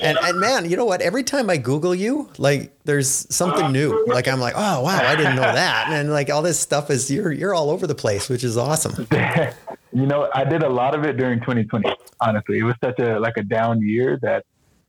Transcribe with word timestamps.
And, 0.00 0.18
and 0.22 0.38
man, 0.40 0.68
you 0.70 0.76
know 0.76 0.84
what? 0.84 1.00
Every 1.00 1.22
time 1.22 1.50
I 1.50 1.56
Google 1.56 1.94
you, 1.94 2.30
like 2.38 2.72
there's 2.84 3.08
something 3.34 3.72
new. 3.72 4.04
Like 4.06 4.28
I'm 4.28 4.40
like, 4.40 4.54
oh 4.56 4.82
wow, 4.82 4.98
I 4.98 5.16
didn't 5.16 5.36
know 5.36 5.42
that. 5.42 5.88
And 5.90 6.10
like 6.10 6.30
all 6.30 6.42
this 6.42 6.58
stuff 6.58 6.90
is 6.90 7.10
you're 7.10 7.32
you're 7.32 7.54
all 7.54 7.70
over 7.70 7.86
the 7.86 7.94
place, 7.94 8.28
which 8.28 8.44
is 8.44 8.56
awesome. 8.56 9.06
you 9.92 10.06
know, 10.06 10.30
I 10.34 10.44
did 10.44 10.62
a 10.62 10.68
lot 10.68 10.94
of 10.94 11.04
it 11.04 11.16
during 11.16 11.40
2020. 11.40 11.94
Honestly, 12.20 12.58
it 12.58 12.62
was 12.62 12.74
such 12.82 12.98
a 12.98 13.18
like 13.18 13.36
a 13.36 13.42
down 13.42 13.80
year 13.80 14.18
that 14.22 14.44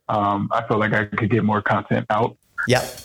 um, 0.10 0.50
I 0.52 0.66
felt 0.68 0.80
like 0.80 0.94
I 0.94 1.06
could 1.06 1.30
get 1.30 1.44
more 1.44 1.62
content 1.62 2.06
out. 2.10 2.38
Yep. 2.68 3.02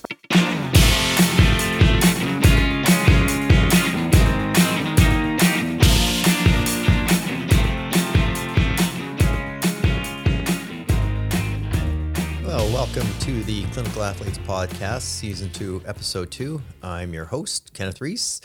Welcome 12.95 13.19
to 13.21 13.43
the 13.45 13.63
Clinical 13.69 14.03
Athletes 14.03 14.37
Podcast, 14.37 15.01
Season 15.01 15.51
2, 15.53 15.85
Episode 15.87 16.31
2. 16.31 16.61
I'm 16.83 17.15
your 17.15 17.25
host, 17.25 17.73
Kenneth 17.73 18.03
Reese. 18.03 18.43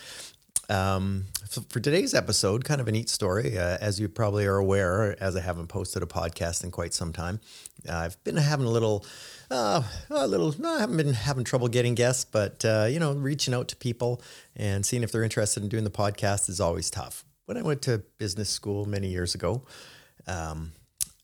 Um, 0.69 1.25
for 1.67 1.81
today's 1.81 2.13
episode, 2.13 2.63
kind 2.63 2.79
of 2.79 2.87
a 2.87 2.91
neat 2.93 3.09
story. 3.09 3.57
Uh, 3.57 3.77
as 3.81 3.99
you 3.99 4.07
probably 4.07 4.45
are 4.45 4.55
aware, 4.55 5.21
as 5.21 5.35
I 5.35 5.41
haven't 5.41 5.67
posted 5.67 6.01
a 6.01 6.05
podcast 6.05 6.63
in 6.63 6.71
quite 6.71 6.93
some 6.93 7.11
time, 7.11 7.41
uh, 7.89 7.95
I've 7.95 8.23
been 8.23 8.37
having 8.37 8.65
a 8.65 8.69
little, 8.69 9.05
uh, 9.51 9.83
a 10.09 10.27
little. 10.27 10.55
I 10.65 10.79
haven't 10.79 10.95
been 10.95 11.13
having 11.13 11.43
trouble 11.43 11.67
getting 11.67 11.93
guests, 11.93 12.23
but 12.23 12.63
uh, 12.63 12.87
you 12.89 13.01
know, 13.01 13.11
reaching 13.15 13.53
out 13.53 13.67
to 13.69 13.75
people 13.75 14.21
and 14.55 14.85
seeing 14.85 15.03
if 15.03 15.11
they're 15.11 15.23
interested 15.23 15.61
in 15.61 15.67
doing 15.67 15.83
the 15.83 15.89
podcast 15.89 16.47
is 16.47 16.61
always 16.61 16.89
tough. 16.89 17.25
When 17.47 17.57
I 17.57 17.63
went 17.63 17.81
to 17.81 17.97
business 18.17 18.49
school 18.49 18.85
many 18.85 19.09
years 19.09 19.35
ago, 19.35 19.63
um, 20.25 20.71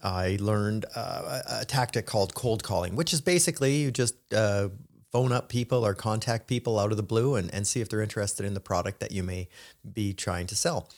I 0.03 0.37
learned 0.41 0.85
uh, 0.95 1.41
a, 1.61 1.65
tactic 1.65 2.05
called 2.05 2.35
cold 2.35 2.61
calling, 2.61 2.95
which 2.95 3.13
is 3.13 3.21
basically 3.21 3.77
you 3.77 3.91
just 3.91 4.15
uh, 4.33 4.67
phone 5.11 5.31
up 5.31 5.47
people 5.47 5.85
or 5.85 5.93
contact 5.93 6.47
people 6.47 6.77
out 6.77 6.91
of 6.91 6.97
the 6.97 7.03
blue 7.03 7.35
and, 7.35 7.53
and 7.53 7.65
see 7.65 7.79
if 7.79 7.87
they're 7.87 8.01
interested 8.01 8.45
in 8.45 8.53
the 8.53 8.59
product 8.59 8.99
that 8.99 9.11
you 9.11 9.23
may 9.23 9.47
be 9.93 10.13
trying 10.13 10.47
to 10.47 10.55
sell. 10.55 10.89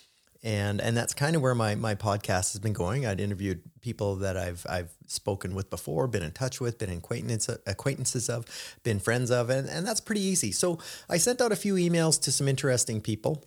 And 0.41 0.79
and 0.79 0.95
that's 0.95 1.13
kind 1.13 1.35
of 1.35 1.41
where 1.41 1.55
my 1.55 1.75
my 1.75 1.95
podcast 1.95 2.53
has 2.53 2.59
been 2.59 2.73
going. 2.73 3.05
I'd 3.05 3.19
interviewed 3.19 3.61
people 3.81 4.15
that 4.17 4.37
I've 4.37 4.65
I've 4.69 4.91
spoken 5.07 5.55
with 5.55 5.69
before, 5.69 6.07
been 6.07 6.21
in 6.23 6.31
touch 6.31 6.59
with, 6.59 6.77
been 6.77 6.91
acquaintances 6.91 7.57
acquaintances 7.65 8.29
of, 8.29 8.45
been 8.83 8.99
friends 8.99 9.31
of, 9.31 9.49
and, 9.49 9.67
and 9.67 9.87
that's 9.87 10.01
pretty 10.01 10.21
easy. 10.21 10.51
So 10.51 10.79
I 11.09 11.17
sent 11.17 11.41
out 11.41 11.51
a 11.51 11.55
few 11.55 11.75
emails 11.75 12.21
to 12.21 12.31
some 12.31 12.47
interesting 12.47 13.01
people. 13.01 13.43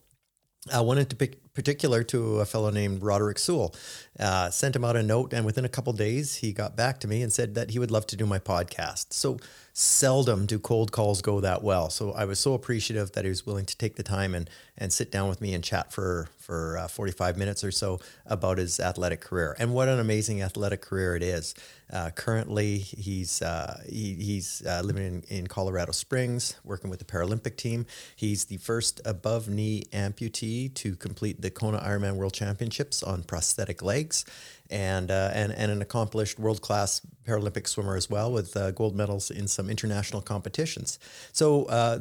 Uh, 0.70 0.83
one 0.83 0.98
in 0.98 1.06
particular 1.55 2.05
to 2.05 2.38
a 2.38 2.44
fellow 2.44 2.70
named 2.70 3.02
Roderick 3.02 3.38
Sewell. 3.38 3.74
Uh, 4.19 4.50
sent 4.50 4.77
him 4.77 4.84
out 4.84 4.97
a 4.97 5.02
note, 5.02 5.33
and 5.33 5.44
within 5.44 5.64
a 5.64 5.69
couple 5.69 5.92
days, 5.92 6.36
he 6.36 6.52
got 6.52 6.77
back 6.77 7.00
to 7.00 7.08
me 7.08 7.22
and 7.22 7.33
said 7.33 7.55
that 7.55 7.70
he 7.70 7.78
would 7.78 7.91
love 7.91 8.06
to 8.06 8.16
do 8.16 8.27
my 8.27 8.38
podcast. 8.38 9.12
So 9.12 9.39
seldom 9.78 10.44
do 10.44 10.58
cold 10.58 10.90
calls 10.90 11.22
go 11.22 11.40
that 11.40 11.62
well. 11.62 11.88
So 11.88 12.10
I 12.10 12.24
was 12.24 12.40
so 12.40 12.52
appreciative 12.54 13.12
that 13.12 13.24
he 13.24 13.28
was 13.28 13.46
willing 13.46 13.64
to 13.66 13.76
take 13.76 13.94
the 13.94 14.02
time 14.02 14.34
and 14.34 14.50
and 14.76 14.92
sit 14.92 15.12
down 15.12 15.28
with 15.28 15.40
me 15.40 15.54
and 15.54 15.62
chat 15.62 15.92
for 15.92 16.28
for 16.36 16.78
uh, 16.78 16.88
45 16.88 17.36
minutes 17.36 17.62
or 17.62 17.70
so 17.70 18.00
about 18.26 18.58
his 18.58 18.80
athletic 18.80 19.20
career. 19.20 19.54
And 19.58 19.74
what 19.74 19.86
an 19.88 20.00
amazing 20.00 20.42
athletic 20.42 20.80
career 20.80 21.14
it 21.14 21.22
is. 21.22 21.54
Uh, 21.92 22.10
currently, 22.10 22.78
he's 22.78 23.40
uh, 23.40 23.80
he, 23.88 24.14
he's 24.14 24.62
uh, 24.66 24.80
living 24.84 25.04
in, 25.04 25.22
in 25.28 25.46
Colorado 25.46 25.92
Springs, 25.92 26.56
working 26.64 26.90
with 26.90 26.98
the 26.98 27.04
Paralympic 27.04 27.56
team. 27.56 27.86
He's 28.16 28.46
the 28.46 28.56
first 28.56 29.00
above 29.04 29.48
knee 29.48 29.84
amputee 29.92 30.74
to 30.74 30.96
complete 30.96 31.40
the 31.40 31.50
Kona 31.50 31.78
Ironman 31.78 32.16
World 32.16 32.32
Championships 32.32 33.02
on 33.02 33.22
prosthetic 33.22 33.80
legs 33.82 34.24
and 34.70 35.11
uh, 35.11 35.30
and 35.34 35.52
and 35.52 35.70
an 35.70 35.83
accomplished 35.83 36.38
world 36.38 36.61
class 36.61 37.00
Paralympic 37.27 37.66
swimmer 37.66 37.97
as 37.97 38.08
well, 38.11 38.33
with 38.33 38.56
uh, 38.56 38.70
gold 38.72 38.94
medals 38.94 39.30
in 39.30 39.48
some 39.48 39.70
international 39.70 40.22
competitions. 40.22 40.98
So 41.33 41.64
uh, 41.64 42.00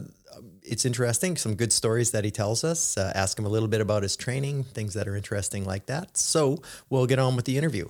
it's 0.64 0.86
interesting, 0.86 1.38
some 1.38 1.56
good 1.56 1.73
stories 1.73 2.12
that 2.12 2.23
he 2.23 2.32
tells 2.32 2.64
us. 2.64 2.98
Uh, 2.98 3.12
ask 3.16 3.38
him 3.38 3.45
a 3.45 3.50
little 3.50 3.70
bit 3.70 3.82
about 3.82 4.04
his 4.04 4.16
training, 4.16 4.64
things 4.64 4.94
that 4.94 5.08
are 5.08 5.16
interesting 5.16 5.66
like 5.66 5.86
that. 5.88 6.17
So 6.17 6.61
we'll 6.89 7.08
get 7.08 7.20
on 7.20 7.36
with 7.36 7.45
the 7.45 7.58
interview. 7.58 7.89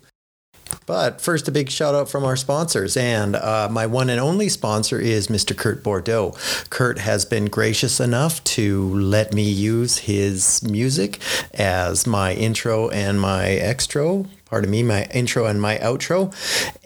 But 0.85 1.21
first, 1.21 1.47
a 1.47 1.51
big 1.51 1.69
shout 1.69 1.95
out 1.95 2.09
from 2.09 2.23
our 2.23 2.35
sponsors. 2.35 2.97
And 2.97 3.35
uh, 3.35 3.69
my 3.71 3.85
one 3.85 4.09
and 4.09 4.19
only 4.19 4.49
sponsor 4.49 4.99
is 4.99 5.27
Mr. 5.27 5.55
Kurt 5.55 5.83
Bordeaux. 5.83 6.33
Kurt 6.69 6.99
has 6.99 7.25
been 7.25 7.45
gracious 7.45 7.99
enough 7.99 8.43
to 8.45 8.93
let 8.99 9.33
me 9.33 9.43
use 9.43 9.99
his 9.99 10.61
music 10.63 11.19
as 11.53 12.05
my 12.05 12.33
intro 12.33 12.89
and 12.89 13.19
my 13.19 13.49
extra 13.51 14.25
pardon 14.49 14.71
me, 14.71 14.83
my 14.83 15.05
intro 15.13 15.45
and 15.45 15.61
my 15.61 15.77
outro. 15.77 16.33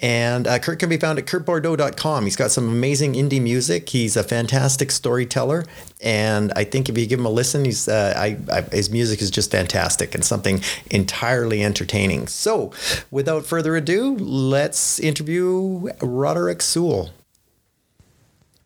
And 0.02 0.48
uh, 0.48 0.60
Kurt 0.60 0.80
can 0.80 0.90
be 0.90 0.98
found 0.98 1.20
at 1.20 1.26
kurtbordeaux.com. 1.26 2.24
He's 2.24 2.36
got 2.36 2.52
some 2.52 2.68
amazing 2.68 3.14
indie 3.14 3.42
music. 3.42 3.90
He's 3.90 4.18
a 4.18 4.24
fantastic 4.24 4.92
storyteller. 4.92 5.66
And 6.02 6.52
I 6.56 6.64
think 6.64 6.90
if 6.90 6.98
you 6.98 7.06
give 7.06 7.20
him 7.20 7.26
a 7.26 7.30
listen, 7.30 7.66
he's 7.66 7.88
uh, 7.88 8.14
I, 8.18 8.38
I, 8.52 8.62
his 8.62 8.90
music 8.90 9.22
is 9.22 9.30
just 9.30 9.52
fantastic 9.52 10.16
and 10.16 10.26
something 10.26 10.62
entirely 10.90 11.64
entertaining. 11.64 12.28
So 12.28 12.72
without 13.12 13.46
further 13.46 13.76
ado, 13.76 14.16
let's 14.18 15.00
interview 15.00 15.90
Roderick 16.02 16.62
Sewell. 16.62 17.12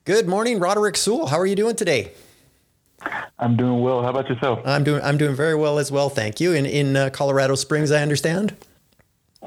Good 0.06 0.28
morning, 0.28 0.60
Roderick 0.60 0.98
Sewell. 0.98 1.28
How 1.28 1.40
are 1.40 1.48
you 1.48 1.56
doing 1.56 1.76
today? 1.76 2.12
I'm 3.38 3.58
doing 3.58 3.82
well. 3.82 4.02
How 4.02 4.10
about 4.10 4.30
yourself? 4.30 4.60
I'm 4.66 4.84
doing 4.84 5.02
I'm 5.04 5.18
doing 5.18 5.36
very 5.36 5.56
well 5.56 5.80
as 5.80 5.92
well, 5.92 6.10
thank 6.10 6.40
you. 6.40 6.54
In 6.54 6.66
in 6.66 6.96
uh, 6.96 7.10
Colorado 7.10 7.56
Springs, 7.56 7.92
I 7.92 8.02
understand. 8.02 8.56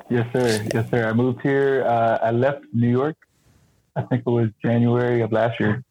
Yes, 0.09 0.27
sir. 0.33 0.67
Yes, 0.75 0.91
sir. 0.91 1.09
I 1.09 1.13
moved 1.13 1.43
here. 1.43 1.85
Uh, 1.87 2.19
I 2.23 2.31
left 2.31 2.65
New 2.73 2.91
York. 2.91 3.17
I 3.97 4.03
think 4.03 4.23
it 4.27 4.31
was 4.31 4.49
January 4.63 5.23
of 5.23 5.33
last 5.33 5.59
year. 5.59 5.85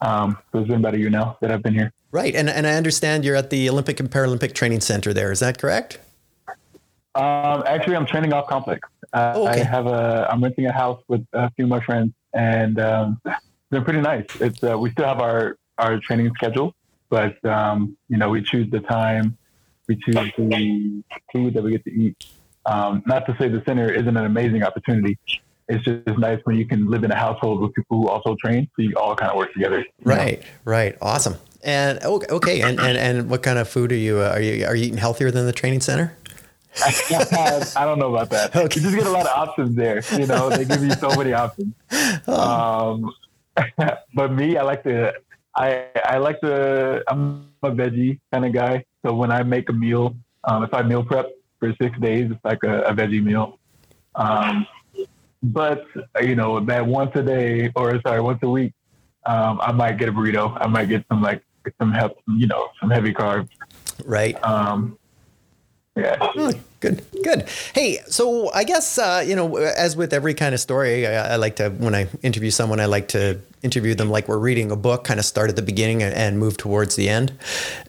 Um, 0.00 0.38
so 0.50 0.58
it's 0.58 0.68
been 0.68 0.80
about 0.80 0.94
a 0.94 0.98
year 0.98 1.10
now 1.10 1.36
that 1.40 1.50
I've 1.50 1.62
been 1.62 1.74
here. 1.74 1.92
Right, 2.10 2.34
and 2.34 2.50
and 2.50 2.66
I 2.66 2.74
understand 2.74 3.24
you're 3.24 3.36
at 3.36 3.50
the 3.50 3.68
Olympic 3.70 4.00
and 4.00 4.10
Paralympic 4.10 4.54
Training 4.54 4.80
Center. 4.80 5.12
There 5.14 5.30
is 5.32 5.40
that 5.40 5.58
correct? 5.58 5.98
Um, 7.14 7.62
actually, 7.66 7.96
I'm 7.96 8.06
training 8.06 8.32
off 8.32 8.48
complex. 8.48 8.88
Uh, 9.12 9.32
oh, 9.36 9.48
okay. 9.48 9.60
I 9.60 9.64
have 9.64 9.86
a. 9.86 10.28
I'm 10.30 10.42
renting 10.42 10.66
a 10.66 10.72
house 10.72 11.02
with 11.08 11.24
a 11.32 11.50
few 11.52 11.66
of 11.66 11.70
my 11.70 11.80
friends, 11.80 12.12
and 12.34 12.80
um, 12.80 13.20
they're 13.70 13.82
pretty 13.82 14.00
nice. 14.00 14.26
It's 14.40 14.62
uh, 14.62 14.78
we 14.78 14.90
still 14.90 15.06
have 15.06 15.20
our 15.20 15.56
our 15.78 15.98
training 16.00 16.32
schedule, 16.34 16.74
but 17.08 17.42
um, 17.44 17.96
you 18.08 18.16
know 18.16 18.28
we 18.28 18.42
choose 18.42 18.70
the 18.70 18.80
time, 18.80 19.38
we 19.88 19.96
choose 19.96 20.14
the 20.36 21.02
food 21.32 21.54
that 21.54 21.62
we 21.62 21.70
get 21.70 21.84
to 21.84 21.92
eat 21.92 22.26
um, 22.66 23.02
not 23.06 23.26
to 23.26 23.36
say 23.38 23.48
the 23.48 23.62
center 23.66 23.92
isn't 23.92 24.16
an 24.16 24.24
amazing 24.24 24.62
opportunity. 24.62 25.18
It's 25.68 25.84
just 25.84 26.18
nice 26.18 26.40
when 26.44 26.56
you 26.56 26.66
can 26.66 26.90
live 26.90 27.04
in 27.04 27.10
a 27.10 27.16
household 27.16 27.60
with 27.60 27.72
people 27.74 27.98
who 27.98 28.08
also 28.08 28.36
train, 28.44 28.68
so 28.76 28.82
you 28.82 28.94
all 28.96 29.14
kind 29.14 29.30
of 29.30 29.36
work 29.36 29.52
together. 29.52 29.84
Right, 30.02 30.40
know? 30.40 30.46
right, 30.64 30.96
awesome. 31.00 31.36
And 31.62 32.02
okay, 32.04 32.60
and, 32.60 32.80
and 32.80 32.98
and 32.98 33.30
what 33.30 33.42
kind 33.44 33.58
of 33.58 33.68
food 33.68 33.92
are 33.92 33.96
you 33.96 34.18
uh, 34.18 34.30
are 34.30 34.40
you 34.40 34.66
are 34.66 34.74
you 34.74 34.86
eating 34.86 34.98
healthier 34.98 35.30
than 35.30 35.46
the 35.46 35.52
training 35.52 35.80
center? 35.80 36.16
I 36.84 37.84
don't 37.84 37.98
know 37.98 38.14
about 38.14 38.30
that. 38.30 38.56
Okay. 38.56 38.80
You 38.80 38.86
just 38.86 38.96
get 38.96 39.06
a 39.06 39.10
lot 39.10 39.26
of 39.26 39.36
options 39.36 39.76
there. 39.76 40.02
You 40.18 40.26
know, 40.26 40.48
they 40.48 40.64
give 40.64 40.82
you 40.82 40.92
so 40.92 41.10
many 41.16 41.32
options. 41.32 41.74
Um, 42.26 43.12
but 44.14 44.32
me, 44.32 44.56
I 44.56 44.62
like 44.62 44.82
to, 44.84 45.12
I 45.54 45.86
I 46.04 46.18
like 46.18 46.40
to. 46.40 47.02
I'm 47.08 47.48
a 47.62 47.70
veggie 47.70 48.18
kind 48.32 48.44
of 48.44 48.52
guy. 48.52 48.84
So 49.04 49.14
when 49.14 49.30
I 49.30 49.42
make 49.42 49.68
a 49.68 49.72
meal, 49.72 50.16
um, 50.44 50.62
if 50.62 50.72
I 50.72 50.82
meal 50.82 51.04
prep, 51.04 51.30
for 51.62 51.72
six 51.80 51.96
days. 52.00 52.28
It's 52.32 52.44
like 52.44 52.64
a, 52.64 52.82
a 52.82 52.92
veggie 52.92 53.22
meal. 53.22 53.60
Um, 54.16 54.66
but 55.44 55.86
you 56.20 56.34
know 56.34 56.58
that 56.60 56.84
once 56.84 57.12
a 57.14 57.22
day, 57.22 57.70
or 57.76 58.00
sorry, 58.04 58.20
once 58.20 58.40
a 58.42 58.48
week, 58.48 58.72
um, 59.26 59.60
I 59.62 59.70
might 59.70 59.96
get 59.96 60.08
a 60.08 60.12
burrito. 60.12 60.56
I 60.60 60.66
might 60.66 60.88
get 60.88 61.04
some 61.08 61.22
like 61.22 61.42
some 61.80 61.92
help, 61.92 62.18
you 62.26 62.48
know, 62.48 62.68
some 62.80 62.90
heavy 62.90 63.12
carbs. 63.12 63.48
Right. 64.04 64.36
Um, 64.44 64.98
yeah. 65.96 66.16
Oh, 66.20 66.52
good, 66.82 67.02
good. 67.22 67.48
Hey, 67.74 67.98
so 68.08 68.52
I 68.52 68.64
guess 68.64 68.98
uh, 68.98 69.24
you 69.26 69.34
know, 69.34 69.56
as 69.56 69.96
with 69.96 70.12
every 70.12 70.34
kind 70.34 70.54
of 70.54 70.60
story, 70.60 71.06
I, 71.06 71.34
I, 71.34 71.36
like 71.36 71.56
to 71.56 71.70
when 71.70 71.94
I 71.94 72.08
interview 72.22 72.50
someone, 72.50 72.80
I 72.80 72.86
like 72.86 73.08
to 73.08 73.40
interview 73.62 73.94
them 73.94 74.10
like 74.10 74.28
we're 74.28 74.38
reading 74.38 74.70
a 74.70 74.76
book, 74.76 75.04
kind 75.04 75.20
of 75.20 75.26
start 75.26 75.48
at 75.48 75.56
the 75.56 75.62
beginning 75.62 76.02
and, 76.02 76.32
move 76.32 76.56
towards 76.56 76.96
the 76.96 77.08
end. 77.08 77.32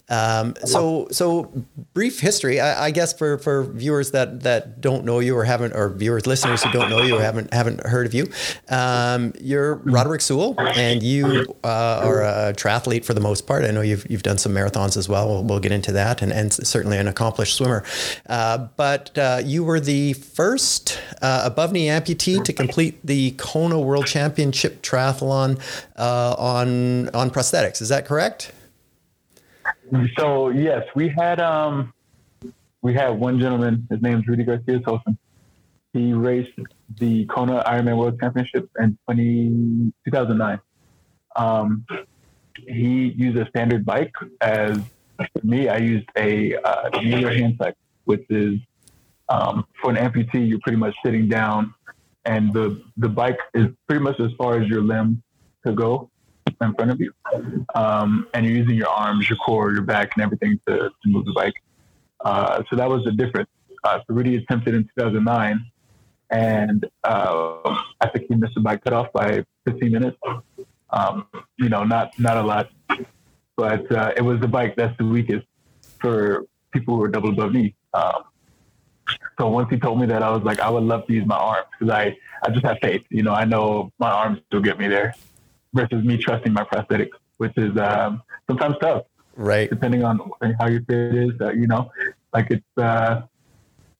Um, 0.09 0.53
so, 0.65 1.07
so 1.11 1.51
brief 1.93 2.19
history, 2.19 2.59
I, 2.59 2.85
I, 2.85 2.91
guess 2.91 3.13
for, 3.13 3.39
for 3.39 3.63
viewers 3.63 4.11
that, 4.11 4.41
that 4.41 4.81
don't 4.81 5.05
know 5.05 5.19
you 5.19 5.35
or 5.35 5.45
haven't, 5.45 5.73
or 5.73 5.89
viewers, 5.89 6.27
listeners 6.27 6.61
who 6.61 6.71
don't 6.71 6.89
know 6.89 7.01
you 7.01 7.17
or 7.17 7.21
haven't, 7.21 7.51
haven't 7.53 7.79
heard 7.87 8.05
of 8.05 8.13
you, 8.13 8.27
um, 8.69 9.33
you're 9.39 9.75
Roderick 9.75 10.21
Sewell 10.21 10.55
and 10.59 11.01
you 11.01 11.55
uh, 11.63 12.01
are 12.03 12.21
a 12.21 12.53
triathlete 12.53 13.05
for 13.05 13.13
the 13.13 13.21
most 13.21 13.47
part. 13.47 13.63
I 13.63 13.71
know 13.71 13.81
you've, 13.81 14.05
you've 14.11 14.23
done 14.23 14.37
some 14.37 14.53
marathons 14.53 14.97
as 14.97 15.09
well. 15.09 15.27
We'll, 15.27 15.43
we'll 15.43 15.59
get 15.59 15.71
into 15.71 15.93
that 15.93 16.21
and, 16.21 16.31
and 16.31 16.53
certainly 16.53 16.97
an 16.97 17.07
accomplished 17.07 17.55
swimmer. 17.55 17.83
Uh, 18.27 18.67
but 18.75 18.82
uh, 19.17 19.41
you 19.43 19.63
were 19.63 19.79
the 19.79 20.13
first 20.13 20.99
uh, 21.21 21.41
above 21.45 21.71
knee 21.71 21.87
amputee 21.87 22.43
to 22.43 22.53
complete 22.53 23.05
the 23.05 23.31
Kona 23.31 23.79
World 23.79 24.07
Championship 24.07 24.81
triathlon 24.81 25.59
uh, 25.95 26.35
on, 26.37 27.09
on 27.09 27.29
prosthetics. 27.29 27.81
Is 27.81 27.89
that 27.89 28.05
correct? 28.05 28.51
So 30.17 30.49
yes, 30.49 30.83
we 30.95 31.09
had 31.09 31.39
um, 31.39 31.93
we 32.81 32.93
had 32.93 33.09
one 33.09 33.39
gentleman. 33.39 33.87
His 33.89 34.01
name 34.01 34.19
is 34.19 34.27
Rudy 34.27 34.43
Garcia 34.43 34.79
Tolson. 34.79 35.17
he 35.93 36.13
raced 36.13 36.59
the 36.99 37.25
Kona 37.25 37.63
Ironman 37.65 37.97
World 37.97 38.19
Championship 38.19 38.69
in 38.79 38.97
20, 39.05 39.93
2009. 40.05 40.59
Um, 41.35 41.85
he 42.67 43.13
used 43.15 43.37
a 43.37 43.47
standard 43.49 43.85
bike. 43.85 44.13
As 44.41 44.77
for 45.17 45.45
me, 45.45 45.69
I 45.69 45.77
used 45.77 46.07
a 46.17 46.55
uh, 46.57 46.99
hand 46.99 47.55
cycle, 47.57 47.77
which 48.05 48.25
is 48.29 48.59
um, 49.29 49.65
for 49.81 49.91
an 49.91 49.97
amputee, 49.97 50.47
you're 50.47 50.59
pretty 50.59 50.77
much 50.77 50.95
sitting 51.03 51.27
down, 51.27 51.73
and 52.25 52.53
the 52.53 52.81
the 52.97 53.09
bike 53.09 53.39
is 53.53 53.67
pretty 53.87 54.03
much 54.03 54.19
as 54.19 54.31
far 54.37 54.59
as 54.59 54.67
your 54.67 54.81
limb 54.81 55.21
to 55.65 55.73
go 55.73 56.09
in 56.61 56.73
front 56.73 56.91
of 56.91 56.99
you, 56.99 57.13
um, 57.75 58.27
and 58.33 58.45
you're 58.45 58.55
using 58.55 58.75
your 58.75 58.89
arms, 58.89 59.29
your 59.29 59.37
core, 59.37 59.71
your 59.71 59.81
back, 59.81 60.11
and 60.15 60.23
everything 60.23 60.59
to, 60.67 60.77
to 60.77 60.91
move 61.05 61.25
the 61.25 61.33
bike. 61.33 61.53
Uh, 62.23 62.63
so 62.69 62.75
that 62.75 62.89
was 62.89 63.03
the 63.03 63.11
difference. 63.11 63.49
Uh, 63.83 63.99
attempted 64.09 64.73
in 64.73 64.83
2009, 64.97 65.65
and 66.29 66.85
uh, 67.03 67.77
I 67.99 68.07
think 68.13 68.27
he 68.29 68.35
missed 68.35 68.55
the 68.55 68.61
bike 68.61 68.81
cutoff 68.81 69.11
by 69.11 69.43
15 69.65 69.91
minutes. 69.91 70.17
Um, 70.89 71.27
you 71.57 71.67
know, 71.67 71.83
not 71.83 72.17
not 72.17 72.37
a 72.37 72.43
lot, 72.43 72.69
but 73.57 73.91
uh, 73.91 74.13
it 74.15 74.21
was 74.21 74.39
the 74.39 74.47
bike 74.47 74.75
that's 74.77 74.97
the 74.97 75.05
weakest 75.05 75.45
for 75.99 76.45
people 76.71 76.95
who 76.95 77.03
are 77.03 77.09
double 77.09 77.29
above 77.29 77.51
knee. 77.51 77.75
Um, 77.93 78.23
so 79.37 79.47
once 79.49 79.69
he 79.69 79.77
told 79.77 79.99
me 79.99 80.05
that, 80.07 80.23
I 80.23 80.29
was 80.29 80.43
like, 80.43 80.59
I 80.59 80.69
would 80.69 80.83
love 80.83 81.05
to 81.07 81.13
use 81.13 81.25
my 81.25 81.37
arms 81.37 81.67
because 81.71 81.93
I, 81.93 82.17
I 82.43 82.49
just 82.51 82.65
have 82.65 82.77
faith. 82.81 83.03
You 83.09 83.23
know, 83.23 83.33
I 83.33 83.45
know 83.45 83.91
my 83.99 84.09
arms 84.09 84.39
will 84.51 84.61
get 84.61 84.77
me 84.79 84.87
there 84.87 85.15
versus 85.73 86.03
me 86.03 86.17
trusting 86.17 86.53
my 86.53 86.63
prosthetics, 86.63 87.17
which 87.37 87.53
is 87.57 87.77
um, 87.77 88.21
sometimes 88.47 88.75
tough. 88.81 89.03
Right. 89.35 89.69
Depending 89.69 90.03
on 90.03 90.19
how 90.59 90.67
your 90.67 90.81
fit 90.83 91.15
is, 91.15 91.31
uh, 91.41 91.51
you 91.51 91.67
know, 91.67 91.91
like 92.33 92.51
it's, 92.51 92.77
uh, 92.77 93.21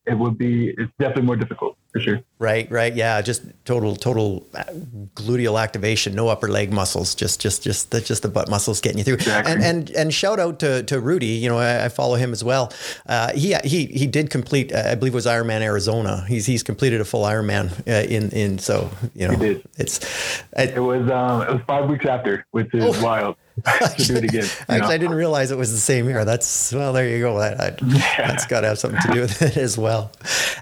it 0.06 0.18
would 0.18 0.38
be, 0.38 0.70
it's 0.70 0.92
definitely 1.00 1.24
more 1.24 1.36
difficult 1.36 1.78
for 1.94 2.00
sure. 2.00 2.20
Right, 2.40 2.70
right, 2.70 2.94
yeah, 2.94 3.22
just 3.22 3.44
total, 3.64 3.96
total 3.96 4.46
uh, 4.56 4.64
gluteal 5.16 5.62
activation, 5.62 6.16
no 6.16 6.28
upper 6.28 6.50
leg 6.50 6.74
muscles, 6.74 7.16
just, 7.16 7.40
just, 7.40 7.64
just 7.64 7.92
the, 7.92 8.02
just 8.02 8.24
the 8.24 8.28
butt 8.28 8.50
muscles 8.50 8.82
getting 8.82 8.98
you 8.98 9.04
through. 9.04 9.14
Exactly. 9.14 9.54
And 9.54 9.64
and 9.64 9.90
and 9.92 10.14
shout 10.14 10.40
out 10.40 10.60
to, 10.60 10.84
to 10.84 11.00
Rudy, 11.00 11.28
you 11.28 11.48
know, 11.48 11.60
I, 11.60 11.86
I 11.86 11.90
follow 11.90 12.16
him 12.16 12.34
as 12.34 12.44
well. 12.44 12.74
Uh, 13.06 13.32
he 13.34 13.56
he 13.64 13.86
he 13.86 14.08
did 14.08 14.30
complete, 14.32 14.74
uh, 14.74 14.84
I 14.88 14.96
believe 14.96 15.14
it 15.14 15.16
was 15.16 15.28
Ironman 15.28 15.62
Arizona. 15.62 16.26
He's 16.28 16.46
he's 16.46 16.64
completed 16.64 17.00
a 17.00 17.06
full 17.06 17.24
Ironman 17.24 17.72
uh, 17.88 18.08
in 18.10 18.32
in 18.32 18.58
so 18.58 18.90
you 19.14 19.28
know, 19.28 19.60
it's 19.78 20.00
it 20.58 20.80
was 20.80 21.10
um 21.12 21.44
it 21.44 21.54
was 21.54 21.62
five 21.68 21.88
weeks 21.88 22.06
after, 22.06 22.46
which 22.52 22.74
is 22.74 22.84
oh. 22.84 23.04
wild. 23.04 23.38
to 23.66 24.04
do 24.04 24.16
it 24.16 24.24
again. 24.24 24.44
Actually, 24.44 24.80
know? 24.80 24.88
I 24.88 24.98
didn't 24.98 25.16
realize 25.16 25.52
it 25.52 25.58
was 25.58 25.72
the 25.72 25.78
same 25.78 26.08
year. 26.10 26.26
That's 26.26 26.74
well, 26.74 26.94
there 26.94 27.08
you 27.08 27.20
go. 27.20 27.40
That, 27.40 27.62
I, 27.62 27.76
yeah. 27.86 28.28
That's 28.28 28.46
got 28.48 28.62
to 28.62 28.68
have 28.68 28.80
something 28.80 29.02
to 29.02 29.14
do 29.14 29.22
with 29.22 29.42
it 29.42 29.58
as 29.58 29.78
well. 29.78 30.12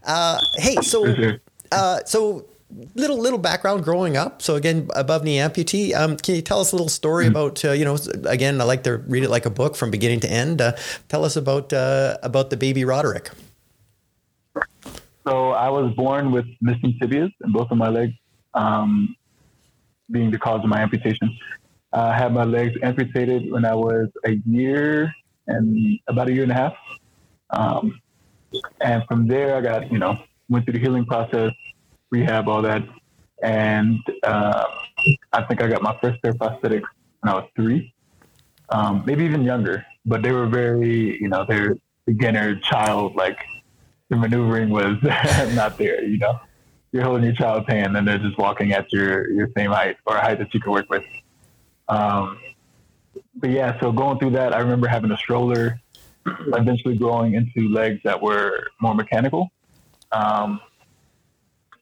Uh, 0.04 0.40
hey, 0.58 0.76
so 0.82 1.38
uh, 1.72 2.00
so 2.06 2.46
little 2.96 3.18
little 3.18 3.40
background 3.40 3.84
growing 3.84 4.18
up. 4.18 4.42
So 4.42 4.56
again, 4.56 4.90
above 4.96 5.24
knee 5.24 5.38
amputee. 5.38 5.96
Um, 5.96 6.18
can 6.18 6.36
you 6.36 6.42
tell 6.42 6.60
us 6.60 6.72
a 6.72 6.76
little 6.76 6.90
story 6.90 7.26
mm-hmm. 7.26 7.32
about 7.32 7.64
uh, 7.64 7.72
you 7.72 7.86
know? 7.86 7.98
Again, 8.26 8.60
I 8.60 8.66
like 8.66 8.84
to 8.84 8.98
read 8.98 9.24
it 9.24 9.30
like 9.30 9.46
a 9.46 9.50
book 9.50 9.76
from 9.76 9.92
beginning 9.92 10.20
to 10.22 10.32
end. 10.32 10.62
Uh, 10.62 10.74
tell 11.08 11.24
us 11.24 11.36
about 11.36 11.72
uh, 11.74 12.18
about 12.24 12.50
the 12.50 12.58
baby 12.58 12.84
Roderick. 12.84 13.30
So 15.28 15.52
I 15.52 15.70
was 15.70 15.94
born 15.94 16.32
with 16.32 16.46
missing 16.62 16.98
tibias 17.00 17.32
in 17.46 17.52
both 17.52 17.70
of 17.70 17.78
my 17.78 17.90
legs, 17.90 18.14
um, 18.54 19.16
being 20.10 20.32
the 20.32 20.40
cause 20.40 20.64
of 20.64 20.70
my 20.70 20.80
amputation. 20.80 21.38
I 21.94 22.18
had 22.18 22.34
my 22.34 22.44
legs 22.44 22.78
amputated 22.82 23.52
when 23.52 23.66
I 23.66 23.76
was 23.76 24.08
a 24.26 24.40
year 24.46 25.14
and 25.48 26.00
about 26.08 26.30
a 26.30 26.34
year 26.34 26.44
and 26.44 26.52
a 26.52 26.56
half. 26.56 26.74
Um, 27.50 28.00
and 28.80 29.04
from 29.08 29.28
there, 29.28 29.56
I 29.56 29.62
got, 29.62 29.92
you 29.92 30.00
know, 30.00 30.18
went 30.50 30.66
through 30.66 30.74
the 30.74 30.80
healing 30.80 31.06
process, 31.06 31.52
rehab, 32.10 32.48
all 32.48 32.62
that. 32.62 32.84
And 33.44 34.00
uh, 34.24 34.66
I 35.34 35.44
think 35.44 35.62
I 35.62 35.68
got 35.68 35.82
my 35.82 35.98
first 36.02 36.22
pair 36.22 36.32
of 36.32 36.38
prosthetics 36.38 36.84
when 37.20 37.34
I 37.34 37.36
was 37.36 37.50
three, 37.56 37.94
um, 38.70 39.04
maybe 39.06 39.26
even 39.26 39.44
younger. 39.44 39.86
But 40.06 40.22
they 40.22 40.32
were 40.32 40.48
very, 40.48 41.20
you 41.22 41.28
know, 41.28 41.46
they're 41.48 41.76
beginner 42.06 42.60
child, 42.60 43.16
like 43.16 43.38
the 44.10 44.16
maneuvering 44.16 44.70
was 44.70 44.98
not 45.54 45.78
there, 45.78 46.04
you 46.04 46.18
know. 46.18 46.40
You're 46.92 47.04
holding 47.04 47.24
your 47.24 47.34
child's 47.34 47.68
hand 47.68 47.96
and 47.96 48.06
they're 48.06 48.18
just 48.18 48.38
walking 48.38 48.74
at 48.74 48.92
your, 48.92 49.32
your 49.32 49.50
same 49.56 49.72
height 49.72 49.96
or 50.06 50.18
height 50.18 50.40
that 50.40 50.54
you 50.54 50.60
can 50.60 50.74
work 50.74 50.90
with. 50.90 51.06
Um, 51.92 52.40
but 53.36 53.50
yeah, 53.50 53.80
so 53.82 53.92
going 53.92 54.18
through 54.18 54.32
that, 54.32 54.56
I 54.56 54.60
remember 54.60 54.88
having 54.88 55.12
a 55.12 55.18
stroller, 55.18 55.80
eventually 56.26 56.96
growing 56.98 57.34
into 57.34 57.68
legs 57.70 58.00
that 58.06 58.22
were 58.22 58.68
more 58.80 58.96
mechanical. 58.96 59.52
Um, 60.14 60.62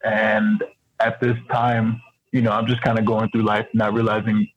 and 0.03 0.63
at 0.99 1.19
this 1.21 1.37
time, 1.51 2.01
you 2.31 2.41
know, 2.41 2.51
I'm 2.51 2.65
just 2.65 2.81
kind 2.81 2.97
of 2.97 3.05
going 3.05 3.29
through 3.29 3.43
life, 3.43 3.67
not 3.73 3.93
realizing 3.93 4.47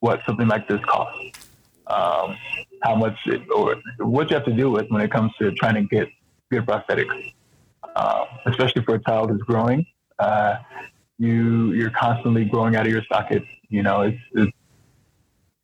what 0.00 0.20
something 0.26 0.46
like 0.46 0.68
this 0.68 0.80
costs, 0.84 1.48
um, 1.88 2.36
how 2.82 2.94
much 2.94 3.16
it, 3.26 3.42
or 3.50 3.76
what 3.98 4.30
you 4.30 4.36
have 4.36 4.44
to 4.44 4.52
deal 4.52 4.70
with 4.70 4.86
when 4.90 5.00
it 5.00 5.10
comes 5.10 5.32
to 5.40 5.50
trying 5.52 5.74
to 5.74 5.82
get 5.82 6.08
good 6.50 6.64
prosthetics, 6.66 7.32
uh, 7.96 8.24
especially 8.46 8.82
for 8.84 8.94
a 8.94 9.02
child 9.02 9.30
who's 9.30 9.42
growing. 9.42 9.84
Uh, 10.20 10.56
you 11.18 11.72
you're 11.72 11.90
constantly 11.90 12.44
growing 12.44 12.76
out 12.76 12.86
of 12.86 12.92
your 12.92 13.02
socket. 13.10 13.42
You 13.68 13.82
know, 13.82 14.02
it's, 14.02 14.20
it's 14.34 14.52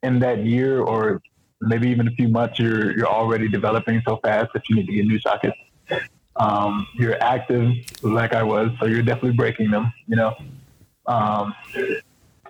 in 0.05 0.19
that 0.19 0.45
year 0.45 0.81
or 0.81 1.21
maybe 1.61 1.89
even 1.89 2.07
a 2.07 2.11
few 2.11 2.27
months, 2.27 2.59
you're 2.59 2.95
you're 2.97 3.13
already 3.21 3.47
developing 3.47 4.01
so 4.07 4.17
fast 4.23 4.49
that 4.53 4.63
you 4.69 4.75
need 4.77 4.87
to 4.87 4.93
get 4.93 5.05
new 5.05 5.19
sockets. 5.19 5.57
Um, 6.37 6.87
you're 6.95 7.21
active 7.23 7.71
like 8.01 8.33
I 8.33 8.43
was, 8.43 8.69
so 8.79 8.85
you're 8.85 9.01
definitely 9.01 9.37
breaking 9.43 9.71
them. 9.71 9.91
You 10.07 10.17
know, 10.17 10.31
um, 11.07 11.53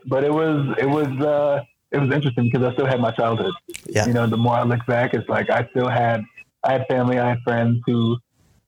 but 0.06 0.24
it 0.24 0.34
was 0.34 0.76
it 0.78 0.90
was 0.98 1.08
uh, 1.36 1.64
it 1.92 2.00
was 2.00 2.12
interesting 2.12 2.50
because 2.52 2.66
I 2.68 2.74
still 2.74 2.86
had 2.86 3.00
my 3.00 3.12
childhood. 3.12 3.54
Yeah. 3.86 4.08
You 4.08 4.14
know, 4.14 4.28
the 4.28 4.38
more 4.38 4.56
I 4.56 4.64
look 4.64 4.86
back, 4.86 5.14
it's 5.14 5.30
like 5.30 5.50
I 5.50 5.68
still 5.72 5.88
had 5.88 6.24
I 6.64 6.74
had 6.74 6.88
family, 6.88 7.20
I 7.20 7.30
had 7.30 7.40
friends 7.44 7.82
who 7.86 8.18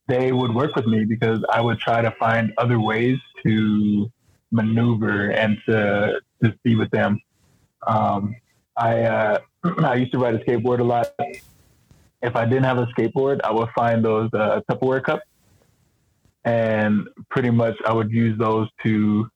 they 0.08 0.32
would 0.32 0.54
work 0.54 0.76
with 0.76 0.86
me 0.86 1.04
because 1.04 1.44
I 1.52 1.62
would 1.62 1.80
try 1.80 2.02
to 2.02 2.12
find 2.12 2.54
other 2.58 2.80
ways 2.80 3.18
to 3.44 4.10
maneuver 4.52 5.32
and 5.32 5.58
to 5.68 6.22
to 6.44 6.54
be 6.64 6.76
with 6.76 6.92
them. 6.92 7.20
Um, 7.86 8.36
I 8.78 9.02
uh, 9.02 9.40
I 9.84 9.96
used 9.96 10.12
to 10.14 10.20
ride 10.20 10.36
a 10.36 10.40
skateboard 10.40 10.80
a 10.80 10.84
lot. 10.84 11.08
If 12.22 12.36
I 12.36 12.46
didn't 12.46 12.64
have 12.64 12.78
a 12.78 12.86
skateboard, 12.88 13.40
I 13.44 13.52
would 13.52 13.70
find 13.76 14.04
those 14.04 14.30
uh, 14.34 14.62
Tupperware 14.70 15.04
cups, 15.04 15.26
and 16.46 17.08
pretty 17.30 17.50
much 17.50 17.76
I 17.86 17.94
would 17.94 18.12
use 18.12 18.38
those 18.38 18.70
to 18.84 19.30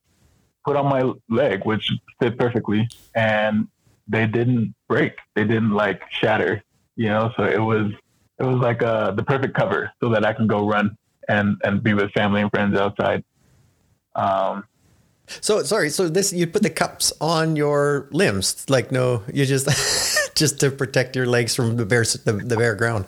put 0.66 0.76
on 0.76 0.86
my 0.86 1.12
leg, 1.30 1.66
which 1.66 1.92
fit 2.20 2.38
perfectly, 2.38 2.88
and 3.16 3.68
they 4.08 4.28
didn't 4.28 4.74
break. 4.88 5.14
They 5.36 5.44
didn't 5.44 5.72
like 5.72 6.02
shatter, 6.12 6.64
you 6.96 7.10
know. 7.10 7.32
So 7.38 7.44
it 7.44 7.62
was 7.62 7.92
it 8.40 8.44
was 8.44 8.58
like 8.58 8.82
uh, 8.84 9.12
the 9.12 9.24
perfect 9.24 9.56
cover 9.56 9.92
so 10.02 10.10
that 10.10 10.26
I 10.26 10.34
can 10.34 10.48
go 10.48 10.68
run 10.68 10.98
and 11.30 11.58
and 11.64 11.84
be 11.84 11.94
with 11.94 12.12
family 12.12 12.42
and 12.42 12.50
friends 12.52 12.78
outside. 12.78 13.24
Um, 14.16 14.66
so 15.28 15.64
sorry. 15.64 15.90
So 15.90 16.10
this 16.10 16.34
you 16.34 16.48
put 16.48 16.64
the 16.64 16.70
cups 16.70 17.14
on 17.22 17.56
your 17.56 18.08
limbs, 18.12 18.66
like 18.70 18.92
no, 18.92 19.24
you 19.34 19.46
just 19.46 19.68
just 20.36 20.60
to 20.60 20.72
protect 20.72 21.16
your 21.16 21.26
legs 21.26 21.56
from 21.56 21.78
the 21.78 21.86
bare 21.86 22.04
the, 22.04 22.34
the 22.34 22.58
bare 22.58 22.76
ground. 22.76 23.06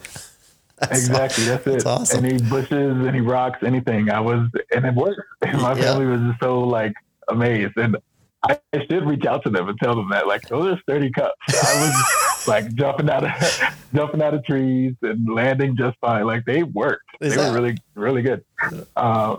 That's 0.78 1.08
exactly. 1.08 1.46
That's 1.46 1.68
it. 1.68 1.72
That's 1.72 1.86
awesome. 1.86 2.26
Any 2.26 2.38
bushes, 2.42 3.06
any 3.06 3.22
rocks, 3.22 3.60
anything. 3.64 4.10
I 4.10 4.20
was, 4.20 4.48
and 4.74 4.86
it 4.86 4.94
worked. 4.94 5.22
And 5.42 5.62
my 5.62 5.76
yeah. 5.76 5.82
family 5.82 6.06
was 6.06 6.22
just 6.22 6.40
so 6.42 6.60
like 6.62 6.94
amazed, 7.28 7.78
and 7.78 7.98
I 8.44 8.60
should 8.74 9.08
reach 9.08 9.26
out 9.26 9.44
to 9.44 9.50
them 9.50 9.70
and 9.70 9.80
tell 9.80 9.96
them 9.96 10.10
that 10.10 10.28
like 10.28 10.42
those 10.50 10.74
are 10.74 10.80
sturdy 10.82 11.12
cups. 11.12 11.36
I 11.50 11.86
was 11.86 12.48
like 12.48 12.74
jumping 12.74 13.10
out 13.10 13.24
of 13.24 13.76
jumping 13.94 14.22
out 14.22 14.34
of 14.34 14.44
trees 14.46 14.96
and 15.02 15.34
landing 15.34 15.78
just 15.78 15.98
fine. 16.00 16.26
Like 16.26 16.46
they 16.46 16.64
worked. 16.64 17.06
Is 17.22 17.36
they 17.36 17.42
that? 17.42 17.50
were 17.50 17.56
really 17.56 17.78
really 17.96 18.22
good. 18.22 18.44
Um, 18.98 19.38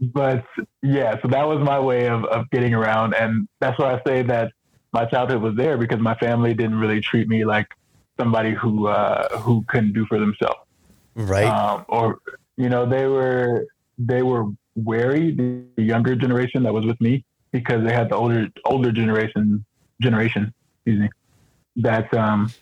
but 0.00 0.44
yeah, 0.82 1.20
so 1.20 1.28
that 1.28 1.46
was 1.46 1.58
my 1.60 1.78
way 1.78 2.08
of, 2.08 2.24
of 2.26 2.48
getting 2.50 2.74
around. 2.74 3.14
And 3.14 3.48
that's 3.60 3.78
why 3.78 3.94
I 3.94 4.02
say 4.06 4.22
that 4.22 4.52
my 4.92 5.04
childhood 5.04 5.42
was 5.42 5.56
there 5.56 5.76
because 5.76 6.00
my 6.00 6.14
family 6.16 6.54
didn't 6.54 6.78
really 6.78 7.00
treat 7.00 7.28
me 7.28 7.44
like 7.44 7.66
somebody 8.18 8.54
who, 8.54 8.88
uh, 8.88 9.38
who 9.38 9.64
couldn't 9.68 9.92
do 9.92 10.06
for 10.06 10.18
themselves. 10.18 10.60
Right. 11.14 11.46
Um, 11.46 11.84
or, 11.88 12.20
you 12.56 12.68
know, 12.68 12.86
they 12.86 13.06
were, 13.06 13.66
they 13.98 14.22
were 14.22 14.46
wary, 14.76 15.32
the 15.32 15.82
younger 15.82 16.14
generation 16.14 16.62
that 16.62 16.72
was 16.72 16.86
with 16.86 17.00
me 17.00 17.24
because 17.52 17.84
they 17.84 17.92
had 17.92 18.08
the 18.08 18.16
older, 18.16 18.48
older 18.64 18.92
generation, 18.92 19.64
generation, 20.00 20.54
excuse 20.76 21.00
me, 21.00 21.08
that, 21.76 22.12
um, 22.14 22.52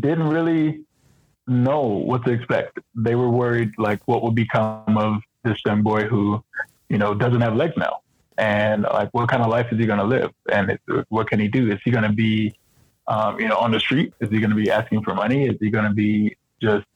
didn't 0.00 0.28
really 0.28 0.84
know 1.46 1.80
what 1.80 2.24
to 2.24 2.32
expect. 2.32 2.78
They 2.94 3.14
were 3.14 3.30
worried 3.30 3.70
like 3.78 4.00
what 4.06 4.22
would 4.22 4.34
become 4.34 4.98
of 4.98 5.22
this 5.44 5.58
young 5.64 5.82
boy 5.82 6.04
who, 6.04 6.42
you 6.88 6.98
know, 6.98 7.14
doesn't 7.14 7.40
have 7.40 7.54
legs 7.56 7.74
now. 7.76 8.00
And 8.36 8.82
like, 8.82 9.08
what 9.12 9.28
kind 9.28 9.42
of 9.42 9.50
life 9.50 9.66
is 9.72 9.78
he 9.78 9.86
going 9.86 9.98
to 9.98 10.04
live? 10.04 10.30
And 10.50 10.78
what 11.08 11.28
can 11.28 11.40
he 11.40 11.48
do? 11.48 11.70
Is 11.72 11.80
he 11.84 11.90
going 11.90 12.04
to 12.04 12.12
be, 12.12 12.54
um, 13.08 13.40
you 13.40 13.48
know, 13.48 13.56
on 13.56 13.72
the 13.72 13.80
street? 13.80 14.12
Is 14.20 14.30
he 14.30 14.38
going 14.38 14.50
to 14.50 14.56
be 14.56 14.70
asking 14.70 15.02
for 15.02 15.14
money? 15.14 15.46
Is 15.46 15.56
he 15.60 15.70
going 15.70 15.86
to 15.86 15.94
be 15.94 16.36
just 16.62 16.86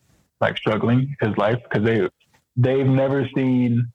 like 0.40 0.56
struggling 0.56 1.16
his 1.20 1.36
life? 1.36 1.58
Because 1.64 1.84
they, 1.84 2.08
they've 2.56 2.86
never 2.86 3.28
seen 3.34 3.88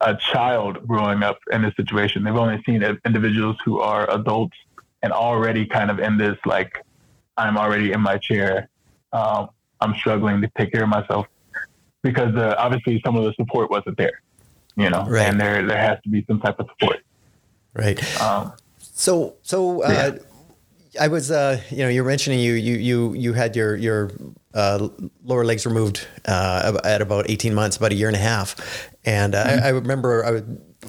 a 0.00 0.16
child 0.16 0.86
growing 0.86 1.22
up 1.22 1.38
in 1.52 1.62
this 1.62 1.74
situation. 1.76 2.24
They've 2.24 2.34
only 2.34 2.62
seen 2.66 2.82
individuals 3.04 3.56
who 3.64 3.80
are 3.80 4.10
adults 4.10 4.56
and 5.02 5.12
already 5.12 5.66
kind 5.66 5.90
of 5.90 6.00
in 6.00 6.18
this 6.18 6.36
like, 6.44 6.84
I'm 7.36 7.56
already 7.56 7.92
in 7.92 8.00
my 8.00 8.18
chair. 8.18 8.68
Um, 9.12 9.50
I'm 9.80 9.94
struggling 9.94 10.40
to 10.42 10.50
take 10.56 10.72
care 10.72 10.82
of 10.82 10.88
myself 10.88 11.26
because 12.06 12.36
uh, 12.36 12.54
obviously 12.56 13.02
some 13.04 13.16
of 13.16 13.24
the 13.24 13.32
support 13.34 13.68
wasn't 13.68 13.96
there, 13.96 14.22
you 14.76 14.88
know, 14.88 15.04
right. 15.06 15.28
and 15.28 15.40
there 15.40 15.66
there 15.66 15.78
has 15.78 15.98
to 16.04 16.08
be 16.08 16.24
some 16.26 16.40
type 16.40 16.58
of 16.60 16.68
support. 16.78 17.04
Right. 17.74 17.98
Um, 18.20 18.52
so 18.78 19.34
so 19.42 19.82
uh, 19.82 19.88
yeah. 19.90 21.04
I 21.04 21.08
was 21.08 21.30
uh, 21.30 21.60
you 21.70 21.78
know 21.78 21.88
you're 21.88 22.04
mentioning 22.04 22.38
you 22.38 22.52
you 22.52 22.76
you 22.76 23.14
you 23.14 23.32
had 23.32 23.56
your 23.56 23.74
your 23.76 24.12
uh, 24.54 24.88
lower 25.24 25.44
legs 25.44 25.66
removed 25.66 26.06
uh, 26.26 26.78
at 26.84 27.02
about 27.02 27.28
18 27.28 27.54
months, 27.54 27.76
about 27.76 27.92
a 27.92 27.94
year 27.94 28.08
and 28.08 28.16
a 28.16 28.20
half, 28.20 28.56
and 29.04 29.34
uh, 29.34 29.44
mm-hmm. 29.44 29.64
I, 29.64 29.66
I, 29.66 29.70
remember 29.70 30.24
I 30.24 30.42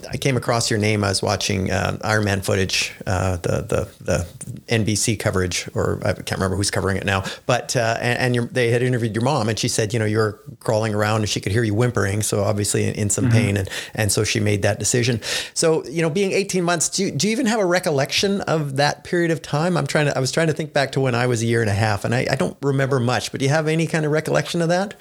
I 0.09 0.17
came 0.17 0.37
across 0.37 0.69
your 0.69 0.79
name. 0.79 1.03
I 1.03 1.09
was 1.09 1.21
watching 1.21 1.71
uh, 1.71 1.97
Ironman 2.03 2.43
footage, 2.43 2.93
uh, 3.05 3.37
the 3.37 3.61
the 3.61 4.03
the 4.03 4.27
NBC 4.67 5.19
coverage, 5.19 5.69
or 5.73 5.99
I 6.03 6.13
can't 6.13 6.31
remember 6.31 6.55
who's 6.55 6.71
covering 6.71 6.97
it 6.97 7.05
now. 7.05 7.23
But 7.45 7.75
uh, 7.75 7.97
and, 7.99 8.35
and 8.35 8.49
they 8.49 8.69
had 8.69 8.81
interviewed 8.81 9.15
your 9.15 9.23
mom, 9.23 9.49
and 9.49 9.57
she 9.57 9.67
said, 9.67 9.93
you 9.93 9.99
know, 9.99 10.05
you're 10.05 10.39
crawling 10.59 10.93
around, 10.93 11.21
and 11.21 11.29
she 11.29 11.39
could 11.39 11.51
hear 11.51 11.63
you 11.63 11.73
whimpering, 11.73 12.21
so 12.21 12.43
obviously 12.43 12.85
in, 12.85 12.95
in 12.95 13.09
some 13.09 13.25
mm-hmm. 13.25 13.33
pain, 13.33 13.57
and 13.57 13.69
and 13.93 14.11
so 14.11 14.23
she 14.23 14.39
made 14.39 14.61
that 14.61 14.79
decision. 14.79 15.21
So 15.53 15.85
you 15.85 16.01
know, 16.01 16.09
being 16.09 16.31
18 16.31 16.63
months, 16.63 16.89
do 16.89 17.05
you, 17.05 17.11
do 17.11 17.27
you 17.27 17.31
even 17.31 17.45
have 17.45 17.59
a 17.59 17.65
recollection 17.65 18.41
of 18.41 18.77
that 18.77 19.03
period 19.03 19.31
of 19.31 19.41
time? 19.41 19.77
I'm 19.77 19.87
trying 19.87 20.07
to. 20.07 20.17
I 20.17 20.19
was 20.19 20.31
trying 20.31 20.47
to 20.47 20.53
think 20.53 20.73
back 20.73 20.91
to 20.93 20.99
when 20.99 21.15
I 21.15 21.27
was 21.27 21.41
a 21.41 21.45
year 21.45 21.61
and 21.61 21.69
a 21.69 21.75
half, 21.75 22.05
and 22.05 22.13
I, 22.13 22.27
I 22.29 22.35
don't 22.35 22.57
remember 22.61 22.99
much. 22.99 23.31
But 23.31 23.39
do 23.39 23.45
you 23.45 23.51
have 23.51 23.67
any 23.67 23.87
kind 23.87 24.05
of 24.05 24.11
recollection 24.11 24.61
of 24.61 24.69
that? 24.69 24.95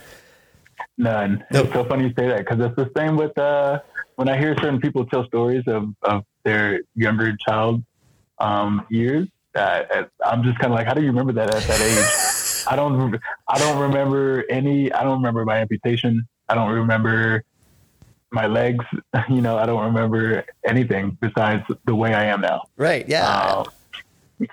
None. 0.99 1.45
Nope. 1.51 1.67
It's 1.67 1.75
so 1.75 1.85
funny 1.85 2.05
you 2.05 2.15
say 2.19 2.29
that 2.29 2.39
because 2.39 2.59
it's 2.61 2.77
the 2.77 2.91
same 2.97 3.17
with. 3.17 3.37
Uh 3.37 3.81
when 4.17 4.29
I 4.29 4.37
hear 4.37 4.57
certain 4.57 4.81
people 4.81 5.07
tell 5.07 5.27
stories 5.27 5.65
of, 5.67 5.95
of 6.03 6.25
their 6.45 6.81
younger 6.95 7.37
child 7.47 7.85
um, 8.39 8.87
years, 8.91 9.29
uh, 9.55 10.05
I'm 10.25 10.43
just 10.43 10.59
kind 10.59 10.73
of 10.73 10.79
like, 10.79 10.87
how 10.87 10.95
do 10.95 11.03
you 11.03 11.09
remember 11.09 11.33
that 11.35 11.55
at 11.55 11.63
that 11.63 11.81
age? 11.81 12.67
I 12.69 12.77
don't, 12.77 13.17
I 13.49 13.59
don't 13.59 13.79
remember 13.79 14.45
any. 14.51 14.93
I 14.93 15.05
don't 15.05 15.19
remember 15.19 15.45
my 15.45 15.59
amputation. 15.59 16.27
I 16.49 16.55
don't 16.55 16.73
remember 16.73 17.45
my 18.31 18.47
legs. 18.47 18.85
You 19.29 19.41
know, 19.41 19.57
I 19.57 19.67
don't 19.67 19.85
remember 19.85 20.45
anything 20.65 21.17
besides 21.21 21.65
the 21.87 21.95
way 21.95 22.13
I 22.13 22.25
am 22.25 22.41
now. 22.41 22.65
Right. 22.77 23.09
Yeah. 23.09 23.27
Uh, 23.27 23.65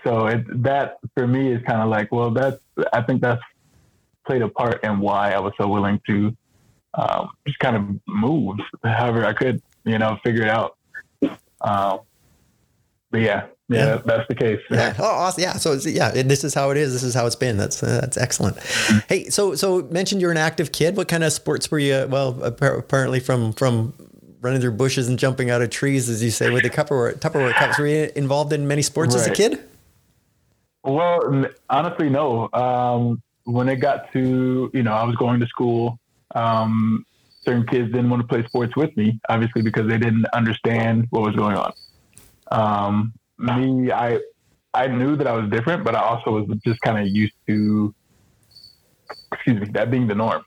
so 0.04 0.28
it, 0.28 0.64
that 0.64 0.98
for 1.16 1.28
me 1.28 1.52
is 1.52 1.62
kind 1.64 1.82
of 1.82 1.90
like, 1.90 2.12
well, 2.12 2.32
that's. 2.32 2.60
I 2.94 3.02
think 3.02 3.22
that's 3.22 3.42
played 4.26 4.42
a 4.42 4.48
part 4.48 4.84
in 4.84 5.00
why 5.00 5.34
I 5.34 5.40
was 5.40 5.54
so 5.58 5.68
willing 5.68 6.00
to 6.08 6.36
um, 6.96 7.30
just 7.48 7.60
kind 7.60 7.76
of 7.76 7.84
moved 8.08 8.62
however 8.84 9.26
I 9.26 9.34
could, 9.34 9.62
you 9.84 9.98
know, 9.98 10.18
figure 10.24 10.44
it 10.44 10.50
out. 10.50 10.78
Um, 11.62 12.00
but 13.12 13.22
yeah, 13.22 13.46
yeah, 13.70 13.86
yeah, 13.86 14.02
that's 14.06 14.28
the 14.28 14.36
case. 14.36 14.60
Yeah. 14.70 14.94
Oh, 15.00 15.06
awesome. 15.06 15.42
Yeah. 15.42 15.54
So 15.54 15.74
yeah, 15.74 16.12
this 16.12 16.44
is 16.44 16.54
how 16.54 16.72
it 16.72 16.78
is. 16.78 16.94
This 16.94 17.04
is 17.04 17.14
how 17.14 17.26
it's 17.26 17.36
been. 17.36 17.58
That's 17.58 17.82
uh, 17.82 18.02
that's 18.02 18.18
excellent. 18.18 18.58
Hey, 19.08 19.30
so 19.30 19.56
so 19.56 19.84
mentioned 19.84 20.22
you're 20.22 20.32
an 20.32 20.38
active 20.38 20.72
kid. 20.72 20.98
What 20.98 21.08
kind 21.08 21.24
of 21.24 21.32
sports 21.32 21.72
were 21.72 21.80
you? 21.80 22.08
Well, 22.10 22.44
apparently 22.44 23.20
from 23.20 23.54
from 23.54 23.94
running 24.42 24.60
through 24.60 24.74
bushes 24.74 25.08
and 25.08 25.18
jumping 25.18 25.50
out 25.50 25.62
of 25.62 25.70
trees, 25.70 26.10
as 26.10 26.22
you 26.22 26.30
say, 26.30 26.50
with 26.50 26.64
the 26.64 26.70
Tupperware 26.70 27.16
Tupperware 27.16 27.54
cups. 27.54 27.80
Were 27.80 27.88
you 27.88 28.12
involved 28.16 28.52
in 28.52 28.68
many 28.68 28.82
sports 28.82 29.16
right. 29.16 29.22
as 29.22 29.28
a 29.28 29.32
kid? 29.32 29.64
Well, 30.84 31.46
honestly, 31.70 32.10
no. 32.10 32.50
Um, 32.52 33.22
when 33.46 33.70
it 33.70 33.78
got 33.78 34.12
to 34.14 34.70
you 34.74 34.84
know, 34.84 34.94
I 34.94 35.04
was 35.04 35.16
going 35.16 35.40
to 35.40 35.48
school 35.48 36.00
um, 36.34 37.06
certain 37.44 37.66
kids 37.66 37.92
didn't 37.92 38.10
want 38.10 38.22
to 38.22 38.28
play 38.28 38.44
sports 38.46 38.76
with 38.76 38.96
me, 38.96 39.20
obviously 39.30 39.62
because 39.62 39.88
they 39.88 39.98
didn't 39.98 40.26
understand 40.34 41.08
what 41.10 41.24
was 41.24 41.36
going 41.36 41.58
on. 41.58 41.74
Um, 42.52 43.14
me, 43.38 43.92
I 43.92 44.20
I 44.74 44.88
knew 44.88 45.16
that 45.16 45.28
I 45.28 45.34
was 45.34 45.50
different, 45.50 45.84
but 45.84 45.96
I 45.96 46.02
also 46.02 46.32
was 46.32 46.58
just 46.66 46.82
kind 46.82 46.98
of 46.98 47.08
used 47.08 47.34
to, 47.48 47.94
excuse 49.32 49.60
me, 49.60 49.68
that 49.74 49.92
being 49.92 50.08
the 50.08 50.16
norm. 50.16 50.44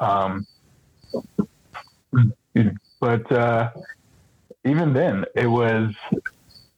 Um, 0.00 0.46
but 3.00 3.30
uh, 3.30 3.70
even 4.64 4.92
then, 4.92 5.24
it 5.34 5.46
was, 5.46 5.94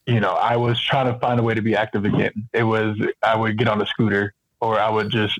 you 0.05 0.19
know, 0.19 0.33
I 0.33 0.57
was 0.57 0.79
trying 0.79 1.11
to 1.11 1.19
find 1.19 1.39
a 1.39 1.43
way 1.43 1.53
to 1.55 1.61
be 1.61 1.75
active 1.75 2.05
again. 2.05 2.47
It 2.53 2.63
was 2.63 2.97
I 3.23 3.35
would 3.35 3.57
get 3.57 3.67
on 3.67 3.81
a 3.81 3.85
scooter, 3.85 4.33
or 4.61 4.79
I 4.79 4.89
would 4.89 5.09
just 5.09 5.39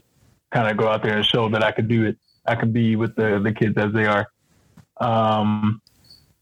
kind 0.52 0.68
of 0.68 0.78
go 0.78 0.88
out 0.88 1.04
there 1.04 1.16
and 1.16 1.26
show 1.26 1.48
that 1.50 1.64
I 1.64 1.72
could 1.72 1.88
do 1.88 2.06
it 2.06 2.18
I 2.50 2.56
can 2.56 2.72
be 2.72 2.96
with 2.96 3.16
the 3.16 3.40
the 3.40 3.54
kids 3.54 3.78
as 3.78 3.94
they 3.94 4.06
are. 4.06 4.28
Um, 5.00 5.82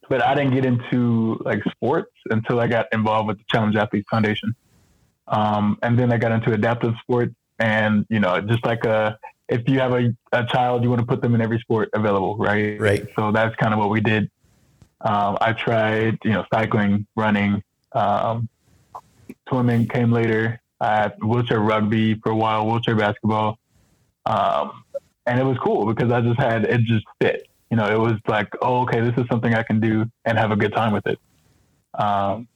but 0.09 0.23
I 0.23 0.33
didn't 0.35 0.53
get 0.53 0.65
into 0.65 1.39
like 1.43 1.63
sports 1.71 2.11
until 2.29 2.59
I 2.59 2.67
got 2.67 2.87
involved 2.91 3.27
with 3.27 3.37
the 3.37 3.43
Challenge 3.49 3.75
Athletes 3.75 4.07
Foundation. 4.09 4.55
Um, 5.27 5.77
and 5.81 5.99
then 5.99 6.11
I 6.13 6.17
got 6.17 6.31
into 6.31 6.53
adaptive 6.53 6.93
sports 7.01 7.35
and, 7.59 8.05
you 8.09 8.19
know, 8.19 8.39
just 8.39 8.65
like 8.65 8.85
a, 8.85 9.17
if 9.49 9.67
you 9.67 9.79
have 9.79 9.93
a, 9.93 10.15
a 10.31 10.45
child, 10.45 10.83
you 10.83 10.89
want 10.89 11.01
to 11.01 11.05
put 11.05 11.21
them 11.21 11.35
in 11.35 11.41
every 11.41 11.59
sport 11.59 11.89
available, 11.93 12.37
right? 12.37 12.79
Right. 12.79 13.07
So 13.17 13.31
that's 13.31 13.55
kind 13.55 13.73
of 13.73 13.79
what 13.79 13.89
we 13.89 13.99
did. 13.99 14.29
Um, 15.01 15.37
I 15.41 15.53
tried, 15.53 16.17
you 16.23 16.31
know, 16.31 16.45
cycling, 16.53 17.05
running, 17.15 17.63
um, 17.91 18.49
swimming 19.49 19.87
came 19.87 20.11
later. 20.11 20.59
I 20.79 20.95
had 20.95 21.13
wheelchair 21.21 21.59
rugby 21.59 22.15
for 22.15 22.31
a 22.31 22.35
while, 22.35 22.65
wheelchair 22.65 22.95
basketball. 22.95 23.59
Um, 24.25 24.83
and 25.27 25.39
it 25.39 25.43
was 25.43 25.57
cool 25.59 25.85
because 25.85 26.11
I 26.11 26.21
just 26.21 26.39
had 26.39 26.63
it 26.63 26.81
just 26.81 27.05
fit. 27.21 27.47
You 27.69 27.77
know, 27.77 27.85
it 27.85 27.99
was 27.99 28.13
like, 28.27 28.47
oh, 28.61 28.81
okay, 28.83 29.01
this 29.01 29.13
is 29.17 29.25
something 29.29 29.53
I 29.53 29.61
can 29.61 29.79
do 29.79 30.05
and 30.23 30.37
have 30.37 30.51
a 30.51 30.55
good 30.55 30.73
time 30.73 30.93
with 30.93 31.05
it. 31.05 31.19
Um, 31.93 32.47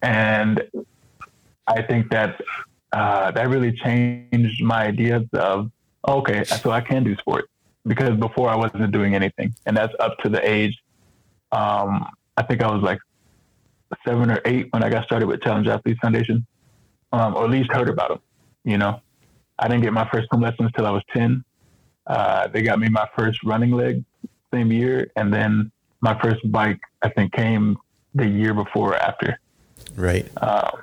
and 0.00 0.62
I 1.66 1.82
think 1.82 2.10
that 2.10 2.40
uh, 2.92 3.32
that 3.32 3.48
really 3.48 3.72
changed 3.72 4.62
my 4.62 4.86
ideas 4.86 5.24
of 5.34 5.70
okay, 6.06 6.44
so 6.44 6.70
I 6.70 6.80
can 6.80 7.02
do 7.02 7.16
sports 7.16 7.48
because 7.84 8.16
before 8.16 8.48
I 8.48 8.56
wasn't 8.56 8.90
doing 8.92 9.14
anything, 9.14 9.54
and 9.66 9.76
that's 9.76 9.94
up 9.98 10.16
to 10.18 10.28
the 10.28 10.48
age. 10.48 10.78
Um, 11.50 12.06
I 12.36 12.42
think 12.42 12.62
I 12.62 12.70
was 12.70 12.82
like 12.82 13.00
seven 14.06 14.30
or 14.30 14.40
eight 14.44 14.68
when 14.70 14.84
I 14.84 14.90
got 14.90 15.04
started 15.04 15.26
with 15.26 15.42
Challenge 15.42 15.66
Athletes 15.66 15.98
Foundation, 16.00 16.46
um, 17.12 17.34
or 17.34 17.44
at 17.44 17.50
least 17.50 17.72
heard 17.72 17.88
about 17.88 18.10
them. 18.10 18.20
You 18.64 18.78
know, 18.78 19.00
I 19.58 19.66
didn't 19.66 19.82
get 19.82 19.92
my 19.92 20.08
first 20.10 20.28
swim 20.28 20.42
lessons 20.42 20.70
till 20.76 20.86
I 20.86 20.90
was 20.90 21.02
ten, 21.12 21.44
uh, 22.08 22.48
they 22.48 22.62
got 22.62 22.78
me 22.78 22.88
my 22.88 23.08
first 23.16 23.42
running 23.44 23.72
leg 23.72 24.04
same 24.52 24.72
year, 24.72 25.10
and 25.16 25.32
then 25.32 25.70
my 26.00 26.18
first 26.20 26.50
bike 26.50 26.80
I 27.02 27.10
think 27.10 27.32
came 27.32 27.76
the 28.14 28.26
year 28.26 28.54
before 28.54 28.92
or 28.92 28.96
after. 28.96 29.38
Right. 29.94 30.26
Um, 30.42 30.82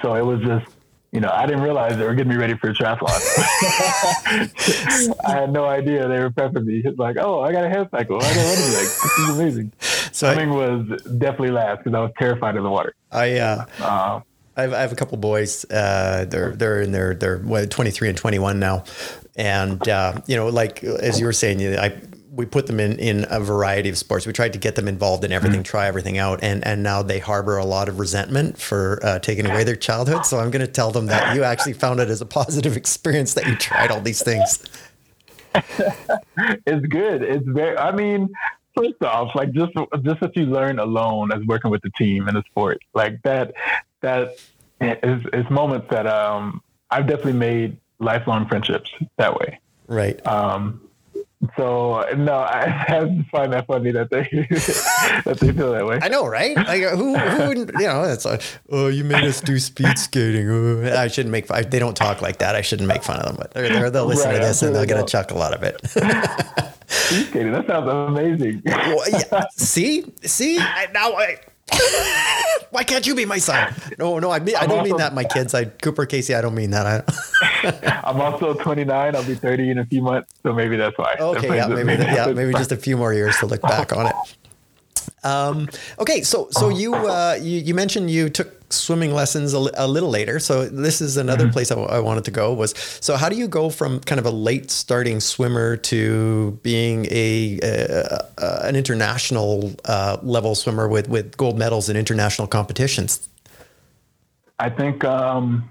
so 0.00 0.14
it 0.14 0.24
was 0.24 0.40
just 0.40 0.72
you 1.12 1.20
know, 1.20 1.30
I 1.30 1.44
didn't 1.44 1.62
realize 1.62 1.98
they 1.98 2.04
were 2.04 2.14
getting 2.14 2.32
me 2.32 2.38
ready 2.38 2.56
for 2.56 2.70
a 2.70 2.74
triathlon. 2.74 3.10
I 5.26 5.30
had 5.30 5.52
no 5.52 5.66
idea 5.66 6.08
they 6.08 6.18
were 6.18 6.30
prepping 6.30 6.64
me. 6.64 6.80
It's 6.82 6.98
like, 6.98 7.18
oh, 7.18 7.40
I 7.40 7.52
got 7.52 7.64
a 7.64 7.68
hand 7.68 7.88
cycle. 7.90 8.16
I 8.16 8.20
got 8.20 8.36
a 8.36 8.38
running 8.38 8.72
leg. 8.72 8.86
This 8.86 9.18
is 9.18 9.28
amazing. 9.38 9.72
So 10.12 10.30
Swimming 10.30 10.50
I, 10.50 10.56
was 10.56 11.02
definitely 11.16 11.52
last 11.52 11.78
because 11.78 11.94
I 11.96 12.00
was 12.00 12.10
terrified 12.18 12.56
of 12.56 12.64
the 12.64 12.68
water. 12.68 12.94
I 13.10 13.38
uh, 13.38 13.64
uh, 13.80 14.20
I 14.56 14.62
have, 14.62 14.72
I 14.72 14.80
have 14.80 14.92
a 14.92 14.96
couple 14.96 15.18
boys. 15.18 15.64
Uh, 15.70 16.26
they're 16.28 16.52
they're 16.52 16.82
in 16.82 16.92
their 16.92 17.14
they're 17.14 17.38
23 17.38 18.08
and 18.08 18.18
21 18.18 18.58
now, 18.58 18.84
and 19.36 19.86
uh, 19.88 20.20
you 20.26 20.36
know, 20.36 20.48
like 20.48 20.84
as 20.84 21.18
you 21.18 21.26
were 21.26 21.32
saying, 21.32 21.78
I 21.78 22.00
we 22.34 22.46
put 22.46 22.66
them 22.66 22.80
in 22.80 22.98
in 22.98 23.26
a 23.30 23.40
variety 23.40 23.88
of 23.88 23.98
sports. 23.98 24.26
We 24.26 24.32
tried 24.32 24.54
to 24.54 24.58
get 24.58 24.74
them 24.74 24.88
involved 24.88 25.22
in 25.24 25.32
everything, 25.32 25.60
mm-hmm. 25.60 25.70
try 25.70 25.86
everything 25.86 26.18
out, 26.18 26.42
and 26.42 26.66
and 26.66 26.82
now 26.82 27.02
they 27.02 27.18
harbor 27.18 27.58
a 27.58 27.64
lot 27.64 27.88
of 27.88 27.98
resentment 27.98 28.58
for 28.58 28.98
uh, 29.02 29.18
taking 29.18 29.46
away 29.46 29.64
their 29.64 29.76
childhood. 29.76 30.24
So 30.24 30.38
I'm 30.38 30.50
going 30.50 30.64
to 30.64 30.72
tell 30.72 30.90
them 30.90 31.06
that 31.06 31.36
you 31.36 31.44
actually 31.44 31.74
found 31.74 32.00
it 32.00 32.08
as 32.08 32.20
a 32.20 32.26
positive 32.26 32.76
experience 32.76 33.34
that 33.34 33.46
you 33.46 33.56
tried 33.56 33.90
all 33.90 34.00
these 34.00 34.22
things. 34.22 34.64
it's 35.54 36.86
good. 36.86 37.22
It's 37.22 37.46
very. 37.46 37.76
I 37.76 37.92
mean, 37.92 38.32
first 38.76 39.02
off, 39.02 39.34
like 39.34 39.52
just 39.52 39.72
just 40.02 40.20
what 40.20 40.36
you 40.36 40.46
learn 40.46 40.78
alone 40.78 41.32
as 41.32 41.44
working 41.46 41.70
with 41.70 41.82
the 41.82 41.90
team 41.90 42.28
in 42.28 42.34
the 42.34 42.42
sport, 42.50 42.80
like 42.94 43.20
that 43.22 43.52
that 44.00 44.36
is, 44.80 45.24
is 45.32 45.48
moments 45.50 45.86
that 45.90 46.06
um, 46.06 46.62
I've 46.90 47.06
definitely 47.06 47.34
made 47.34 47.76
lifelong 47.98 48.48
friendships 48.48 48.90
that 49.16 49.38
way. 49.38 49.60
Right. 49.86 50.24
Um, 50.26 50.88
so 51.56 52.04
no, 52.16 52.38
I 52.38 52.66
have 52.68 53.08
to 53.08 53.24
find 53.30 53.52
that 53.52 53.66
funny 53.66 53.90
that 53.92 54.10
they 54.10 54.22
that 55.24 55.38
they 55.40 55.52
feel 55.52 55.72
that 55.72 55.86
way. 55.86 55.98
I 56.00 56.08
know, 56.08 56.26
right? 56.26 56.56
Like 56.56 56.82
who, 56.82 57.16
who 57.16 57.48
wouldn't, 57.48 57.70
you 57.78 57.86
know, 57.86 58.04
it's 58.04 58.24
like, 58.24 58.42
oh, 58.70 58.88
you 58.88 59.04
made 59.04 59.24
us 59.24 59.40
do 59.40 59.58
speed 59.58 59.98
skating. 59.98 60.48
Oh, 60.48 60.96
I 60.96 61.08
shouldn't 61.08 61.32
make 61.32 61.46
fun. 61.46 61.64
They 61.68 61.78
don't 61.78 61.96
talk 61.96 62.22
like 62.22 62.38
that. 62.38 62.54
I 62.54 62.60
shouldn't 62.60 62.88
make 62.88 63.02
fun 63.02 63.20
of 63.20 63.26
them, 63.26 63.36
but 63.38 63.52
they're, 63.52 63.90
they'll 63.90 64.06
listen 64.06 64.30
right, 64.30 64.38
to 64.38 64.44
this 64.44 64.62
and 64.62 64.74
they'll 64.74 64.86
get 64.86 65.00
a 65.00 65.06
chuckle 65.06 65.42
out 65.42 65.54
of 65.54 65.62
it. 65.62 65.80
speed 66.86 67.26
skating. 67.26 67.52
That 67.52 67.66
sounds 67.66 67.88
amazing. 67.88 68.62
well, 68.64 69.04
yeah. 69.10 69.44
See, 69.56 70.04
see, 70.22 70.58
I, 70.58 70.88
now 70.92 71.12
I 71.14 71.38
Why 72.70 72.84
can't 72.84 73.06
you 73.06 73.14
be 73.14 73.26
my 73.26 73.36
son? 73.36 73.74
No, 73.98 74.18
no, 74.18 74.30
I 74.30 74.38
mean, 74.38 74.56
I 74.56 74.66
don't 74.66 74.78
also, 74.78 74.90
mean 74.90 74.96
that, 74.96 75.14
my 75.14 75.24
kids. 75.24 75.52
I 75.52 75.66
Cooper 75.66 76.06
Casey, 76.06 76.34
I 76.34 76.40
don't 76.40 76.54
mean 76.54 76.70
that. 76.70 77.04
I'm 78.04 78.18
also 78.18 78.54
29. 78.54 79.14
I'll 79.14 79.24
be 79.24 79.34
30 79.34 79.70
in 79.70 79.78
a 79.78 79.84
few 79.84 80.00
months, 80.00 80.32
so 80.42 80.54
maybe 80.54 80.76
that's 80.76 80.96
why. 80.96 81.16
Okay, 81.20 81.54
yeah, 81.54 81.66
maybe, 81.66 82.02
yeah, 82.02 82.32
maybe 82.32 82.52
just 82.54 82.72
a 82.72 82.76
few 82.78 82.96
more 82.96 83.12
years 83.12 83.36
to 83.38 83.46
look 83.46 83.60
back 83.60 83.92
on 83.92 84.06
it. 84.06 84.14
Um, 85.22 85.68
okay, 85.98 86.22
so 86.22 86.48
so 86.50 86.68
you, 86.68 86.94
uh, 86.94 87.38
you 87.40 87.58
you 87.58 87.74
mentioned 87.74 88.10
you 88.10 88.28
took 88.30 88.61
swimming 88.72 89.12
lessons 89.12 89.54
a, 89.54 89.58
a 89.74 89.86
little 89.86 90.08
later. 90.08 90.38
So 90.38 90.66
this 90.68 91.00
is 91.00 91.16
another 91.16 91.44
mm-hmm. 91.44 91.52
place 91.52 91.70
I 91.70 91.98
wanted 91.98 92.24
to 92.24 92.30
go. 92.30 92.52
Was 92.52 92.74
so 93.00 93.16
how 93.16 93.28
do 93.28 93.36
you 93.36 93.48
go 93.48 93.70
from 93.70 94.00
kind 94.00 94.18
of 94.18 94.26
a 94.26 94.30
late 94.30 94.70
starting 94.70 95.20
swimmer 95.20 95.76
to 95.76 96.58
being 96.62 97.06
a, 97.10 97.58
a, 97.62 98.26
a 98.38 98.60
an 98.64 98.76
international 98.76 99.72
uh, 99.84 100.18
level 100.22 100.54
swimmer 100.54 100.88
with 100.88 101.08
with 101.08 101.36
gold 101.36 101.58
medals 101.58 101.88
in 101.88 101.96
international 101.96 102.48
competitions? 102.48 103.28
I 104.58 104.70
think 104.70 105.04
um, 105.04 105.68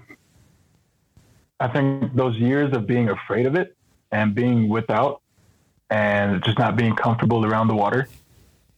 I 1.60 1.68
think 1.68 2.14
those 2.14 2.36
years 2.36 2.74
of 2.76 2.86
being 2.86 3.08
afraid 3.08 3.46
of 3.46 3.54
it 3.54 3.76
and 4.10 4.34
being 4.34 4.68
without 4.68 5.22
and 5.90 6.42
just 6.42 6.58
not 6.58 6.74
being 6.74 6.96
comfortable 6.96 7.44
around 7.44 7.68
the 7.68 7.74
water. 7.74 8.08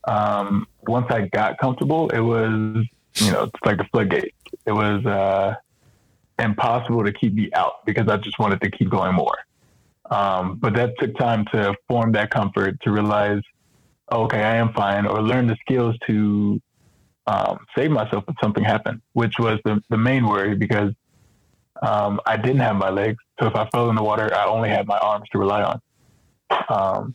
Um, 0.07 0.67
once 0.87 1.07
I 1.11 1.29
got 1.29 1.59
comfortable, 1.59 2.11
it 2.11 2.21
was, 2.21 2.85
you 3.17 3.31
know, 3.31 3.45
it's 3.45 3.61
like 3.65 3.81
a 3.81 3.85
floodgate. 3.93 4.35
It 4.67 4.73
was 4.73 5.05
uh, 5.07 5.55
impossible 6.39 7.05
to 7.05 7.13
keep 7.13 7.35
me 7.35 7.51
out 7.55 7.85
because 7.85 8.09
I 8.09 8.17
just 8.17 8.39
wanted 8.39 8.61
to 8.63 8.71
keep 8.71 8.91
going 8.91 9.15
more. 9.15 9.37
Um, 10.11 10.57
but 10.57 10.75
that 10.75 10.99
took 10.99 11.17
time 11.17 11.47
to 11.53 11.75
form 11.89 12.13
that 12.13 12.31
comfort 12.31 12.81
to 12.83 12.91
realize, 12.91 13.41
okay, 14.13 14.43
I 14.43 14.57
am 14.57 14.73
fine, 14.73 15.07
or 15.07 15.23
learn 15.23 15.47
the 15.47 15.57
skills 15.63 15.97
to 16.07 16.61
um, 17.27 17.59
save 17.77 17.91
myself 17.91 18.25
if 18.29 18.35
something 18.43 18.63
happened, 18.63 19.01
which 19.15 19.39
was 19.39 19.59
the, 19.65 19.83
the 19.89 19.97
main 19.97 20.27
worry 20.27 20.55
because 20.55 20.93
um, 21.83 22.21
I 22.27 22.37
didn't 22.37 22.61
have 22.61 22.77
my 22.77 22.91
legs. 22.91 23.19
So 23.41 23.47
if 23.47 23.57
I 23.57 23.69
fell 23.71 23.89
in 23.91 23.97
the 23.97 24.03
water, 24.03 24.33
I 24.35 24.45
only 24.47 24.69
had 24.69 24.87
my 24.87 24.99
arms 24.99 25.29
to 25.33 25.39
rely 25.39 25.63
on. 25.63 25.81
Um, 26.69 27.15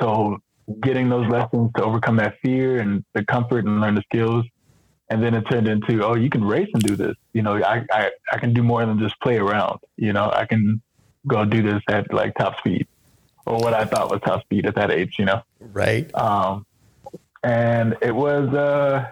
so 0.00 0.38
getting 0.82 1.08
those 1.08 1.28
lessons 1.28 1.70
to 1.76 1.84
overcome 1.84 2.16
that 2.16 2.36
fear 2.42 2.80
and 2.80 3.04
the 3.14 3.24
comfort 3.24 3.64
and 3.64 3.80
learn 3.80 3.94
the 3.94 4.02
skills. 4.02 4.44
And 5.10 5.22
then 5.22 5.34
it 5.34 5.42
turned 5.50 5.68
into, 5.68 6.04
oh, 6.04 6.14
you 6.14 6.28
can 6.28 6.44
race 6.44 6.68
and 6.74 6.82
do 6.82 6.94
this. 6.94 7.14
You 7.32 7.42
know, 7.42 7.62
I, 7.62 7.84
I, 7.90 8.10
I 8.32 8.38
can 8.38 8.52
do 8.52 8.62
more 8.62 8.84
than 8.84 8.98
just 8.98 9.18
play 9.20 9.38
around. 9.38 9.80
You 9.96 10.12
know, 10.12 10.30
I 10.30 10.44
can 10.44 10.82
go 11.26 11.44
do 11.44 11.62
this 11.62 11.82
at 11.88 12.12
like 12.12 12.34
top 12.36 12.58
speed 12.58 12.86
or 13.46 13.58
what 13.58 13.72
I 13.72 13.84
thought 13.84 14.10
was 14.10 14.20
top 14.20 14.42
speed 14.42 14.66
at 14.66 14.74
that 14.74 14.90
age, 14.90 15.16
you 15.18 15.24
know? 15.24 15.42
Right. 15.60 16.14
Um, 16.14 16.66
and 17.42 17.96
it 18.02 18.14
was, 18.14 18.52
uh, 18.52 19.10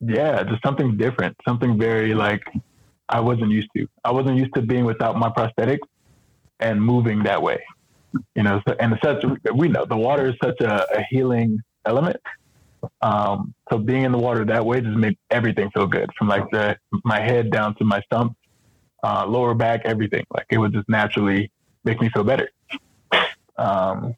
yeah, 0.00 0.42
just 0.42 0.62
something 0.64 0.96
different, 0.96 1.36
something 1.46 1.78
very 1.78 2.14
like 2.14 2.42
I 3.08 3.20
wasn't 3.20 3.50
used 3.50 3.68
to. 3.76 3.86
I 4.04 4.10
wasn't 4.10 4.38
used 4.38 4.54
to 4.54 4.62
being 4.62 4.84
without 4.84 5.16
my 5.16 5.28
prosthetics 5.28 5.86
and 6.58 6.82
moving 6.82 7.22
that 7.24 7.40
way 7.40 7.60
you 8.34 8.42
know, 8.42 8.60
so, 8.66 8.74
and 8.78 8.98
such 9.02 9.24
we 9.54 9.68
know 9.68 9.84
the 9.84 9.96
water 9.96 10.28
is 10.28 10.34
such 10.42 10.60
a, 10.60 10.86
a 10.96 11.04
healing 11.10 11.58
element. 11.84 12.16
Um, 13.00 13.54
so 13.70 13.78
being 13.78 14.02
in 14.02 14.12
the 14.12 14.18
water 14.18 14.44
that 14.44 14.64
way 14.64 14.80
just 14.80 14.96
made 14.96 15.16
everything 15.30 15.70
feel 15.70 15.86
good, 15.86 16.10
from 16.18 16.28
like 16.28 16.50
the 16.50 16.76
my 17.04 17.20
head 17.20 17.50
down 17.50 17.74
to 17.76 17.84
my 17.84 18.00
stump, 18.02 18.36
uh, 19.02 19.24
lower 19.26 19.54
back, 19.54 19.82
everything. 19.84 20.24
Like 20.32 20.46
it 20.50 20.58
would 20.58 20.72
just 20.72 20.88
naturally 20.88 21.50
make 21.84 22.00
me 22.00 22.10
feel 22.10 22.24
better. 22.24 22.50
Um, 23.56 24.14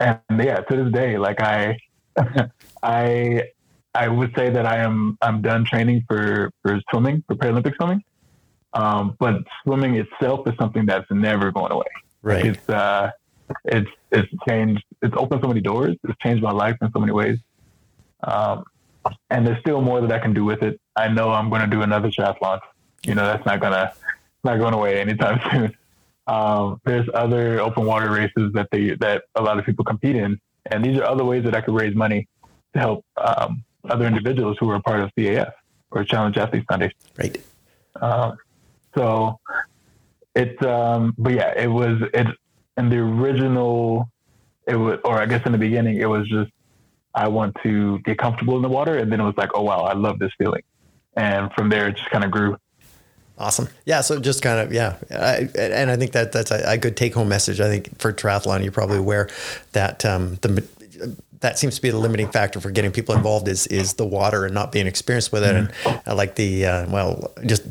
and 0.00 0.20
yeah, 0.30 0.60
to 0.60 0.84
this 0.84 0.92
day, 0.92 1.18
like 1.18 1.40
I, 1.40 1.78
I, 2.82 3.44
I 3.94 4.08
would 4.08 4.34
say 4.36 4.50
that 4.50 4.66
I 4.66 4.78
am 4.78 5.18
I'm 5.20 5.42
done 5.42 5.64
training 5.64 6.04
for 6.08 6.50
for 6.62 6.80
swimming 6.90 7.24
for 7.26 7.34
Paralympic 7.34 7.74
swimming. 7.76 8.02
Um, 8.72 9.16
but 9.18 9.42
swimming 9.64 9.96
itself 9.96 10.46
is 10.46 10.54
something 10.58 10.86
that's 10.86 11.10
never 11.10 11.50
going 11.50 11.72
away. 11.72 11.86
Right. 12.22 12.46
It's 12.46 12.68
uh, 12.68 13.10
it's 13.64 13.90
it's 14.12 14.28
changed. 14.48 14.84
It's 15.02 15.14
opened 15.16 15.42
so 15.42 15.48
many 15.48 15.60
doors. 15.60 15.96
It's 16.04 16.18
changed 16.20 16.42
my 16.42 16.52
life 16.52 16.76
in 16.80 16.90
so 16.92 17.00
many 17.00 17.12
ways. 17.12 17.38
Um, 18.22 18.64
and 19.30 19.46
there's 19.46 19.60
still 19.60 19.80
more 19.80 20.00
that 20.00 20.12
I 20.12 20.18
can 20.18 20.34
do 20.34 20.44
with 20.44 20.62
it. 20.62 20.80
I 20.96 21.08
know 21.08 21.30
I'm 21.30 21.48
going 21.48 21.62
to 21.62 21.66
do 21.66 21.82
another 21.82 22.10
triathlon. 22.10 22.60
You 23.04 23.14
know, 23.14 23.24
that's 23.24 23.46
not 23.46 23.60
gonna 23.60 23.92
not 24.44 24.58
going 24.58 24.74
away 24.74 25.00
anytime 25.00 25.40
soon. 25.50 25.76
Um, 26.26 26.80
there's 26.84 27.08
other 27.14 27.60
open 27.60 27.86
water 27.86 28.10
races 28.10 28.52
that 28.52 28.68
they 28.70 28.90
that 29.00 29.24
a 29.34 29.42
lot 29.42 29.58
of 29.58 29.64
people 29.64 29.84
compete 29.84 30.16
in, 30.16 30.38
and 30.66 30.84
these 30.84 30.98
are 30.98 31.04
other 31.04 31.24
ways 31.24 31.44
that 31.44 31.54
I 31.54 31.60
could 31.60 31.74
raise 31.74 31.94
money 31.94 32.28
to 32.74 32.78
help 32.78 33.04
um, 33.16 33.64
other 33.88 34.06
individuals 34.06 34.56
who 34.60 34.70
are 34.70 34.80
part 34.82 35.00
of 35.00 35.10
CAF 35.16 35.52
or 35.90 36.04
Challenge 36.04 36.36
Athletes 36.36 36.66
Foundation. 36.68 36.96
Right. 37.18 37.42
Um, 38.00 38.36
so 38.94 39.40
it's 40.34 40.62
um, 40.64 41.14
but 41.18 41.32
yeah, 41.32 41.58
it 41.58 41.68
was 41.68 42.00
it 42.14 42.26
in 42.76 42.88
the 42.88 42.98
original. 42.98 44.08
It 44.66 44.76
was, 44.76 45.00
or 45.04 45.20
I 45.20 45.26
guess 45.26 45.44
in 45.46 45.52
the 45.52 45.58
beginning, 45.58 45.96
it 45.96 46.08
was 46.08 46.28
just 46.28 46.50
I 47.14 47.28
want 47.28 47.56
to 47.62 47.98
get 48.00 48.18
comfortable 48.18 48.56
in 48.56 48.62
the 48.62 48.68
water, 48.68 48.96
and 48.96 49.10
then 49.10 49.20
it 49.20 49.24
was 49.24 49.36
like, 49.36 49.50
oh 49.54 49.62
wow, 49.62 49.80
I 49.80 49.94
love 49.94 50.18
this 50.18 50.32
feeling, 50.38 50.62
and 51.16 51.52
from 51.52 51.68
there 51.68 51.88
it 51.88 51.96
just 51.96 52.10
kind 52.10 52.24
of 52.24 52.30
grew. 52.30 52.56
Awesome. 53.38 53.68
Yeah. 53.86 54.02
So 54.02 54.20
just 54.20 54.42
kind 54.42 54.60
of, 54.60 54.70
yeah. 54.70 54.98
I, 55.10 55.48
and 55.58 55.90
I 55.90 55.96
think 55.96 56.12
that 56.12 56.30
that's 56.30 56.50
a, 56.50 56.62
a 56.66 56.76
good 56.76 56.94
take 56.94 57.14
home 57.14 57.30
message. 57.30 57.58
I 57.58 57.68
think 57.68 57.98
for 57.98 58.12
triathlon, 58.12 58.62
you're 58.62 58.70
probably 58.70 58.98
aware 58.98 59.30
that 59.72 60.04
um, 60.04 60.34
the, 60.42 60.62
that 61.40 61.58
seems 61.58 61.76
to 61.76 61.80
be 61.80 61.88
the 61.88 61.96
limiting 61.96 62.30
factor 62.30 62.60
for 62.60 62.70
getting 62.70 62.92
people 62.92 63.14
involved 63.14 63.48
is, 63.48 63.66
is 63.68 63.94
the 63.94 64.04
water 64.04 64.44
and 64.44 64.52
not 64.52 64.72
being 64.72 64.86
experienced 64.86 65.32
with 65.32 65.42
it. 65.42 65.54
Mm-hmm. 65.54 65.88
And 65.88 66.02
I 66.06 66.12
like 66.12 66.34
the, 66.34 66.66
uh, 66.66 66.90
well, 66.90 67.32
just 67.46 67.62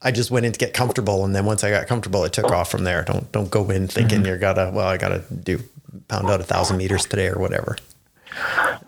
I 0.00 0.12
just 0.12 0.30
went 0.30 0.46
in 0.46 0.52
to 0.52 0.58
get 0.58 0.74
comfortable, 0.74 1.24
and 1.24 1.34
then 1.34 1.44
once 1.44 1.64
I 1.64 1.70
got 1.70 1.88
comfortable, 1.88 2.24
it 2.24 2.32
took 2.32 2.52
off 2.52 2.70
from 2.70 2.84
there. 2.84 3.02
Don't 3.02 3.30
don't 3.32 3.50
go 3.50 3.68
in 3.70 3.88
thinking 3.88 4.18
mm-hmm. 4.18 4.26
you're 4.26 4.38
gotta 4.38 4.70
well, 4.72 4.86
I 4.86 4.96
gotta 4.96 5.24
do 5.42 5.58
pound 6.06 6.30
out 6.30 6.40
a 6.40 6.44
thousand 6.44 6.76
meters 6.76 7.04
today 7.04 7.26
or 7.26 7.40
whatever. 7.40 7.76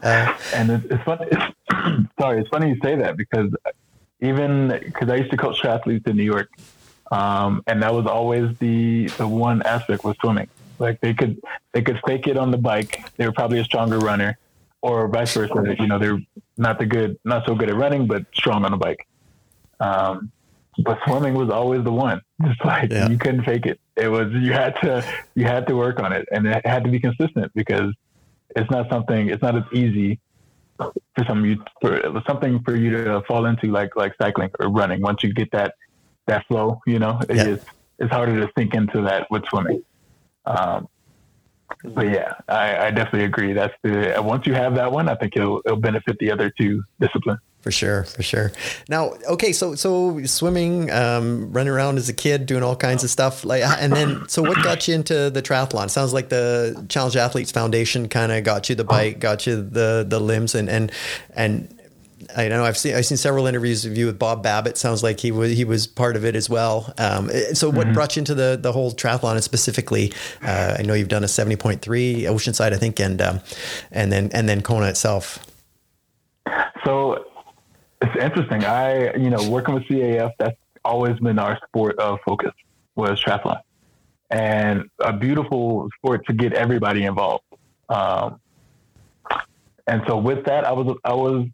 Uh, 0.02 0.34
and 0.54 0.70
it's, 0.70 0.84
it's 0.86 1.04
funny. 1.04 1.26
It's, 1.30 2.08
sorry, 2.20 2.40
it's 2.40 2.48
funny 2.48 2.70
you 2.70 2.78
say 2.82 2.96
that 2.96 3.16
because 3.16 3.50
even 4.20 4.68
because 4.68 5.08
I 5.08 5.16
used 5.16 5.30
to 5.30 5.36
coach 5.36 5.60
triathletes 5.60 6.06
in 6.06 6.16
New 6.16 6.24
York, 6.24 6.50
um, 7.10 7.62
and 7.66 7.82
that 7.82 7.92
was 7.92 8.06
always 8.06 8.56
the 8.58 9.06
the 9.18 9.26
one 9.26 9.62
aspect 9.62 10.04
was 10.04 10.16
swimming. 10.20 10.48
Like 10.78 11.00
they 11.00 11.14
could 11.14 11.40
they 11.72 11.82
could 11.82 12.00
fake 12.06 12.26
it 12.26 12.36
on 12.36 12.50
the 12.50 12.58
bike. 12.58 13.04
They 13.16 13.26
were 13.26 13.32
probably 13.32 13.58
a 13.58 13.64
stronger 13.64 13.98
runner, 13.98 14.38
or 14.82 15.08
vice 15.08 15.34
versa. 15.34 15.76
You 15.78 15.86
know, 15.86 15.98
they're 15.98 16.20
not 16.56 16.78
the 16.78 16.86
good, 16.86 17.18
not 17.24 17.46
so 17.46 17.54
good 17.54 17.68
at 17.68 17.76
running, 17.76 18.06
but 18.06 18.24
strong 18.34 18.64
on 18.64 18.70
the 18.70 18.76
bike. 18.76 19.06
Um, 19.80 20.30
but 20.84 20.98
swimming 21.06 21.34
was 21.34 21.50
always 21.50 21.84
the 21.84 21.92
one. 21.92 22.20
Just 22.44 22.64
like 22.64 22.90
yeah. 22.90 23.08
you 23.08 23.18
couldn't 23.18 23.44
fake 23.44 23.66
it. 23.66 23.80
It 23.96 24.08
was 24.08 24.32
you 24.32 24.52
had 24.52 24.76
to 24.82 25.04
you 25.34 25.44
had 25.44 25.66
to 25.66 25.76
work 25.76 26.00
on 26.00 26.12
it, 26.12 26.26
and 26.30 26.46
it 26.46 26.64
had 26.66 26.84
to 26.84 26.90
be 26.90 27.00
consistent 27.00 27.52
because 27.54 27.92
it's 28.56 28.70
not 28.70 28.88
something. 28.90 29.28
It's 29.28 29.42
not 29.42 29.56
as 29.56 29.64
easy 29.72 30.20
for 30.78 31.24
some 31.26 31.44
you 31.44 31.62
for 31.80 32.22
something 32.26 32.62
for 32.62 32.74
you 32.76 32.90
to 32.90 33.22
fall 33.28 33.46
into 33.46 33.66
like 33.66 33.96
like 33.96 34.14
cycling 34.20 34.50
or 34.58 34.68
running. 34.68 35.00
Once 35.00 35.22
you 35.22 35.32
get 35.32 35.50
that 35.52 35.74
that 36.26 36.46
flow, 36.46 36.80
you 36.86 36.98
know, 36.98 37.20
it 37.28 37.36
yeah. 37.36 37.46
is 37.48 37.64
it's 37.98 38.10
harder 38.10 38.40
to 38.40 38.50
sink 38.56 38.74
into 38.74 39.02
that 39.02 39.30
with 39.30 39.44
swimming. 39.50 39.82
Um, 40.46 40.88
but 41.84 42.08
yeah, 42.08 42.34
I, 42.48 42.86
I, 42.86 42.90
definitely 42.90 43.24
agree. 43.24 43.52
That's 43.52 43.74
the 43.82 44.14
once 44.18 44.46
you 44.46 44.54
have 44.54 44.74
that 44.74 44.90
one, 44.90 45.08
I 45.08 45.14
think 45.14 45.36
it'll 45.36 45.62
it'll 45.64 45.78
benefit 45.78 46.18
the 46.18 46.30
other 46.30 46.50
two 46.50 46.82
disciplines. 46.98 47.40
For 47.62 47.70
sure, 47.70 48.04
for 48.04 48.22
sure. 48.22 48.52
Now, 48.88 49.12
okay, 49.28 49.52
so 49.52 49.74
so 49.74 50.24
swimming, 50.24 50.90
um, 50.90 51.52
running 51.52 51.70
around 51.70 51.98
as 51.98 52.08
a 52.08 52.14
kid, 52.14 52.46
doing 52.46 52.62
all 52.62 52.74
kinds 52.74 53.04
of 53.04 53.10
stuff, 53.10 53.44
like, 53.44 53.62
and 53.62 53.92
then 53.92 54.26
so 54.28 54.40
what 54.40 54.62
got 54.64 54.88
you 54.88 54.94
into 54.94 55.28
the 55.28 55.42
triathlon? 55.42 55.90
Sounds 55.90 56.14
like 56.14 56.30
the 56.30 56.86
Challenge 56.88 57.16
Athletes 57.16 57.52
Foundation 57.52 58.08
kind 58.08 58.32
of 58.32 58.44
got 58.44 58.70
you 58.70 58.74
the 58.74 58.84
bike, 58.84 59.18
got 59.18 59.46
you 59.46 59.56
the 59.56 60.06
the 60.08 60.18
limbs, 60.18 60.54
and 60.54 60.70
and 60.70 60.90
and 61.34 61.80
I 62.36 62.48
know 62.48 62.64
I've 62.64 62.78
seen 62.78 62.94
I've 62.94 63.04
seen 63.04 63.18
several 63.18 63.46
interviews 63.46 63.84
of 63.84 63.96
you 63.96 64.06
with 64.06 64.18
Bob 64.18 64.42
Babbitt. 64.42 64.78
Sounds 64.78 65.02
like 65.02 65.20
he 65.20 65.30
was 65.30 65.52
he 65.52 65.64
was 65.64 65.86
part 65.86 66.16
of 66.16 66.24
it 66.24 66.36
as 66.36 66.48
well. 66.48 66.92
Um, 66.96 67.30
so, 67.52 67.68
what 67.68 67.86
mm-hmm. 67.86 67.92
brought 67.92 68.16
you 68.16 68.20
into 68.20 68.34
the 68.34 68.58
the 68.60 68.72
whole 68.72 68.92
triathlon, 68.92 69.32
and 69.32 69.44
specifically, 69.44 70.12
uh, 70.42 70.76
I 70.78 70.82
know 70.82 70.94
you've 70.94 71.08
done 71.08 71.24
a 71.24 71.28
seventy 71.28 71.56
point 71.56 71.82
three 71.82 72.22
Oceanside, 72.22 72.72
I 72.72 72.76
think, 72.76 73.00
and 73.00 73.20
um, 73.20 73.40
and 73.90 74.10
then 74.10 74.30
and 74.32 74.48
then 74.48 74.62
Kona 74.62 74.86
itself. 74.86 75.44
So 76.84 77.24
it's 78.00 78.16
interesting. 78.16 78.64
I, 78.64 79.14
you 79.14 79.30
know, 79.30 79.50
working 79.50 79.74
with 79.74 79.84
CAF, 79.84 80.32
that's 80.38 80.56
always 80.84 81.18
been 81.18 81.38
our 81.38 81.58
sport 81.68 81.98
of 81.98 82.18
focus 82.24 82.52
was 82.94 83.22
triathlon, 83.22 83.60
and 84.30 84.88
a 84.98 85.12
beautiful 85.12 85.88
sport 85.96 86.26
to 86.26 86.32
get 86.32 86.52
everybody 86.52 87.04
involved. 87.04 87.44
Um, 87.88 88.40
and 89.86 90.02
so 90.06 90.16
with 90.16 90.44
that, 90.46 90.64
I 90.64 90.72
was 90.72 90.96
I 91.04 91.14
was, 91.14 91.46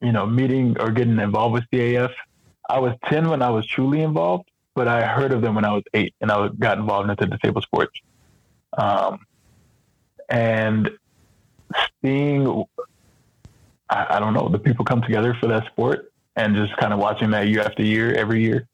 you 0.00 0.12
know, 0.12 0.26
meeting 0.26 0.76
or 0.80 0.90
getting 0.90 1.18
involved 1.18 1.54
with 1.54 1.64
CAF. 1.72 2.12
I 2.68 2.78
was 2.78 2.94
ten 3.06 3.28
when 3.28 3.42
I 3.42 3.50
was 3.50 3.66
truly 3.66 4.02
involved, 4.02 4.48
but 4.74 4.88
I 4.88 5.06
heard 5.06 5.32
of 5.32 5.40
them 5.40 5.54
when 5.54 5.64
I 5.64 5.72
was 5.72 5.84
eight, 5.94 6.14
and 6.20 6.30
I 6.30 6.48
got 6.48 6.78
involved 6.78 7.10
into 7.10 7.26
disabled 7.26 7.64
sports. 7.64 8.00
Um, 8.76 9.20
and 10.28 10.90
seeing 12.02 12.64
I, 13.88 14.16
I 14.16 14.20
don't 14.20 14.34
know, 14.34 14.48
the 14.48 14.58
people 14.58 14.84
come 14.84 15.02
together 15.02 15.36
for 15.40 15.46
that 15.48 15.66
sport 15.66 16.12
and 16.36 16.54
just 16.54 16.76
kind 16.76 16.92
of 16.92 16.98
watching 16.98 17.30
that 17.30 17.48
year 17.48 17.62
after 17.62 17.82
year, 17.82 18.14
every 18.14 18.42
year. 18.42 18.68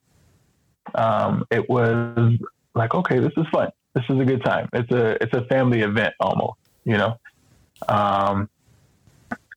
Um, 0.95 1.45
it 1.51 1.69
was 1.69 2.39
like, 2.75 2.95
okay, 2.95 3.19
this 3.19 3.33
is 3.37 3.47
fun. 3.53 3.71
This 3.95 4.05
is 4.09 4.19
a 4.19 4.25
good 4.25 4.45
time. 4.45 4.69
It's 4.73 4.91
a 4.91 5.23
it's 5.23 5.35
a 5.35 5.45
family 5.45 5.83
event 5.83 6.15
almost, 6.19 6.59
you 6.85 6.97
know. 6.97 7.19
Um, 7.89 8.49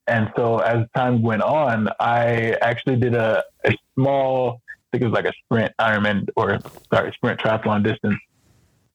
and 0.07 0.31
so 0.35 0.59
as 0.59 0.85
time 0.95 1.21
went 1.21 1.41
on, 1.41 1.89
I 1.99 2.57
actually 2.61 2.97
did 2.97 3.15
a, 3.15 3.43
a 3.65 3.75
small, 3.95 4.61
I 4.69 4.77
think 4.91 5.03
it 5.03 5.07
was 5.07 5.13
like 5.13 5.25
a 5.25 5.33
sprint 5.43 5.73
Ironman 5.79 6.27
or 6.35 6.59
sorry, 6.93 7.11
sprint 7.13 7.39
triathlon 7.39 7.83
distance 7.83 8.19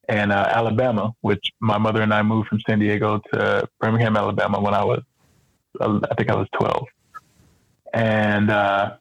in 0.08 0.30
uh, 0.30 0.52
Alabama, 0.54 1.12
which 1.22 1.52
my 1.60 1.78
mother 1.78 2.02
and 2.02 2.12
I 2.12 2.22
moved 2.22 2.48
from 2.48 2.60
San 2.60 2.78
Diego 2.78 3.20
to 3.32 3.68
Birmingham, 3.80 4.16
Alabama 4.16 4.60
when 4.60 4.74
I 4.74 4.84
was, 4.84 5.02
I 5.80 6.14
think 6.16 6.30
I 6.30 6.36
was 6.36 6.48
12. 6.52 6.86
And 7.92 8.50
uh, 8.50 8.96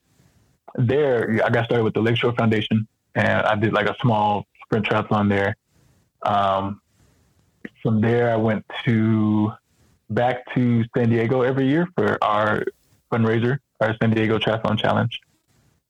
there, 0.75 1.39
I 1.43 1.49
got 1.49 1.65
started 1.65 1.83
with 1.83 1.93
the 1.93 2.01
Lakeshore 2.01 2.33
Foundation 2.33 2.87
and 3.15 3.45
I 3.45 3.55
did 3.55 3.73
like 3.73 3.87
a 3.87 3.95
small 4.01 4.45
sprint 4.63 4.85
triathlon 4.85 5.29
there. 5.29 5.55
Um, 6.23 6.81
from 7.81 8.01
there, 8.01 8.31
I 8.31 8.35
went 8.35 8.65
to 8.85 9.51
back 10.09 10.53
to 10.55 10.83
San 10.95 11.09
Diego 11.09 11.41
every 11.41 11.67
year 11.67 11.87
for 11.95 12.17
our 12.23 12.63
fundraiser, 13.11 13.59
our 13.79 13.95
San 14.01 14.11
Diego 14.11 14.37
Triathlon 14.37 14.77
Challenge. 14.77 15.19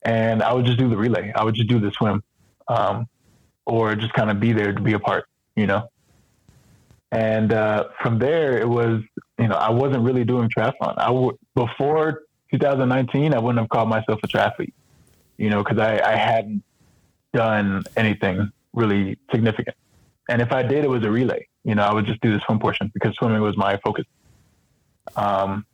And 0.04 0.42
I 0.42 0.54
would 0.54 0.66
just 0.66 0.78
do 0.78 0.90
the 0.90 0.98
relay. 0.98 1.32
I 1.36 1.44
would 1.44 1.56
just 1.56 1.68
do 1.68 1.80
the 1.80 1.92
swim, 1.92 2.24
um, 2.68 3.08
or 3.66 3.96
just 3.96 4.14
kind 4.14 4.30
of 4.30 4.40
be 4.40 4.54
there 4.54 4.72
to 4.74 4.82
be 4.82 4.94
a 4.94 5.00
part, 5.00 5.26
you 5.56 5.68
know. 5.68 5.90
And 7.12 7.52
uh, 7.52 7.90
from 8.02 8.20
there, 8.20 8.60
it 8.60 8.70
was, 8.70 9.02
you 9.40 9.48
know, 9.48 9.56
I 9.56 9.70
wasn't 9.70 10.04
really 10.04 10.26
doing 10.26 10.50
triathlon. 10.50 10.96
I 10.98 11.08
w- 11.08 11.38
before 11.56 12.24
2019, 12.52 13.34
I 13.34 13.40
wouldn't 13.40 13.60
have 13.60 13.70
called 13.70 13.90
myself 13.90 14.20
a 14.24 14.28
triathlete, 14.28 14.74
you 15.38 15.50
know, 15.50 15.64
because 15.64 15.80
I, 15.80 16.00
I 16.00 16.16
hadn't 16.16 16.64
done 17.34 17.84
anything 17.96 18.52
really 18.74 19.18
significant. 19.32 19.78
And 20.28 20.42
if 20.42 20.52
I 20.52 20.64
did, 20.64 20.84
it 20.84 20.90
was 20.90 21.04
a 21.04 21.10
relay. 21.10 21.48
You 21.64 21.76
know, 21.76 21.84
I 21.84 21.94
would 21.94 22.06
just 22.06 22.22
do 22.22 22.32
the 22.32 22.40
swim 22.46 22.60
portion 22.60 22.92
because 22.94 23.16
swimming 23.16 23.42
was 23.42 23.58
my 23.58 23.78
focus. 23.78 24.06
Um, 25.16 25.66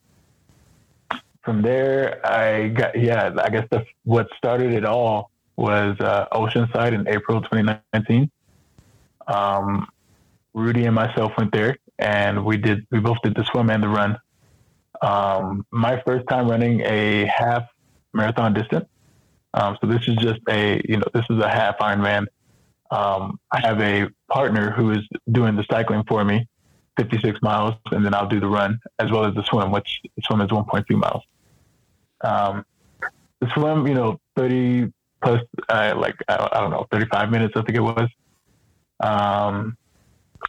from 1.44 1.62
there, 1.62 2.26
I 2.26 2.70
got 2.70 3.00
yeah. 3.00 3.32
I 3.38 3.50
guess 3.50 3.68
the, 3.70 3.86
what 4.04 4.28
started 4.38 4.74
it 4.74 4.84
all 4.86 5.30
was 5.56 5.96
uh, 6.00 6.28
Oceanside 6.32 6.94
in 6.94 7.08
April 7.08 7.42
2019. 7.42 8.32
Um, 9.28 9.88
Rudy 10.54 10.86
and 10.86 10.96
myself 10.96 11.34
went 11.38 11.52
there, 11.52 11.78
and 12.00 12.46
we 12.46 12.58
did. 12.58 12.86
We 12.92 13.00
both 13.00 13.18
did 13.24 13.36
the 13.36 13.44
swim 13.46 13.70
and 13.70 13.82
the 13.82 13.90
run. 13.90 14.18
Um, 15.02 15.66
my 15.72 16.02
first 16.06 16.28
time 16.28 16.50
running 16.50 16.82
a 16.82 17.26
half 17.26 17.64
marathon 18.14 18.54
distance. 18.54 18.86
Um, 19.54 19.78
so 19.80 19.88
this 19.88 20.08
is 20.08 20.16
just 20.18 20.40
a 20.50 20.82
you 20.88 20.98
know 20.98 21.06
this 21.14 21.26
is 21.30 21.40
a 21.40 21.50
half 21.50 21.78
Ironman 21.80 22.28
um, 22.92 23.40
I 23.52 23.60
have 23.62 23.82
a 23.82 24.10
partner 24.32 24.72
who 24.72 24.92
is 24.92 25.02
doing 25.32 25.56
the 25.56 25.66
cycling 25.70 26.04
for 26.08 26.24
me, 26.24 26.48
56 26.98 27.40
miles, 27.42 27.76
and 27.92 28.06
then 28.06 28.14
I'll 28.14 28.28
do 28.28 28.40
the 28.40 28.48
run 28.48 28.80
as 29.00 29.12
well 29.12 29.26
as 29.26 29.34
the 29.34 29.44
swim, 29.44 29.72
which 29.72 30.02
the 30.16 30.22
swim 30.24 30.42
is 30.42 30.50
1.2 30.50 30.86
miles. 30.92 31.24
Um, 32.22 32.66
the 33.42 33.50
swim, 33.54 33.88
you 33.88 33.96
know, 33.96 34.20
30 34.36 34.92
plus, 35.24 35.42
uh, 35.70 35.94
like, 35.98 36.16
I, 36.28 36.50
I, 36.52 36.60
don't 36.62 36.72
know, 36.72 36.88
35 36.92 37.32
minutes, 37.32 37.54
I 37.56 37.64
think 37.64 37.78
it 37.78 37.82
was. 37.82 38.10
Um, 39.00 39.78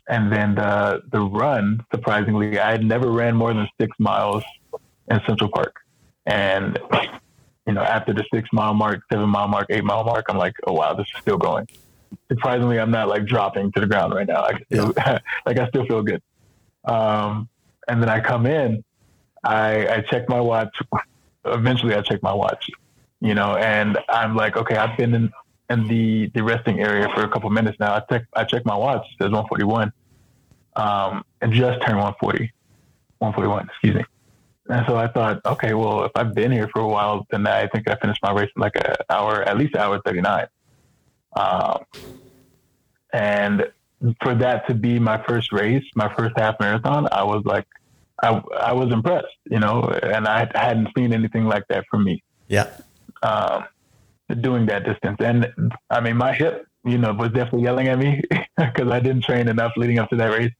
and 0.09 0.33
then 0.33 0.55
the, 0.55 1.03
the 1.11 1.21
run, 1.21 1.85
surprisingly, 1.93 2.59
I 2.59 2.73
had 2.73 2.85
never 2.85 3.11
ran 3.11 3.37
more 3.37 3.53
than 3.53 3.69
six 3.81 3.97
miles 3.99 4.43
in 5.11 5.21
Central 5.27 5.51
Park. 5.51 5.77
And, 6.27 6.79
you 7.67 7.73
know, 7.73 7.83
after 7.83 8.13
the 8.13 8.25
six 8.33 8.49
mile 8.53 8.75
mark, 8.75 9.01
seven 9.11 9.29
mile 9.29 9.49
mark, 9.49 9.67
eight 9.71 9.85
mile 9.85 10.05
mark, 10.05 10.27
I'm 10.29 10.39
like, 10.39 10.55
oh, 10.67 10.73
wow, 10.73 10.95
this 10.95 11.07
is 11.15 11.21
still 11.21 11.39
going 11.39 11.67
surprisingly, 12.29 12.79
I'm 12.79 12.91
not 12.91 13.09
like 13.09 13.27
dropping 13.27 13.73
to 13.73 13.81
the 13.81 13.87
ground 13.87 14.15
right 14.15 14.27
now. 14.27 14.43
I 14.43 14.59
still, 14.67 14.93
yeah. 14.97 15.19
like 15.47 15.59
I 15.59 15.69
still 15.69 15.87
feel 15.87 16.03
good. 16.03 16.23
Um, 16.85 17.49
and 17.89 18.03
then 18.03 18.09
I 18.09 18.21
come 18.21 18.47
in, 18.47 18.85
I, 19.45 19.87
I 19.89 20.01
check 20.03 20.29
my 20.29 20.41
watch. 20.41 20.77
Eventually, 21.45 21.95
I 21.95 22.03
check 22.03 22.23
my 22.23 22.33
watch, 22.33 22.69
you 23.21 23.35
know, 23.35 23.57
and 23.57 23.99
I'm 24.09 24.35
like, 24.35 24.57
okay, 24.57 24.77
I've 24.77 24.97
been 24.97 25.15
in, 25.15 25.33
in 25.71 25.89
the, 25.89 26.31
the 26.35 26.43
resting 26.43 26.81
area 26.81 27.09
for 27.15 27.23
a 27.23 27.29
couple 27.29 27.51
minutes 27.51 27.79
now. 27.81 27.95
I 27.95 28.01
check, 28.11 28.27
I 28.35 28.45
check 28.45 28.65
my 28.65 28.77
watch. 28.77 29.03
It 29.03 29.25
says 29.25 29.31
141, 29.31 29.93
um, 30.77 31.25
and 31.41 31.53
just 31.53 31.81
turned 31.83 31.99
140, 31.99 32.53
141, 33.19 33.69
excuse 33.69 33.95
me. 33.97 34.05
And 34.69 34.85
so 34.89 34.97
I 34.97 35.07
thought, 35.07 35.41
okay, 35.45 35.75
well, 35.75 36.05
if 36.05 36.13
I've 36.17 36.35
been 36.35 36.51
here 36.51 36.69
for 36.73 36.81
a 36.81 36.89
while, 36.89 37.27
then 37.31 37.47
I 37.47 37.69
think 37.69 37.89
I 37.89 37.97
finished 37.97 38.21
my 38.23 38.33
race 38.33 38.51
in 38.55 38.61
like 38.61 38.77
an 38.77 38.97
hour, 39.09 39.43
at 39.43 39.57
least 39.57 39.75
an 39.75 39.81
hour 39.81 40.01
39. 40.05 40.47
Um, 41.37 41.85
and 43.13 43.71
for 44.23 44.35
that 44.35 44.67
to 44.69 44.75
be 44.75 44.99
my 44.99 45.23
first 45.27 45.53
race, 45.53 45.85
my 45.95 46.13
first 46.15 46.37
half 46.37 46.59
marathon, 46.59 47.09
I 47.13 47.23
was 47.23 47.45
like, 47.45 47.67
I, 48.23 48.43
I 48.59 48.73
was 48.73 48.93
impressed, 48.93 49.27
you 49.45 49.61
know, 49.61 49.83
and 49.83 50.27
I 50.27 50.49
hadn't 50.55 50.89
seen 50.97 51.13
anything 51.13 51.45
like 51.45 51.67
that 51.69 51.85
for 51.91 51.99
me. 51.99 52.23
Yeah. 52.49 52.71
Um, 53.23 53.65
doing 54.35 54.67
that 54.67 54.85
distance. 54.85 55.17
And 55.21 55.53
I 55.91 56.01
mean, 56.01 56.17
my 56.17 56.33
hip, 56.33 56.67
you 56.85 56.99
know, 56.99 57.13
was 57.13 57.29
definitely 57.29 57.63
yelling 57.63 57.89
at 57.89 57.99
me 57.99 58.23
because 58.57 58.91
I 58.91 59.01
didn't 59.01 59.23
train 59.23 59.49
enough 59.49 59.73
leading 59.77 59.99
up 59.99 60.11
to 60.11 60.17
that 60.17 60.31
race. 60.31 60.53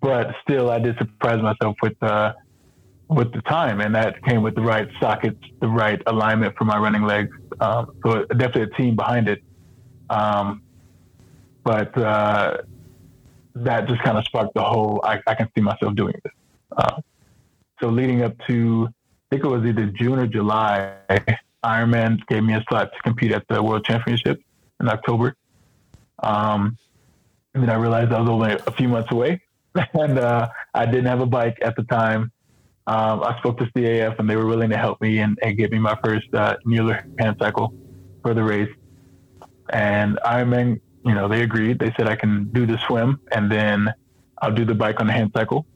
But 0.00 0.34
still, 0.42 0.70
I 0.70 0.78
did 0.78 0.96
surprise 0.96 1.42
myself 1.42 1.76
with, 1.82 2.00
uh, 2.02 2.34
with 3.08 3.32
the 3.32 3.42
time, 3.42 3.80
and 3.80 3.94
that 3.94 4.22
came 4.24 4.42
with 4.42 4.54
the 4.54 4.60
right 4.60 4.88
sockets, 5.00 5.40
the 5.60 5.66
right 5.68 6.00
alignment 6.06 6.56
for 6.56 6.64
my 6.64 6.78
running 6.78 7.02
legs. 7.02 7.36
Um, 7.60 7.96
so 8.04 8.24
definitely 8.26 8.62
a 8.62 8.76
team 8.76 8.94
behind 8.94 9.28
it. 9.28 9.42
Um, 10.08 10.62
but 11.64 11.96
uh, 11.98 12.58
that 13.54 13.88
just 13.88 14.02
kind 14.02 14.18
of 14.18 14.24
sparked 14.24 14.54
the 14.54 14.62
whole. 14.62 15.00
I, 15.04 15.20
I, 15.26 15.34
can 15.34 15.48
see 15.54 15.60
myself 15.60 15.94
doing 15.94 16.14
this. 16.22 16.32
Uh, 16.76 17.00
so 17.80 17.88
leading 17.88 18.22
up 18.22 18.34
to, 18.46 18.88
I 18.88 19.34
think 19.34 19.44
it 19.44 19.48
was 19.48 19.64
either 19.64 19.86
June 19.86 20.18
or 20.18 20.26
July, 20.26 20.94
Ironman 21.64 22.24
gave 22.26 22.42
me 22.42 22.54
a 22.54 22.64
slot 22.68 22.92
to 22.92 23.02
compete 23.02 23.32
at 23.32 23.46
the 23.48 23.62
World 23.62 23.84
Championship 23.84 24.40
in 24.80 24.88
October. 24.88 25.36
Um, 26.22 26.76
and 27.54 27.62
then 27.62 27.70
I 27.70 27.74
realized 27.74 28.12
I 28.12 28.20
was 28.20 28.28
only 28.28 28.52
a 28.52 28.72
few 28.72 28.88
months 28.88 29.10
away, 29.10 29.40
and 29.94 30.18
uh, 30.18 30.48
I 30.74 30.86
didn't 30.86 31.06
have 31.06 31.20
a 31.20 31.26
bike 31.26 31.58
at 31.62 31.76
the 31.76 31.82
time. 31.84 32.32
Um, 32.86 33.22
I 33.22 33.36
spoke 33.38 33.58
to 33.58 33.66
CAF, 33.66 34.18
and 34.18 34.30
they 34.30 34.36
were 34.36 34.46
willing 34.46 34.70
to 34.70 34.76
help 34.76 35.00
me 35.00 35.18
and, 35.18 35.38
and 35.42 35.56
give 35.58 35.70
me 35.72 35.78
my 35.78 35.98
first 36.02 36.32
uh, 36.34 36.56
Mueller 36.64 37.06
hand 37.18 37.36
cycle 37.38 37.74
for 38.22 38.32
the 38.34 38.42
race. 38.42 38.70
And 39.70 40.18
Ironman, 40.24 40.80
you 41.04 41.14
know, 41.14 41.28
they 41.28 41.42
agreed. 41.42 41.78
They 41.78 41.92
said 41.96 42.08
I 42.08 42.16
can 42.16 42.50
do 42.52 42.64
the 42.64 42.78
swim 42.86 43.20
and 43.32 43.50
then 43.52 43.92
I'll 44.40 44.54
do 44.54 44.64
the 44.64 44.74
bike 44.74 45.00
on 45.00 45.06
the 45.06 45.12
hand 45.12 45.32
cycle. 45.34 45.66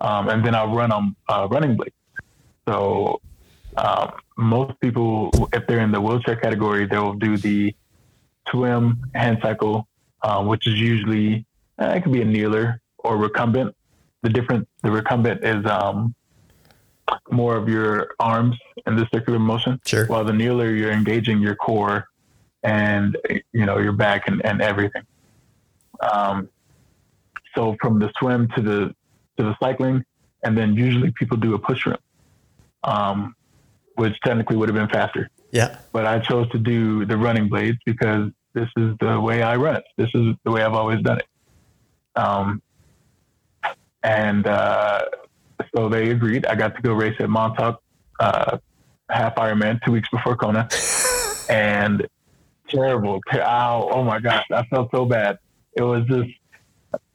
Um, 0.00 0.28
and 0.28 0.44
then 0.44 0.54
I'll 0.54 0.74
run 0.74 0.92
on 0.92 1.16
uh, 1.28 1.48
running 1.50 1.76
blades. 1.76 1.94
So 2.68 3.20
um, 3.76 4.12
most 4.36 4.78
people, 4.80 5.30
if 5.52 5.66
they're 5.66 5.80
in 5.80 5.92
the 5.92 6.00
wheelchair 6.00 6.36
category, 6.36 6.86
they'll 6.86 7.14
do 7.14 7.36
the 7.36 7.74
swim 8.48 9.00
hand 9.14 9.38
cycle, 9.42 9.86
um, 10.22 10.46
which 10.46 10.66
is 10.66 10.80
usually 10.80 11.46
uh, 11.80 11.86
it 11.86 12.02
could 12.02 12.12
be 12.12 12.22
a 12.22 12.24
kneeler 12.24 12.80
or 12.98 13.16
recumbent. 13.16 13.74
The 14.22 14.28
different 14.28 14.68
the 14.82 14.90
recumbent 14.90 15.44
is 15.44 15.64
um, 15.66 16.14
more 17.30 17.56
of 17.56 17.68
your 17.68 18.14
arms 18.18 18.56
in 18.86 18.96
the 18.96 19.06
circular 19.12 19.38
motion. 19.38 19.80
Sure. 19.86 20.06
While 20.06 20.24
the 20.24 20.32
kneeler, 20.32 20.70
you're 20.76 20.92
engaging 20.92 21.40
your 21.40 21.54
core 21.54 22.06
and 22.62 23.16
you 23.52 23.64
know 23.64 23.78
your 23.78 23.92
back 23.92 24.28
and, 24.28 24.44
and 24.44 24.60
everything. 24.60 25.02
Um, 26.00 26.48
so 27.54 27.76
from 27.80 27.98
the 27.98 28.12
swim 28.18 28.48
to 28.56 28.62
the 28.62 28.94
to 29.38 29.44
the 29.44 29.56
cycling, 29.60 30.04
and 30.44 30.56
then 30.56 30.74
usually 30.74 31.10
people 31.12 31.36
do 31.36 31.54
a 31.54 31.58
push 31.58 31.86
rim, 31.86 31.96
um, 32.84 33.34
which 33.96 34.18
technically 34.24 34.56
would 34.56 34.68
have 34.68 34.76
been 34.76 34.88
faster. 34.88 35.28
Yeah. 35.52 35.78
But 35.92 36.06
I 36.06 36.20
chose 36.20 36.48
to 36.50 36.58
do 36.58 37.04
the 37.04 37.16
running 37.16 37.48
blades 37.48 37.78
because 37.84 38.30
this 38.54 38.68
is 38.76 38.94
the 39.00 39.20
way 39.20 39.42
I 39.42 39.56
run. 39.56 39.82
This 39.96 40.10
is 40.14 40.34
the 40.44 40.50
way 40.50 40.62
I've 40.62 40.74
always 40.74 41.02
done 41.02 41.18
it. 41.18 41.26
Um, 42.20 42.62
and 44.02 44.46
uh, 44.46 45.02
so 45.74 45.88
they 45.88 46.10
agreed. 46.10 46.46
I 46.46 46.54
got 46.54 46.74
to 46.76 46.82
go 46.82 46.92
race 46.92 47.16
at 47.20 47.28
Montauk, 47.28 47.82
uh, 48.18 48.58
half 49.08 49.34
Ironman, 49.36 49.80
two 49.84 49.92
weeks 49.92 50.08
before 50.10 50.36
Kona, 50.36 50.68
and 51.50 52.06
terrible. 52.68 53.20
Ow, 53.32 53.90
oh 53.92 54.02
my 54.04 54.20
gosh, 54.20 54.46
I 54.52 54.64
felt 54.66 54.90
so 54.92 55.04
bad. 55.04 55.38
It 55.74 55.82
was 55.82 56.04
just 56.06 56.30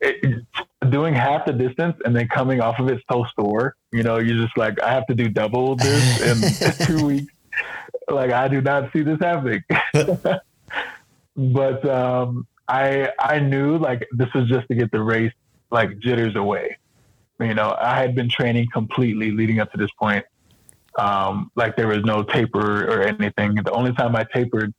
it, 0.02 0.46
doing 0.90 1.14
half 1.14 1.46
the 1.46 1.54
distance 1.54 1.96
and 2.06 2.16
then 2.16 2.28
coming 2.28 2.62
off 2.62 2.80
of 2.80 2.90
it 2.90 3.02
so 3.12 3.26
sore. 3.36 3.76
You 3.92 4.04
know, 4.04 4.18
you're 4.18 4.44
just 4.44 4.58
like, 4.58 4.80
I 4.82 4.94
have 4.94 5.08
to 5.08 5.16
do 5.16 5.30
double 5.30 5.76
this 5.76 6.22
in 6.22 6.86
two 6.86 7.06
weeks. 7.06 7.34
Like, 8.10 8.32
I 8.32 8.48
do 8.48 8.62
not 8.62 8.92
see 8.94 9.02
this 9.02 9.20
happening. 9.20 9.64
but 11.36 11.88
um, 11.90 12.48
I 12.68 13.10
I 13.20 13.40
knew 13.40 13.78
like 13.78 14.08
this 14.12 14.34
was 14.34 14.48
just 14.48 14.68
to 14.70 14.76
get 14.76 14.92
the 14.92 15.02
race 15.02 15.34
like 15.72 16.00
jitters 16.00 16.36
away. 16.36 16.78
You 17.40 17.54
know, 17.54 17.76
I 17.80 18.00
had 18.00 18.16
been 18.16 18.30
training 18.30 18.68
completely 18.72 19.32
leading 19.32 19.60
up 19.60 19.72
to 19.74 19.78
this 19.78 19.92
point. 20.00 20.26
Um, 20.98 21.52
like 21.56 21.76
there 21.76 21.88
was 21.88 22.04
no 22.04 22.24
taper 22.24 22.86
or 22.86 23.02
anything. 23.04 23.56
The 23.56 23.72
only 23.72 23.94
time 23.94 24.16
I 24.16 24.26
tapered 24.34 24.74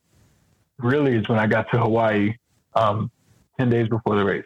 really 0.78 1.14
is 1.14 1.28
when 1.28 1.38
I 1.38 1.46
got 1.46 1.70
to 1.72 1.78
Hawaii 1.78 2.34
um, 2.74 3.10
10 3.58 3.68
days 3.68 3.88
before 3.88 4.16
the 4.16 4.24
race, 4.24 4.44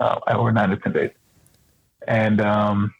uh, 0.00 0.18
or 0.36 0.52
nine 0.52 0.70
to 0.70 0.76
10 0.76 0.92
days. 0.92 1.10
And 2.06 2.40
um, 2.40 2.94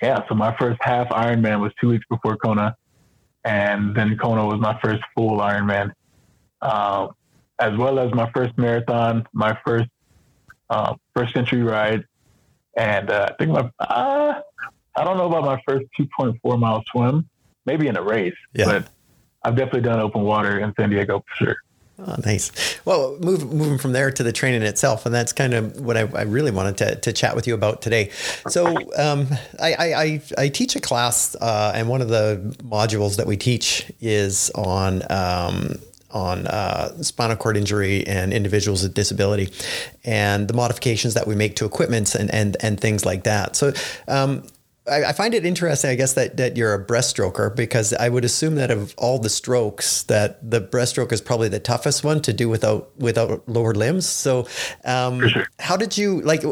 yeah, 0.00 0.26
so 0.28 0.34
my 0.34 0.56
first 0.56 0.78
half 0.82 1.08
Ironman 1.08 1.60
was 1.60 1.72
two 1.80 1.88
weeks 1.88 2.04
before 2.08 2.36
Kona, 2.36 2.76
and 3.44 3.94
then 3.94 4.16
Kona 4.16 4.46
was 4.46 4.60
my 4.60 4.78
first 4.82 5.02
full 5.14 5.38
Ironman, 5.38 5.92
uh, 6.60 7.08
as 7.58 7.76
well 7.76 7.98
as 7.98 8.12
my 8.14 8.30
first 8.32 8.56
marathon, 8.56 9.26
my 9.32 9.58
first 9.64 9.88
uh, 10.70 10.94
first 11.14 11.34
century 11.34 11.62
ride, 11.62 12.04
and 12.76 13.10
uh, 13.10 13.28
I 13.30 13.34
think 13.34 13.50
my 13.50 13.70
uh, 13.80 14.40
I 14.96 15.04
don't 15.04 15.16
know 15.16 15.26
about 15.26 15.44
my 15.44 15.60
first 15.66 15.86
2.4 15.98 16.58
mile 16.58 16.82
swim, 16.90 17.28
maybe 17.66 17.88
in 17.88 17.96
a 17.96 18.02
race, 18.02 18.34
yeah. 18.54 18.66
but 18.66 18.88
I've 19.42 19.56
definitely 19.56 19.82
done 19.82 20.00
open 20.00 20.22
water 20.22 20.58
in 20.60 20.72
San 20.78 20.90
Diego 20.90 21.24
for 21.28 21.44
sure. 21.44 21.56
Oh, 21.98 22.16
nice. 22.24 22.50
Well, 22.84 23.16
move, 23.20 23.52
moving 23.52 23.78
from 23.78 23.92
there 23.92 24.10
to 24.10 24.22
the 24.22 24.32
training 24.32 24.62
itself, 24.62 25.06
and 25.06 25.14
that's 25.14 25.32
kind 25.32 25.54
of 25.54 25.80
what 25.80 25.96
I, 25.96 26.00
I 26.14 26.22
really 26.22 26.50
wanted 26.50 26.78
to, 26.78 26.96
to, 26.96 27.12
chat 27.12 27.36
with 27.36 27.46
you 27.46 27.54
about 27.54 27.82
today. 27.82 28.10
So, 28.48 28.66
um, 28.96 29.28
I, 29.60 29.74
I, 29.74 30.22
I, 30.38 30.48
teach 30.48 30.74
a 30.74 30.80
class, 30.80 31.36
uh, 31.36 31.72
and 31.74 31.88
one 31.88 32.00
of 32.00 32.08
the 32.08 32.56
modules 32.64 33.16
that 33.16 33.26
we 33.26 33.36
teach 33.36 33.92
is 34.00 34.50
on 34.54 35.02
um, 35.10 35.76
on 36.10 36.46
uh, 36.46 37.02
spinal 37.02 37.36
cord 37.36 37.56
injury 37.56 38.06
and 38.06 38.32
individuals 38.32 38.82
with 38.82 38.94
disability, 38.94 39.52
and 40.04 40.48
the 40.48 40.54
modifications 40.54 41.14
that 41.14 41.26
we 41.26 41.34
make 41.34 41.56
to 41.56 41.66
equipment 41.66 42.14
and 42.14 42.32
and 42.34 42.56
and 42.60 42.80
things 42.80 43.04
like 43.04 43.24
that. 43.24 43.54
So. 43.54 43.72
Um, 44.08 44.44
I, 44.90 45.04
I 45.04 45.12
find 45.12 45.34
it 45.34 45.46
interesting, 45.46 45.90
I 45.90 45.94
guess, 45.94 46.14
that, 46.14 46.36
that 46.38 46.56
you're 46.56 46.74
a 46.74 46.84
breaststroker 46.84 47.54
because 47.54 47.92
I 47.92 48.08
would 48.08 48.24
assume 48.24 48.56
that 48.56 48.70
of 48.70 48.94
all 48.98 49.18
the 49.18 49.30
strokes, 49.30 50.02
that 50.04 50.50
the 50.50 50.60
breaststroke 50.60 51.12
is 51.12 51.20
probably 51.20 51.48
the 51.48 51.60
toughest 51.60 52.02
one 52.02 52.20
to 52.22 52.32
do 52.32 52.48
without 52.48 52.90
without 52.98 53.48
lower 53.48 53.74
limbs. 53.74 54.06
So, 54.06 54.46
um, 54.84 55.28
sure. 55.28 55.46
how 55.60 55.76
did 55.76 55.96
you 55.96 56.20
like? 56.22 56.42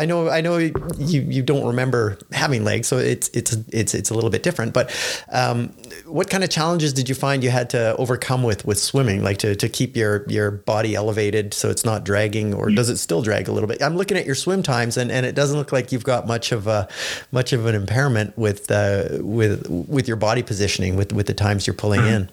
I 0.00 0.06
know, 0.06 0.30
I 0.30 0.40
know 0.40 0.56
you, 0.56 0.72
you 1.20 1.42
don't 1.42 1.66
remember 1.66 2.16
having 2.32 2.64
legs, 2.64 2.88
so 2.88 2.96
it's 2.96 3.28
it's 3.34 3.52
it's 3.68 3.92
it's 3.92 4.08
a 4.08 4.14
little 4.14 4.30
bit 4.30 4.42
different. 4.42 4.72
But 4.72 4.90
um, 5.30 5.74
what 6.06 6.30
kind 6.30 6.42
of 6.42 6.48
challenges 6.48 6.94
did 6.94 7.10
you 7.10 7.14
find 7.14 7.44
you 7.44 7.50
had 7.50 7.68
to 7.70 7.94
overcome 7.96 8.42
with 8.42 8.64
with 8.64 8.78
swimming, 8.78 9.22
like 9.22 9.36
to, 9.38 9.54
to 9.54 9.68
keep 9.68 9.98
your 9.98 10.24
your 10.26 10.50
body 10.52 10.94
elevated 10.94 11.52
so 11.52 11.68
it's 11.68 11.84
not 11.84 12.02
dragging, 12.04 12.54
or 12.54 12.70
does 12.70 12.88
it 12.88 12.96
still 12.96 13.20
drag 13.20 13.46
a 13.46 13.52
little 13.52 13.68
bit? 13.68 13.82
I'm 13.82 13.94
looking 13.94 14.16
at 14.16 14.24
your 14.24 14.34
swim 14.34 14.62
times, 14.62 14.96
and, 14.96 15.12
and 15.12 15.26
it 15.26 15.34
doesn't 15.34 15.58
look 15.58 15.70
like 15.70 15.92
you've 15.92 16.04
got 16.04 16.26
much 16.26 16.50
of 16.50 16.66
a 16.66 16.88
much 17.30 17.52
of 17.52 17.66
an 17.66 17.74
impairment 17.74 18.38
with 18.38 18.70
uh, 18.70 19.18
with 19.20 19.68
with 19.68 20.08
your 20.08 20.16
body 20.16 20.42
positioning 20.42 20.96
with 20.96 21.12
with 21.12 21.26
the 21.26 21.34
times 21.34 21.66
you're 21.66 21.74
pulling 21.74 22.06
in. 22.06 22.30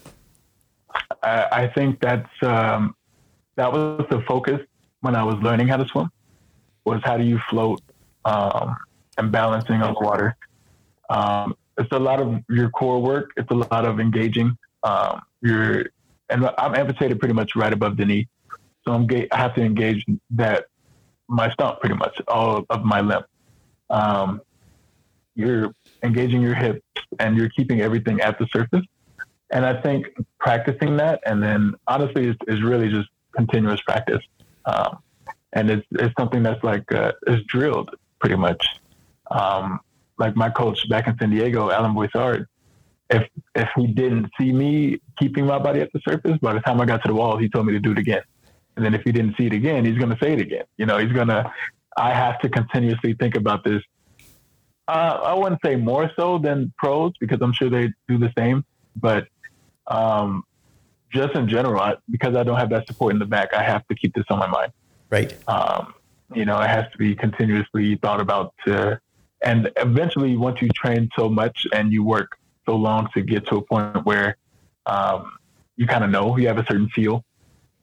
I 1.22 1.70
think 1.76 2.00
that's 2.00 2.32
um, 2.44 2.96
that 3.58 3.74
was 3.74 4.06
the 4.10 4.22
focus 4.22 4.62
when 5.02 5.18
I 5.18 5.24
was 5.26 5.36
learning 5.44 5.68
how 5.68 5.76
to 5.76 5.86
swim 5.90 6.10
was 6.88 7.02
how 7.04 7.18
do 7.18 7.24
you 7.24 7.40
float 7.50 7.82
um, 8.26 8.76
and 9.18 9.32
balancing 9.32 9.82
on 9.82 9.94
the 9.94 10.00
water. 10.00 10.36
Um, 11.10 11.56
it's 11.78 11.92
a 11.92 12.00
lot 12.00 12.20
of 12.20 12.42
your 12.50 12.70
core 12.70 13.02
work. 13.02 13.32
It's 13.38 13.52
a 13.52 13.56
lot 13.56 13.86
of 13.86 14.00
engaging. 14.00 14.58
Um, 14.84 15.22
you're, 15.42 15.86
and 16.30 16.50
I'm 16.58 16.76
amputated 16.76 17.20
pretty 17.20 17.34
much 17.34 17.56
right 17.56 17.72
above 17.72 17.98
the 17.98 18.06
knee, 18.06 18.28
so 18.84 18.94
I'm 18.94 19.06
ga- 19.06 19.28
I 19.32 19.38
have 19.38 19.54
to 19.56 19.62
engage 19.62 20.04
that 20.32 20.66
my 21.28 21.52
stump 21.52 21.82
pretty 21.82 21.96
much 21.96 22.22
all 22.28 22.66
of 22.70 22.84
my 22.84 23.02
limb. 23.02 23.24
Um, 23.90 24.42
you're 25.36 25.74
engaging 26.04 26.42
your 26.42 26.56
hips 26.56 26.82
and 27.20 27.38
you're 27.38 27.50
keeping 27.50 27.82
everything 27.82 28.22
at 28.22 28.40
the 28.40 28.48
surface. 28.48 28.86
And 29.52 29.66
I 29.66 29.82
think 29.82 30.08
practicing 30.40 30.98
that, 30.98 31.22
and 31.26 31.42
then 31.44 31.76
honestly, 31.88 32.28
is, 32.28 32.36
is 32.48 32.64
really 32.64 32.90
just 32.90 33.08
continuous 33.36 33.82
practice. 33.82 34.24
Um, 34.66 35.00
and 35.58 35.72
it's 35.72 35.88
it's 35.92 36.14
something 36.20 36.44
that's 36.44 36.64
like 36.64 36.90
uh, 36.92 37.12
is 37.26 37.42
drilled 37.48 37.90
pretty 38.20 38.36
much. 38.36 38.64
Um, 39.32 39.80
like 40.20 40.36
my 40.36 40.50
coach 40.50 40.88
back 40.90 41.08
in 41.08 41.18
San 41.18 41.32
Diego, 41.32 41.72
Alan 41.72 41.94
Boissard, 41.96 42.46
if 43.10 43.28
if 43.56 43.70
he 43.76 43.88
didn't 43.88 44.28
see 44.40 44.52
me 44.52 45.00
keeping 45.18 45.46
my 45.46 45.58
body 45.58 45.82
at 45.82 45.92
the 45.94 46.02
surface, 46.08 46.38
by 46.42 46.54
the 46.54 46.60
time 46.60 46.80
I 46.80 46.86
got 46.86 47.02
to 47.04 47.08
the 47.08 47.16
wall, 47.16 47.38
he 47.38 47.50
told 47.50 47.66
me 47.66 47.74
to 47.74 47.80
do 47.80 47.92
it 47.92 47.98
again. 47.98 48.22
And 48.76 48.86
then 48.86 48.94
if 48.94 49.02
he 49.04 49.12
didn't 49.12 49.36
see 49.38 49.48
it 49.48 49.54
again, 49.54 49.84
he's 49.84 49.98
going 49.98 50.12
to 50.12 50.18
say 50.22 50.34
it 50.34 50.42
again. 50.42 50.66
You 50.78 50.86
know, 50.86 50.98
he's 51.00 51.12
going 51.12 51.30
to. 51.30 51.52
I 51.98 52.14
have 52.14 52.40
to 52.42 52.50
continuously 52.50 53.16
think 53.20 53.36
about 53.36 53.64
this. 53.64 53.82
Uh, 54.88 55.20
I 55.32 55.34
wouldn't 55.34 55.60
say 55.66 55.76
more 55.76 56.12
so 56.16 56.38
than 56.38 56.72
pros 56.78 57.14
because 57.20 57.40
I'm 57.42 57.52
sure 57.52 57.70
they 57.72 57.92
do 58.08 58.20
the 58.20 58.32
same, 58.38 58.64
but 58.96 59.28
um, 59.88 60.44
just 61.12 61.34
in 61.34 61.50
general, 61.50 61.82
I, 61.82 61.96
because 62.10 62.36
I 62.36 62.44
don't 62.44 62.58
have 62.58 62.70
that 62.70 62.86
support 62.88 63.14
in 63.14 63.20
the 63.20 63.26
back, 63.26 63.54
I 63.54 63.64
have 63.64 63.86
to 63.88 63.96
keep 63.96 64.14
this 64.14 64.26
on 64.30 64.40
my 64.40 64.48
mind. 64.48 64.72
Right. 65.10 65.36
Um, 65.48 65.94
you 66.34 66.46
know, 66.46 66.60
it 66.60 66.68
has 66.68 66.92
to 66.92 66.98
be 66.98 67.16
continuously 67.16 67.96
thought 67.96 68.20
about 68.20 68.54
to, 68.66 69.00
and 69.44 69.72
eventually 69.78 70.36
once 70.36 70.62
you 70.62 70.70
train 70.70 71.10
so 71.18 71.30
much 71.30 71.66
and 71.74 71.94
you 71.94 72.04
work 72.04 72.38
so 72.66 72.76
long 72.76 73.08
to 73.14 73.22
get 73.22 73.48
to 73.48 73.58
a 73.58 73.62
point 73.62 74.06
where, 74.06 74.36
um, 74.86 75.38
you 75.78 75.86
kind 75.86 76.04
of 76.04 76.10
know 76.10 76.38
you 76.38 76.48
have 76.48 76.58
a 76.58 76.66
certain 76.66 76.90
feel. 76.90 77.24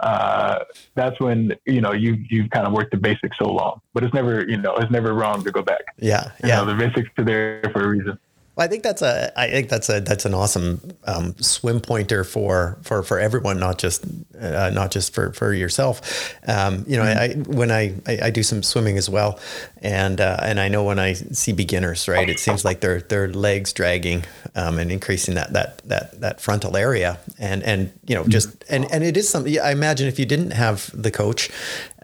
Uh, 0.01 0.65
that's 0.95 1.19
when 1.21 1.55
you 1.65 1.81
know 1.81 1.93
you 1.93 2.19
you've 2.29 2.51
kind 2.51 2.67
of 2.67 2.73
worked 2.73 2.91
the 2.91 2.97
basics 2.97 3.39
so 3.39 3.51
long, 3.51 3.81
but 3.95 4.03
it's 4.03 4.13
never 4.13 4.45
you 4.47 4.57
know 4.57 4.75
it's 4.75 4.91
never 4.91 5.15
wrong 5.15 5.43
to 5.45 5.51
go 5.51 5.63
back. 5.63 5.83
Yeah, 5.99 6.25
you 6.43 6.49
yeah. 6.49 6.57
Know, 6.57 6.67
the 6.67 6.75
basics 6.75 7.09
are 7.17 7.25
there 7.25 7.63
for 7.73 7.85
a 7.85 7.89
reason. 7.89 8.19
Well, 8.57 8.65
I 8.65 8.69
think 8.69 8.85
that's 8.85 9.03
a 9.03 9.33
I 9.37 9.51
think 9.51 9.69
that's 9.69 9.89
a 9.89 10.01
that's 10.01 10.25
an 10.25 10.35
awesome 10.35 10.81
um, 11.05 11.35
swim 11.39 11.81
pointer 11.81 12.23
for 12.23 12.79
for 12.83 13.03
for 13.03 13.19
everyone, 13.19 13.59
not 13.59 13.79
just 13.79 14.05
uh, 14.41 14.71
not 14.73 14.93
just 14.93 15.13
for 15.13 15.33
for 15.33 15.53
yourself. 15.53 16.33
Um, 16.47 16.85
you 16.87 16.97
know, 16.97 17.03
mm-hmm. 17.03 17.51
I 17.51 17.57
when 17.57 17.73
I, 17.73 17.95
I, 18.07 18.27
I 18.27 18.31
do 18.31 18.45
some 18.45 18.63
swimming 18.63 18.97
as 18.97 19.11
well, 19.11 19.41
and 19.83 20.21
uh, 20.21 20.39
and 20.43 20.61
I 20.61 20.69
know 20.69 20.85
when 20.85 21.01
I 21.01 21.15
see 21.15 21.53
beginners, 21.53 22.07
right, 22.07 22.29
it 22.29 22.39
seems 22.39 22.65
like 22.65 22.79
their 22.81 23.01
their 23.01 23.29
legs 23.29 23.73
dragging 23.73 24.25
um, 24.55 24.79
and 24.79 24.93
increasing 24.93 25.35
that 25.35 25.53
that 25.53 25.79
that 25.89 26.21
that 26.21 26.41
frontal 26.41 26.77
area, 26.77 27.19
and 27.41 27.61
and 27.65 27.93
you 28.07 28.15
know 28.15 28.25
just 28.25 28.51
mm-hmm. 28.51 28.75
and 28.75 28.93
and 28.93 29.03
it 29.03 29.17
is 29.17 29.29
something. 29.29 29.59
I 29.59 29.73
imagine 29.73 30.07
if 30.07 30.21
you 30.21 30.27
didn't 30.27 30.53
have 30.53 30.91
the 30.95 31.11
coach, 31.11 31.51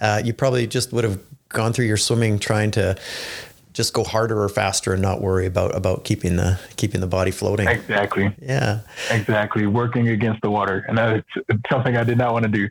uh, 0.01 0.21
you 0.25 0.33
probably 0.33 0.67
just 0.67 0.93
would 0.93 1.05
have 1.05 1.21
gone 1.51 1.73
through 1.73 1.87
your 1.87 1.97
swimming 1.97 2.39
trying 2.39 2.71
to 2.71 2.97
just 3.73 3.93
go 3.93 4.03
harder 4.03 4.43
or 4.43 4.49
faster 4.49 4.93
and 4.93 5.01
not 5.01 5.21
worry 5.21 5.47
about 5.47 5.75
about 5.77 6.05
keeping 6.05 6.37
the 6.37 6.59
keeping 6.77 7.01
the 7.01 7.07
body 7.07 7.31
floating. 7.31 7.69
Exactly. 7.69 8.35
Yeah. 8.41 8.81
Exactly. 9.11 9.67
Working 9.67 10.09
against 10.09 10.43
the 10.43 10.51
water, 10.51 10.85
and 10.89 10.99
that's 10.99 11.27
something 11.71 11.97
I 11.97 12.05
did 12.05 12.19
not 12.19 12.33
want 12.33 12.45
to 12.45 12.49
do. 12.49 12.69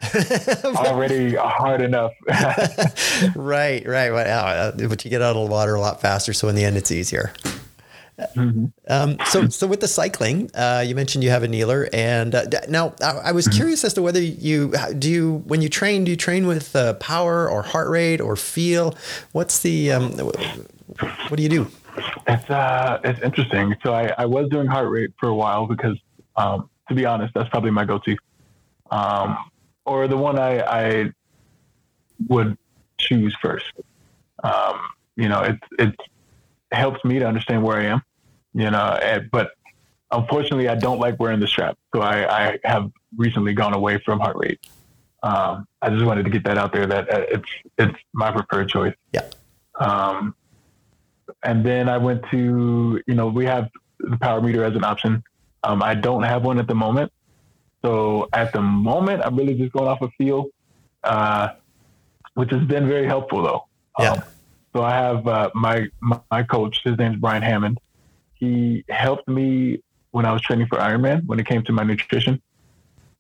Already 0.65 1.35
hard 1.35 1.81
enough. 1.81 2.11
right. 3.35 3.85
Right. 3.87 4.11
Wow. 4.11 4.71
But 4.71 5.05
you 5.05 5.11
get 5.11 5.21
out 5.21 5.35
of 5.35 5.47
the 5.47 5.51
water 5.51 5.75
a 5.75 5.81
lot 5.81 6.01
faster, 6.01 6.33
so 6.33 6.47
in 6.49 6.55
the 6.55 6.65
end, 6.65 6.77
it's 6.77 6.91
easier. 6.91 7.31
Mm-hmm. 8.35 8.65
Um, 8.89 9.17
so, 9.27 9.47
so 9.47 9.65
with 9.65 9.79
the 9.79 9.87
cycling, 9.87 10.51
uh, 10.53 10.83
you 10.85 10.93
mentioned 10.93 11.23
you 11.23 11.29
have 11.29 11.43
a 11.43 11.47
kneeler, 11.47 11.87
and 11.93 12.35
uh, 12.35 12.45
now 12.67 12.93
I 13.01 13.31
was 13.31 13.47
mm-hmm. 13.47 13.55
curious 13.55 13.85
as 13.85 13.93
to 13.93 14.01
whether 14.01 14.21
you 14.21 14.73
do 14.97 15.09
you 15.09 15.37
when 15.45 15.61
you 15.61 15.69
train, 15.69 16.03
do 16.03 16.11
you 16.11 16.17
train 16.17 16.45
with 16.45 16.75
uh, 16.75 16.95
power 16.95 17.49
or 17.49 17.61
heart 17.61 17.89
rate 17.89 18.19
or 18.19 18.35
feel? 18.35 18.93
What's 19.31 19.59
the 19.59 19.93
um, 19.93 20.17
what 20.97 21.37
do 21.37 21.43
you 21.43 21.49
do? 21.49 21.67
It's 22.27 22.49
uh, 22.49 22.99
it's 23.03 23.21
interesting. 23.21 23.75
So 23.83 23.93
I, 23.93 24.13
I 24.17 24.25
was 24.25 24.49
doing 24.49 24.67
heart 24.67 24.89
rate 24.89 25.11
for 25.19 25.29
a 25.29 25.35
while 25.35 25.65
because, 25.67 25.97
um, 26.35 26.69
to 26.87 26.95
be 26.95 27.05
honest, 27.05 27.33
that's 27.33 27.49
probably 27.49 27.71
my 27.71 27.85
go-to, 27.85 28.17
um, 28.91 29.37
or 29.85 30.07
the 30.07 30.17
one 30.17 30.39
I, 30.39 30.61
I 30.61 31.11
would 32.27 32.57
choose 32.97 33.35
first. 33.41 33.71
Um, 34.43 34.79
you 35.15 35.29
know, 35.29 35.41
it 35.41 35.59
it 35.77 35.95
helps 36.71 37.03
me 37.03 37.19
to 37.19 37.27
understand 37.27 37.63
where 37.63 37.77
I 37.77 37.85
am. 37.85 38.01
You 38.53 38.71
know, 38.71 38.97
and, 39.01 39.29
but 39.31 39.51
unfortunately, 40.11 40.69
I 40.69 40.75
don't 40.75 40.99
like 40.99 41.19
wearing 41.19 41.39
the 41.39 41.47
strap, 41.47 41.77
so 41.93 42.01
I, 42.01 42.47
I 42.53 42.59
have 42.63 42.91
recently 43.15 43.53
gone 43.53 43.73
away 43.73 43.99
from 44.03 44.19
heart 44.19 44.37
rate. 44.37 44.65
Um, 45.21 45.67
I 45.81 45.89
just 45.89 46.05
wanted 46.05 46.23
to 46.23 46.29
get 46.29 46.43
that 46.45 46.57
out 46.57 46.73
there 46.73 46.87
that 46.87 47.13
uh, 47.13 47.25
it's 47.29 47.49
it's 47.77 47.95
my 48.13 48.31
preferred 48.31 48.69
choice. 48.69 48.95
Yeah. 49.13 49.29
Um, 49.75 50.35
and 51.43 51.65
then 51.65 51.87
I 51.89 51.97
went 51.97 52.23
to, 52.31 53.01
you 53.05 53.15
know, 53.15 53.27
we 53.27 53.45
have 53.45 53.69
the 53.99 54.17
power 54.17 54.41
meter 54.41 54.63
as 54.63 54.75
an 54.75 54.83
option. 54.83 55.23
Um, 55.63 55.81
I 55.83 55.95
don't 55.95 56.23
have 56.23 56.43
one 56.43 56.59
at 56.59 56.67
the 56.67 56.75
moment. 56.75 57.11
So 57.81 58.27
at 58.33 58.51
the 58.51 58.61
moment, 58.61 59.21
I'm 59.23 59.35
really 59.35 59.55
just 59.55 59.71
going 59.71 59.87
off 59.87 60.01
of 60.01 60.11
feel, 60.17 60.47
uh, 61.03 61.49
which 62.33 62.51
has 62.51 62.63
been 62.65 62.87
very 62.87 63.05
helpful 63.05 63.43
though. 63.43 63.65
Yeah. 63.99 64.11
Um, 64.13 64.23
so 64.73 64.83
I 64.83 64.91
have 64.91 65.27
uh, 65.27 65.49
my, 65.55 65.87
my 66.01 66.43
coach, 66.43 66.81
his 66.83 66.97
name's 66.97 67.17
Brian 67.17 67.41
Hammond. 67.41 67.79
He 68.33 68.83
helped 68.89 69.27
me 69.27 69.81
when 70.11 70.25
I 70.25 70.33
was 70.33 70.41
training 70.41 70.67
for 70.67 70.77
Ironman 70.77 71.25
when 71.25 71.39
it 71.39 71.45
came 71.45 71.63
to 71.63 71.71
my 71.71 71.83
nutrition, 71.83 72.41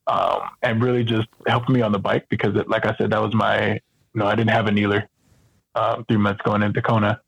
um, 0.07 0.41
and 0.61 0.81
really 0.81 1.03
just 1.03 1.27
helped 1.47 1.69
me 1.69 1.81
on 1.81 1.91
the 1.91 1.99
bike 1.99 2.25
because, 2.29 2.55
it, 2.55 2.69
like 2.69 2.85
I 2.85 2.95
said, 2.97 3.11
that 3.11 3.21
was 3.21 3.33
my, 3.33 3.73
you 3.73 3.79
know, 4.15 4.25
I 4.25 4.35
didn't 4.35 4.51
have 4.51 4.67
a 4.67 4.71
kneeler 4.71 5.07
uh, 5.75 6.03
three 6.07 6.17
months 6.17 6.41
going 6.43 6.63
into 6.63 6.81
Kona 6.81 7.21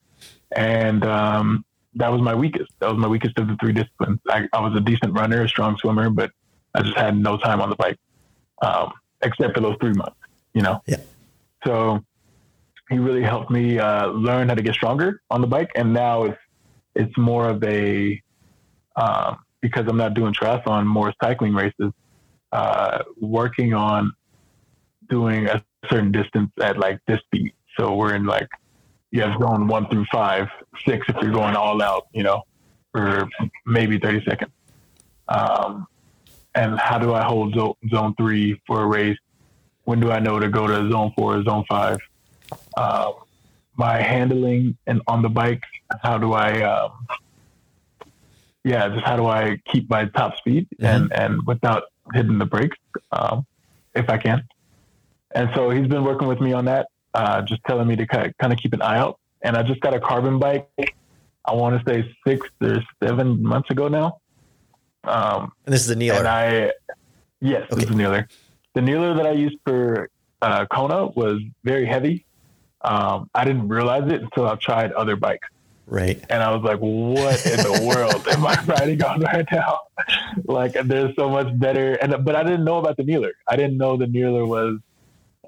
and 0.56 1.04
um, 1.06 1.66
that 1.96 2.10
was 2.12 2.22
my 2.22 2.36
weakest. 2.36 2.72
That 2.80 2.90
was 2.90 2.98
my 2.98 3.08
weakest 3.08 3.38
of 3.38 3.48
the 3.48 3.56
three 3.58 3.74
disciplines. 3.74 4.20
I, 4.30 4.48
I, 4.54 4.62
was 4.62 4.76
a 4.76 4.82
decent 4.82 5.14
runner, 5.14 5.44
a 5.44 5.50
strong 5.50 5.78
swimmer, 5.78 6.10
but 6.10 6.32
I 6.74 6.82
just 6.82 6.98
had 6.98 7.18
no 7.18 7.38
time 7.38 7.62
on 7.62 7.70
the 7.70 7.76
bike, 7.76 7.98
um, 8.62 8.92
except 9.22 9.56
for 9.56 9.62
those 9.62 9.76
three 9.80 9.94
months. 9.94 10.18
You 10.54 10.62
know. 10.62 10.82
Yeah. 10.86 10.98
So 11.66 12.04
he 12.90 13.00
really 13.00 13.24
helped 13.24 13.52
me 13.52 13.80
uh, 13.80 14.08
learn 14.08 14.50
how 14.50 14.56
to 14.56 14.62
get 14.62 14.74
stronger 14.76 15.22
on 15.30 15.42
the 15.42 15.48
bike, 15.48 15.72
and 15.76 15.94
now 15.94 16.24
it's 16.24 16.40
it's 16.96 17.18
more 17.18 17.50
of 17.50 17.64
a 17.64 18.22
um, 18.96 19.38
because 19.62 19.86
I'm 19.88 19.98
not 19.98 20.14
doing 20.14 20.34
triathlon, 20.34 20.86
more 20.86 21.14
cycling 21.24 21.54
races, 21.54 21.92
uh, 22.52 23.04
working 23.20 23.74
on 23.74 24.12
doing 25.10 25.48
a 25.48 25.64
certain 25.90 26.12
distance 26.12 26.52
at 26.62 26.78
like 26.78 27.00
this 27.08 27.20
speed. 27.20 27.54
So 27.78 27.96
we're 27.96 28.16
in 28.16 28.26
like 28.26 28.50
you 29.12 29.22
have 29.22 29.40
zone 29.40 29.68
one 29.68 29.88
through 29.90 30.06
five, 30.12 30.48
six 30.86 31.08
if 31.10 31.16
you're 31.22 31.32
going 31.32 31.56
all 31.56 31.82
out, 31.82 32.08
you 32.14 32.24
know, 32.24 32.44
for 32.92 33.28
maybe 33.66 34.00
30 34.00 34.26
seconds. 34.26 34.52
Um, 35.28 35.88
and 36.56 36.78
how 36.80 36.98
do 36.98 37.14
I 37.14 37.24
hold 37.24 37.54
zone 37.90 38.16
three 38.18 38.62
for 38.66 38.84
a 38.84 38.86
race? 38.86 39.18
When 39.84 40.00
do 40.00 40.12
I 40.12 40.20
know 40.20 40.40
to 40.40 40.50
go 40.50 40.68
to 40.68 40.90
zone 40.90 41.14
four, 41.16 41.38
or 41.38 41.44
zone 41.44 41.66
five? 41.70 41.98
Um, 42.78 43.14
my 43.76 44.02
handling 44.02 44.78
and 44.88 45.02
on 45.08 45.22
the 45.22 45.30
bike, 45.30 45.64
how 46.02 46.18
do 46.18 46.34
I, 46.34 46.62
um, 46.62 47.08
yeah, 48.64 48.90
just 48.90 49.06
how 49.06 49.16
do 49.16 49.26
I 49.28 49.58
keep 49.66 49.90
my 49.90 50.06
top 50.06 50.38
speed 50.38 50.68
mm-hmm. 50.74 50.86
and, 50.86 51.14
and 51.14 51.48
without 51.48 51.84
hitting 52.14 52.38
the 52.38 52.46
brakes, 52.46 52.78
um, 53.12 53.46
if 53.96 54.10
I 54.10 54.18
can. 54.18 54.48
And 55.34 55.50
so 55.56 55.70
he's 55.70 55.88
been 55.88 56.04
working 56.04 56.28
with 56.28 56.42
me 56.42 56.52
on 56.52 56.66
that, 56.66 56.88
uh, 57.14 57.42
just 57.42 57.62
telling 57.66 57.88
me 57.88 57.96
to 57.96 58.06
kind 58.06 58.34
of 58.42 58.58
keep 58.58 58.74
an 58.74 58.82
eye 58.82 58.98
out. 58.98 59.20
And 59.42 59.58
I 59.58 59.64
just 59.64 59.82
got 59.82 59.94
a 59.94 60.00
carbon 60.00 60.40
bike. 60.40 60.68
I 61.46 61.54
want 61.54 61.84
to 61.84 61.92
say 61.92 62.16
six 62.26 62.48
or 62.62 62.78
seven 63.04 63.42
months 63.42 63.70
ago 63.72 63.88
now. 63.88 64.20
Um, 65.04 65.52
and 65.66 65.74
this 65.74 65.84
is 65.84 65.90
a 65.90 65.96
kneeler. 65.96 66.20
And 66.20 66.28
I, 66.28 66.72
yes, 67.40 67.64
okay. 67.64 67.76
this 67.76 67.84
is 67.86 67.90
a 67.90 67.94
kneeler. 67.96 68.28
The 68.76 68.82
kneeler 68.82 69.16
that 69.16 69.26
I 69.26 69.32
used 69.32 69.58
for 69.66 70.10
uh, 70.42 70.66
Kona 70.68 71.08
was 71.08 71.42
very 71.64 71.86
heavy. 71.86 72.26
Um, 72.82 73.30
I 73.34 73.46
didn't 73.46 73.68
realize 73.68 74.12
it 74.12 74.22
until 74.22 74.48
I 74.48 74.56
tried 74.56 74.92
other 74.94 75.16
bikes. 75.16 75.48
Right. 75.86 76.24
And 76.30 76.42
I 76.42 76.56
was 76.56 76.64
like, 76.64 76.80
what 76.80 77.46
in 77.46 77.58
the 77.58 77.84
world 77.96 78.28
am 78.28 78.46
I 78.46 78.64
riding 78.66 79.04
on 79.04 79.22
right 79.22 79.46
now? 79.52 79.80
like, 80.46 80.74
there's 80.74 81.16
so 81.16 81.30
much 81.30 81.48
better. 81.60 81.96
And, 81.96 82.24
but 82.24 82.36
I 82.36 82.44
didn't 82.44 82.64
know 82.64 82.78
about 82.78 82.98
the 82.98 83.04
kneeler. 83.04 83.32
I 83.48 83.56
didn't 83.56 83.78
know 83.78 83.98
the 83.98 84.08
kneeler 84.08 84.46
was, 84.46 84.80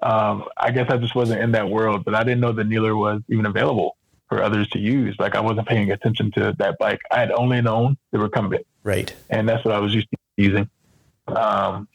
um, 0.04 0.46
I 0.58 0.72
guess 0.72 0.88
I 0.90 0.98
just 0.98 1.16
wasn't 1.16 1.42
in 1.42 1.54
that 1.54 1.70
world, 1.70 2.04
but 2.04 2.14
I 2.14 2.24
didn't 2.24 2.42
know 2.42 2.52
the 2.52 2.64
kneeler 2.64 2.96
was 2.96 3.22
even 3.30 3.46
available 3.46 3.96
for 4.28 4.44
others 4.44 4.68
to 4.70 4.80
use. 4.80 5.16
Like, 5.18 5.36
I 5.36 5.40
wasn't 5.40 5.68
paying 5.68 5.92
attention 5.92 6.30
to 6.32 6.54
that 6.60 6.78
bike. 6.78 7.00
I 7.10 7.20
had 7.20 7.32
only 7.32 7.62
known 7.62 7.98
the 8.12 8.20
recumbent. 8.20 8.68
Right. 8.84 9.14
And 9.30 9.48
that's 9.48 9.64
what 9.64 9.74
I 9.74 9.80
was 9.80 9.94
used 9.94 10.10
to 10.12 10.18
using. 10.36 10.70
Um, 11.28 11.88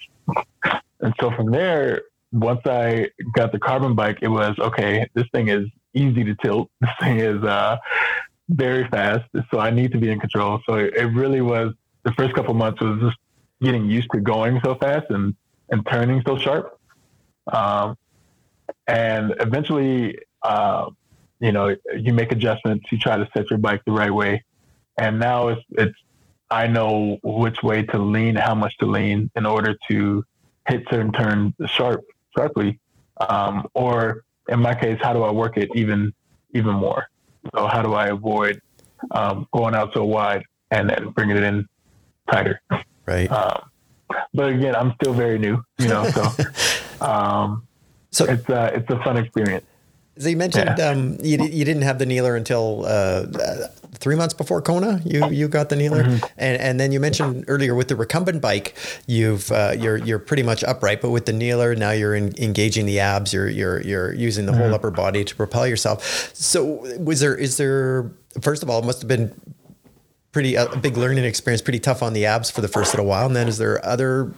and 1.00 1.14
so 1.20 1.30
from 1.32 1.50
there, 1.50 2.02
once 2.32 2.60
I 2.64 3.10
got 3.34 3.52
the 3.52 3.58
carbon 3.58 3.94
bike, 3.94 4.18
it 4.22 4.28
was 4.28 4.58
okay. 4.58 5.06
This 5.12 5.26
thing 5.32 5.48
is 5.48 5.66
easy 5.92 6.24
to 6.24 6.34
tilt. 6.36 6.70
This 6.80 6.90
thing 7.00 7.20
is 7.20 7.42
uh, 7.44 7.76
very 8.48 8.88
fast. 8.88 9.28
So 9.50 9.58
I 9.58 9.70
need 9.70 9.92
to 9.92 9.98
be 9.98 10.10
in 10.10 10.18
control. 10.18 10.60
So 10.66 10.74
it, 10.76 10.94
it 10.96 11.06
really 11.06 11.42
was 11.42 11.74
the 12.04 12.12
first 12.12 12.34
couple 12.34 12.54
months 12.54 12.80
was 12.80 13.00
just 13.00 13.18
getting 13.60 13.90
used 13.90 14.08
to 14.14 14.20
going 14.20 14.60
so 14.64 14.76
fast 14.76 15.06
and, 15.10 15.34
and 15.68 15.86
turning 15.90 16.22
so 16.26 16.38
sharp. 16.38 16.77
Um, 17.52 17.96
and 18.86 19.34
eventually, 19.40 20.18
uh, 20.42 20.90
you 21.40 21.52
know, 21.52 21.76
you 21.96 22.12
make 22.12 22.32
adjustments, 22.32 22.90
you 22.90 22.98
try 22.98 23.16
to 23.16 23.28
set 23.34 23.50
your 23.50 23.58
bike 23.58 23.82
the 23.84 23.92
right 23.92 24.12
way. 24.12 24.44
And 24.98 25.18
now 25.20 25.48
it's, 25.48 25.62
it's, 25.70 25.94
I 26.50 26.66
know 26.66 27.18
which 27.22 27.62
way 27.62 27.82
to 27.84 27.98
lean, 27.98 28.34
how 28.34 28.54
much 28.54 28.76
to 28.78 28.86
lean 28.86 29.30
in 29.36 29.46
order 29.46 29.76
to 29.88 30.24
hit 30.66 30.84
certain 30.90 31.12
turns 31.12 31.54
sharp, 31.66 32.04
sharply. 32.36 32.80
Um, 33.20 33.68
or 33.74 34.24
in 34.48 34.60
my 34.60 34.74
case, 34.74 34.98
how 35.02 35.12
do 35.12 35.22
I 35.22 35.30
work 35.30 35.56
it 35.56 35.68
even, 35.74 36.12
even 36.54 36.74
more? 36.74 37.06
So 37.54 37.66
how 37.66 37.82
do 37.82 37.94
I 37.94 38.08
avoid 38.08 38.60
um, 39.10 39.46
going 39.52 39.74
out 39.74 39.92
so 39.92 40.04
wide 40.04 40.44
and 40.70 40.88
then 40.88 41.10
bringing 41.10 41.36
it 41.36 41.42
in 41.42 41.68
tighter? 42.30 42.60
Right. 43.06 43.30
Um, 43.30 43.70
but 44.32 44.52
again, 44.52 44.74
I'm 44.74 44.94
still 45.00 45.12
very 45.12 45.38
new, 45.38 45.62
you 45.78 45.88
know, 45.88 46.08
so, 46.10 46.30
um, 47.00 47.66
so 48.10 48.24
it's, 48.24 48.48
uh, 48.48 48.70
it's 48.74 48.88
a 48.90 48.98
fun 49.02 49.16
experience. 49.16 49.64
So 50.18 50.28
you 50.28 50.36
mentioned 50.36 50.74
yeah. 50.78 50.88
um, 50.88 51.18
you, 51.22 51.38
you 51.44 51.64
didn't 51.64 51.82
have 51.82 51.98
the 51.98 52.06
kneeler 52.06 52.34
until 52.34 52.84
uh, 52.86 53.26
three 53.94 54.16
months 54.16 54.34
before 54.34 54.60
Kona. 54.60 55.00
You 55.04 55.28
you 55.30 55.48
got 55.48 55.68
the 55.68 55.76
kneeler, 55.76 56.02
mm-hmm. 56.02 56.26
and 56.36 56.60
and 56.60 56.80
then 56.80 56.90
you 56.90 56.98
mentioned 56.98 57.44
earlier 57.46 57.74
with 57.74 57.88
the 57.88 57.96
recumbent 57.96 58.42
bike, 58.42 58.74
you've 59.06 59.50
uh, 59.52 59.74
you're 59.78 59.96
you're 59.96 60.18
pretty 60.18 60.42
much 60.42 60.64
upright, 60.64 61.00
but 61.00 61.10
with 61.10 61.26
the 61.26 61.32
kneeler 61.32 61.76
now 61.76 61.92
you're 61.92 62.16
in, 62.16 62.34
engaging 62.38 62.86
the 62.86 62.98
abs. 62.98 63.32
You're 63.32 63.48
you're 63.48 63.80
you're 63.82 64.12
using 64.12 64.46
the 64.46 64.52
mm-hmm. 64.52 64.62
whole 64.62 64.74
upper 64.74 64.90
body 64.90 65.24
to 65.24 65.34
propel 65.36 65.66
yourself. 65.66 66.04
So 66.34 66.84
was 66.98 67.20
there 67.20 67.36
is 67.36 67.56
there 67.56 68.10
first 68.40 68.62
of 68.62 68.70
all 68.70 68.80
it 68.80 68.84
must 68.84 69.00
have 69.00 69.08
been 69.08 69.32
pretty 70.38 70.54
a 70.54 70.68
big 70.76 70.96
learning 70.96 71.24
experience, 71.24 71.60
pretty 71.60 71.80
tough 71.80 72.00
on 72.00 72.12
the 72.12 72.24
abs 72.24 72.48
for 72.48 72.60
the 72.60 72.68
first 72.68 72.94
little 72.94 73.06
while. 73.06 73.26
And 73.26 73.34
then 73.34 73.48
is 73.48 73.58
there 73.58 73.84
other 73.84 74.32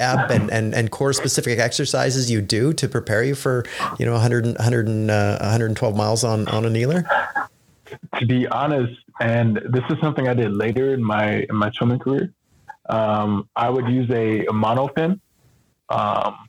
ab 0.00 0.30
and, 0.30 0.50
and, 0.50 0.74
and 0.74 0.90
core 0.90 1.12
specific 1.12 1.58
exercises 1.58 2.30
you 2.30 2.40
do 2.40 2.72
to 2.72 2.88
prepare 2.88 3.22
you 3.22 3.34
for, 3.34 3.66
you 3.98 4.06
know, 4.06 4.12
100, 4.12 4.46
100 4.56 5.10
uh, 5.10 5.36
112 5.40 5.94
miles 5.94 6.24
on, 6.24 6.48
on 6.48 6.64
a 6.64 6.70
kneeler? 6.70 7.06
To 8.18 8.24
be 8.24 8.48
honest, 8.48 8.98
and 9.20 9.60
this 9.68 9.84
is 9.90 10.00
something 10.00 10.28
I 10.28 10.32
did 10.32 10.50
later 10.54 10.94
in 10.94 11.04
my, 11.04 11.44
in 11.46 11.54
my 11.54 11.70
swimming 11.72 11.98
career. 11.98 12.32
Um, 12.88 13.50
I 13.54 13.68
would 13.68 13.86
use 13.86 14.08
a, 14.08 14.46
a 14.46 14.52
monofin. 14.52 15.20
Um, 15.90 16.48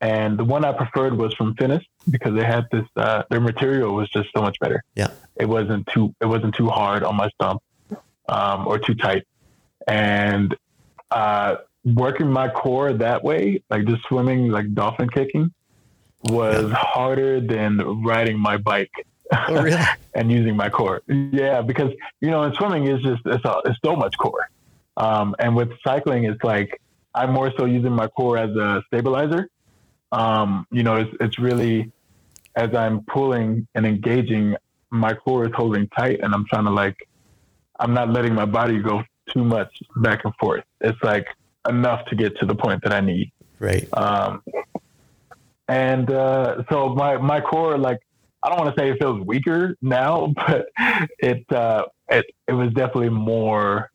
and 0.00 0.38
the 0.38 0.44
one 0.44 0.64
I 0.64 0.72
preferred 0.72 1.18
was 1.18 1.34
from 1.34 1.56
Finis 1.56 1.84
because 2.08 2.34
they 2.34 2.44
had 2.44 2.68
this, 2.72 2.86
uh, 2.96 3.24
their 3.28 3.40
material 3.42 3.94
was 3.94 4.08
just 4.08 4.30
so 4.34 4.40
much 4.40 4.58
better. 4.60 4.82
Yeah. 4.94 5.08
It 5.36 5.46
wasn't 5.46 5.86
too, 5.88 6.14
it 6.22 6.26
wasn't 6.26 6.54
too 6.54 6.68
hard 6.68 7.02
on 7.02 7.14
my 7.14 7.28
stump 7.28 7.60
um, 8.28 8.66
or 8.66 8.78
too 8.78 8.94
tight. 8.94 9.26
And 9.86 10.56
uh, 11.10 11.56
working 11.84 12.30
my 12.30 12.48
core 12.48 12.92
that 12.92 13.22
way, 13.24 13.62
like 13.70 13.86
just 13.86 14.02
swimming, 14.04 14.48
like 14.48 14.74
dolphin 14.74 15.08
kicking, 15.08 15.52
was 16.24 16.70
harder 16.72 17.40
than 17.40 18.02
riding 18.02 18.38
my 18.38 18.56
bike. 18.56 18.90
Oh, 19.32 19.62
really? 19.62 19.82
and 20.14 20.30
using 20.30 20.56
my 20.56 20.68
core. 20.68 21.02
Yeah, 21.06 21.62
because 21.62 21.92
you 22.20 22.30
know, 22.30 22.42
in 22.42 22.54
swimming 22.54 22.88
is 22.88 23.02
just 23.02 23.22
it's, 23.24 23.44
a, 23.44 23.60
it's 23.64 23.78
so 23.84 23.96
much 23.96 24.16
core. 24.18 24.48
Um, 24.96 25.34
and 25.38 25.54
with 25.54 25.70
cycling, 25.84 26.24
it's 26.24 26.42
like 26.42 26.80
I'm 27.14 27.32
more 27.32 27.52
so 27.56 27.64
using 27.64 27.92
my 27.92 28.08
core 28.08 28.36
as 28.36 28.50
a 28.56 28.82
stabilizer. 28.86 29.48
Um, 30.10 30.66
you 30.70 30.82
know, 30.82 30.96
it's, 30.96 31.14
it's 31.20 31.38
really 31.38 31.92
as 32.56 32.74
I'm 32.74 33.02
pulling 33.02 33.68
and 33.74 33.86
engaging, 33.86 34.56
my 34.90 35.14
core 35.14 35.46
is 35.46 35.52
holding 35.54 35.86
tight, 35.88 36.20
and 36.22 36.34
I'm 36.34 36.44
trying 36.46 36.64
to 36.64 36.70
like 36.70 36.96
I'm 37.78 37.94
not 37.94 38.10
letting 38.10 38.34
my 38.34 38.44
body 38.44 38.80
go 38.80 39.02
too 39.28 39.44
much 39.44 39.82
back 39.96 40.24
and 40.24 40.34
forth. 40.36 40.64
It's 40.80 41.02
like 41.02 41.26
enough 41.68 42.06
to 42.06 42.16
get 42.16 42.38
to 42.38 42.46
the 42.46 42.54
point 42.54 42.82
that 42.82 42.92
I 42.92 43.00
need. 43.00 43.32
Right. 43.60 43.88
Um, 43.96 44.42
and 45.68 46.10
uh, 46.10 46.62
so 46.70 46.94
my 46.94 47.18
my 47.18 47.40
core, 47.40 47.76
like 47.76 48.00
I 48.42 48.48
don't 48.48 48.58
want 48.58 48.74
to 48.74 48.80
say 48.80 48.90
it 48.90 48.98
feels 48.98 49.24
weaker 49.26 49.76
now, 49.82 50.28
but 50.36 50.68
it 51.18 51.50
uh, 51.52 51.86
it 52.08 52.26
it 52.46 52.52
was 52.52 52.72
definitely 52.72 53.10
more 53.10 53.90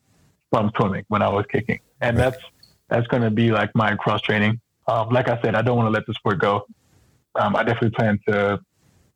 from 0.51 0.71
swimming 0.75 1.03
when 1.07 1.21
I 1.21 1.29
was 1.29 1.45
kicking, 1.51 1.79
and 2.01 2.17
right. 2.17 2.31
that's 2.31 2.43
that's 2.89 3.07
going 3.07 3.23
to 3.23 3.31
be 3.31 3.51
like 3.51 3.73
my 3.75 3.95
cross 3.95 4.21
training. 4.21 4.59
Um, 4.87 5.09
like 5.09 5.29
I 5.29 5.41
said, 5.41 5.55
I 5.55 5.61
don't 5.61 5.77
want 5.77 5.87
to 5.87 5.91
let 5.91 6.05
the 6.05 6.13
sport 6.13 6.39
go. 6.39 6.67
Um, 7.35 7.55
I 7.55 7.63
definitely 7.63 7.91
plan 7.91 8.19
to 8.27 8.59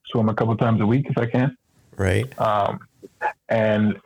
swim 0.07 0.29
a 0.29 0.33
couple 0.33 0.55
times 0.55 0.81
a 0.81 0.85
week 0.85 1.07
if 1.09 1.17
I 1.17 1.25
can. 1.25 1.55
Right. 1.95 2.39
Um, 2.39 2.79
and 3.49 3.99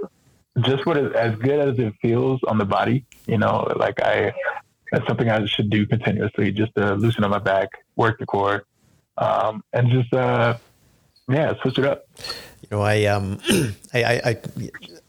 just 0.60 0.86
what 0.86 0.98
is, 0.98 1.14
as 1.14 1.36
good 1.36 1.60
as 1.60 1.80
it 1.80 1.94
feels 2.02 2.40
on 2.48 2.58
the 2.58 2.66
body, 2.66 3.06
you 3.28 3.38
know, 3.38 3.72
like 3.78 4.02
I, 4.02 4.34
that's 4.92 5.08
something 5.08 5.30
I 5.30 5.46
should 5.46 5.70
do 5.70 5.86
continuously 5.86 6.52
just 6.52 6.76
to 6.76 6.96
loosen 6.96 7.24
up 7.24 7.32
my 7.32 7.40
back, 7.40 7.70
work 7.96 8.20
the 8.20 8.26
core, 8.26 8.66
um, 9.18 9.64
and 9.74 9.90
just, 9.90 10.14
uh, 10.14 10.58
yeah, 11.30 11.54
switch 11.62 11.78
it 11.78 11.86
up. 11.86 12.06
You 12.62 12.78
know, 12.78 12.82
I, 12.82 13.06
um, 13.06 13.40
I, 13.94 14.04
I, 14.04 14.22
I 14.26 14.38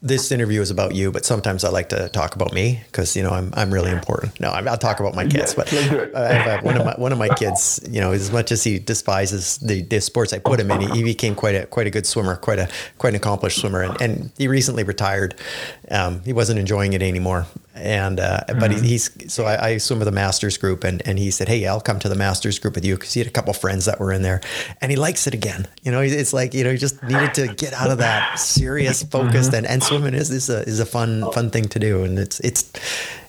this 0.03 0.33
interview 0.33 0.59
is 0.59 0.69
about 0.69 0.93
you, 0.93 1.13
but 1.13 1.23
sometimes 1.23 1.63
I 1.63 1.69
like 1.69 1.87
to 1.89 2.09
talk 2.09 2.35
about 2.35 2.51
me 2.51 2.81
because 2.87 3.15
you 3.15 3.23
know 3.23 3.29
I'm 3.29 3.53
I'm 3.55 3.73
really 3.73 3.89
important. 3.89 4.37
No, 4.37 4.49
I'll 4.49 4.77
talk 4.77 4.99
about 4.99 5.15
my 5.15 5.25
kids, 5.25 5.55
but 5.55 5.71
one 6.61 6.75
of 6.75 6.85
my 6.85 6.93
one 6.97 7.13
of 7.13 7.17
my 7.17 7.29
kids, 7.29 7.79
you 7.89 8.01
know, 8.01 8.11
as 8.11 8.29
much 8.29 8.51
as 8.51 8.65
he 8.65 8.79
despises 8.79 9.57
the, 9.59 9.81
the 9.81 10.01
sports 10.01 10.33
I 10.33 10.39
put 10.39 10.59
him 10.59 10.69
in, 10.71 10.81
he, 10.81 10.87
he 10.97 11.03
became 11.03 11.35
quite 11.35 11.55
a 11.55 11.65
quite 11.67 11.87
a 11.87 11.89
good 11.89 12.05
swimmer, 12.05 12.35
quite 12.35 12.59
a 12.59 12.69
quite 12.97 13.11
an 13.11 13.15
accomplished 13.15 13.61
swimmer, 13.61 13.81
and, 13.81 14.01
and 14.01 14.31
he 14.37 14.49
recently 14.49 14.83
retired. 14.83 15.35
Um, 15.89 16.21
he 16.23 16.33
wasn't 16.33 16.59
enjoying 16.59 16.91
it 16.91 17.01
anymore, 17.01 17.45
and 17.75 18.19
uh, 18.19 18.41
mm-hmm. 18.41 18.59
but 18.59 18.71
he, 18.71 18.77
mm-hmm. 18.77 18.85
he's 18.85 19.33
so 19.33 19.45
I, 19.45 19.67
I, 19.67 19.77
swim 19.77 19.99
with 19.99 20.07
a 20.07 20.11
masters 20.11 20.57
group, 20.57 20.83
and 20.83 21.01
and 21.07 21.17
he 21.17 21.31
said, 21.31 21.47
hey, 21.47 21.65
I'll 21.65 21.81
come 21.81 21.99
to 21.99 22.09
the 22.09 22.15
masters 22.15 22.59
group 22.59 22.75
with 22.75 22.85
you 22.85 22.95
because 22.95 23.13
he 23.13 23.19
had 23.19 23.27
a 23.27 23.31
couple 23.31 23.53
friends 23.53 23.85
that 23.85 23.99
were 23.99 24.11
in 24.11 24.21
there, 24.21 24.41
and 24.81 24.91
he 24.91 24.97
likes 24.97 25.27
it 25.27 25.33
again. 25.33 25.67
You 25.81 25.91
know, 25.91 26.01
it's 26.01 26.33
like 26.33 26.53
you 26.53 26.63
know, 26.63 26.71
he 26.71 26.77
just 26.77 27.01
needed 27.03 27.33
to 27.35 27.47
get 27.55 27.73
out 27.73 27.89
of 27.89 27.99
that 27.99 28.37
serious, 28.37 29.03
focused, 29.03 29.51
mm-hmm. 29.51 29.55
and 29.55 29.67
and 29.67 29.83
swimming 29.93 30.13
is 30.13 30.31
is 30.31 30.49
a 30.49 30.61
is 30.61 30.79
a 30.79 30.85
fun 30.85 31.31
fun 31.31 31.49
thing 31.49 31.65
to 31.65 31.79
do, 31.79 32.03
and 32.03 32.19
it's 32.19 32.39
it's 32.41 32.71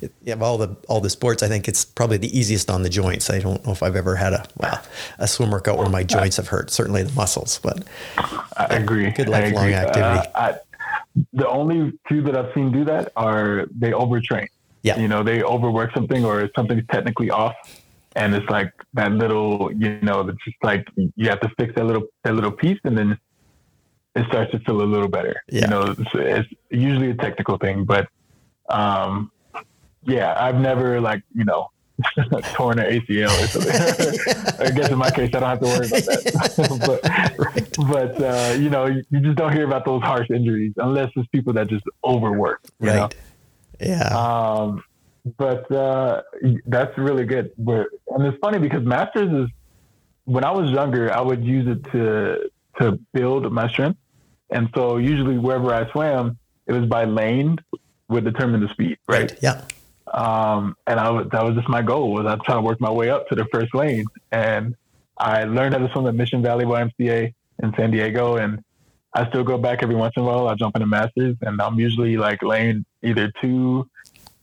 it, 0.01 0.13
yeah, 0.23 0.35
all 0.41 0.59
the 0.59 0.77
all 0.89 1.01
the 1.01 1.11
sports. 1.11 1.43
I 1.43 1.49
think 1.49 1.69
it's 1.69 1.85
probably 1.85 2.17
the 2.17 2.37
easiest 2.37 2.71
on 2.71 2.83
the 2.83 2.89
joints. 2.89 3.31
I 3.31 3.41
don't 3.41 3.65
know 3.65 3.73
if 3.73 3.83
I've 3.83 3.97
ever 3.97 4.17
had 4.17 4.33
a 4.33 4.45
well 4.57 4.81
a 5.19 5.29
swim 5.29 5.51
workout 5.51 5.79
where 5.79 5.89
my 5.89 6.03
joints 6.03 6.37
have 6.37 6.49
hurt. 6.49 6.71
Certainly 6.71 7.05
the 7.05 7.13
muscles, 7.13 7.61
but 7.63 7.85
I 8.57 8.67
agree. 8.77 9.11
Good 9.11 9.29
lifelong 9.29 9.73
activity. 9.73 10.29
Uh, 10.35 10.53
I, 10.53 10.55
the 11.33 11.49
only 11.49 11.93
two 12.09 12.23
that 12.23 12.37
I've 12.37 12.53
seen 12.55 12.73
do 12.73 12.85
that 12.85 13.13
are 13.17 13.67
they 13.71 13.91
overtrain. 13.91 14.49
Yeah. 14.83 14.99
You 14.99 15.09
know, 15.09 15.23
they 15.23 15.43
overwork 15.43 15.95
something 15.95 16.25
or 16.25 16.51
something's 16.55 16.87
technically 16.91 17.31
off. 17.31 17.55
And 18.17 18.35
it's 18.35 18.49
like 18.49 18.73
that 18.93 19.13
little, 19.13 19.73
you 19.73 19.99
know, 20.03 20.21
it's 20.21 20.45
just 20.45 20.57
like 20.63 20.87
you 21.17 21.29
have 21.29 21.41
to 21.41 21.51
fix 21.59 21.75
that 21.75 21.85
little 21.85 22.05
that 22.23 22.35
little 22.35 22.53
piece 22.53 22.79
and 22.85 22.97
then 22.97 23.19
it 24.15 24.27
starts 24.27 24.53
to 24.53 24.59
feel 24.61 24.81
a 24.81 24.85
little 24.85 25.09
better. 25.09 25.43
Yeah. 25.49 25.63
You 25.63 25.67
know, 25.69 25.83
it's, 25.99 26.11
it's 26.15 26.49
usually 26.71 27.11
a 27.11 27.15
technical 27.15 27.59
thing, 27.59 27.85
but 27.85 28.09
um 28.69 29.31
yeah, 30.07 30.35
I've 30.39 30.57
never 30.57 31.01
like, 31.01 31.23
you 31.35 31.45
know, 31.45 31.71
torn 32.55 32.79
an 32.79 33.01
ACL 33.01 33.31
or 33.43 33.47
something. 33.47 34.57
I 34.67 34.71
guess 34.71 34.91
in 34.91 34.99
my 34.99 35.11
case, 35.11 35.31
I 35.35 35.41
don't 35.41 35.43
have 35.43 35.61
to 35.61 35.67
worry 35.67 35.87
about 35.87 36.03
that. 36.03 36.81
but, 36.87 37.39
right. 37.39 37.77
but 37.89 38.23
uh, 38.23 38.55
you 38.55 38.69
know, 38.69 38.87
you, 38.87 39.05
you, 39.11 39.21
just 39.21 39.37
don't 39.37 39.53
hear 39.53 39.65
about 39.65 39.85
those 39.85 40.03
harsh 40.03 40.29
injuries 40.31 40.73
unless 40.77 41.11
it's 41.17 41.29
people 41.29 41.53
that 41.53 41.69
just 41.69 41.85
overwork. 42.05 42.63
You 42.81 42.89
right. 42.89 42.97
Know? 42.97 43.09
Yeah. 43.81 44.09
Um, 44.09 44.83
but 45.39 45.71
uh, 45.71 46.23
that's 46.67 46.97
really 46.99 47.25
good. 47.25 47.53
But 47.57 47.87
and 48.09 48.27
it's 48.27 48.39
funny 48.39 48.59
because 48.59 48.85
masters 48.85 49.33
is 49.33 49.51
when 50.25 50.45
I 50.45 50.51
was 50.51 50.71
younger, 50.71 51.13
I 51.13 51.21
would 51.21 51.45
use 51.45 51.67
it 51.69 51.85
to 51.93 52.51
to 52.81 52.99
build 53.13 53.51
my 53.53 53.69
strength, 53.69 53.99
and 54.55 54.71
so 54.75 54.97
usually 54.97 55.37
wherever 55.37 55.75
I 55.75 55.91
swam, 55.91 56.39
it 56.67 56.73
was 56.73 56.87
by 56.87 57.05
lane 57.05 57.59
would 58.09 58.25
determine 58.25 58.61
the 58.61 58.69
speed. 58.69 58.97
Right. 59.07 59.33
right. 59.33 59.39
Yeah. 59.43 59.65
Um, 60.13 60.77
and 60.87 61.01
I 61.01 61.11
was, 61.11 61.27
that 61.33 61.45
was 61.45 61.57
just 61.57 61.69
my 61.69 61.83
goal 61.83 62.13
was 62.13 62.25
I'm 62.25 62.41
trying 62.41 62.59
to 62.59 62.63
work 62.63 62.81
my 62.81 62.91
way 62.91 63.11
up 63.11 63.29
to 63.29 63.35
the 63.35 63.45
first 63.53 63.75
lane. 63.75 64.07
And 64.31 64.77
I 65.19 65.45
learned 65.45 65.75
how 65.75 65.85
to 65.85 65.93
swim 65.93 66.07
at 66.07 66.15
Mission 66.15 66.41
Valley 66.41 66.65
YMCA 66.65 67.35
in 67.63 67.75
San 67.75 67.91
Diego. 67.91 68.37
And 68.37 68.63
I 69.13 69.29
still 69.29 69.43
go 69.43 69.59
back 69.59 69.83
every 69.83 69.97
once 69.97 70.15
in 70.17 70.23
a 70.23 70.27
while. 70.27 70.47
I 70.47 70.55
jump 70.55 70.77
into 70.77 70.87
masters 70.87 71.37
and 71.43 71.61
I'm 71.61 71.79
usually 71.81 72.17
like 72.17 72.43
lane 72.43 72.85
either 73.03 73.33
two, 73.41 73.89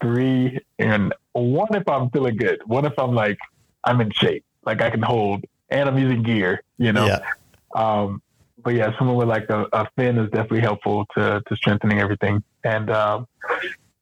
three, 0.01 0.59
and 0.77 1.13
one 1.31 1.73
if 1.73 1.87
I'm 1.87 2.09
feeling 2.09 2.35
good. 2.35 2.61
One 2.65 2.83
if 2.83 2.99
I'm 2.99 3.15
like, 3.15 3.39
I'm 3.85 4.01
in 4.01 4.11
shape, 4.11 4.43
like 4.65 4.81
I 4.81 4.89
can 4.89 5.01
hold 5.01 5.45
and 5.69 5.87
I'm 5.87 5.97
using 5.97 6.21
gear, 6.21 6.63
you 6.77 6.91
know? 6.91 7.05
Yeah. 7.05 7.21
Um, 7.73 8.21
but 8.63 8.73
yeah, 8.73 8.97
someone 8.97 9.15
with 9.15 9.27
like 9.27 9.49
a, 9.49 9.67
a 9.73 9.87
fin 9.95 10.17
is 10.17 10.29
definitely 10.31 10.61
helpful 10.61 11.05
to, 11.15 11.41
to 11.47 11.55
strengthening 11.55 11.99
everything. 11.99 12.43
And, 12.63 12.89
um, 12.89 13.27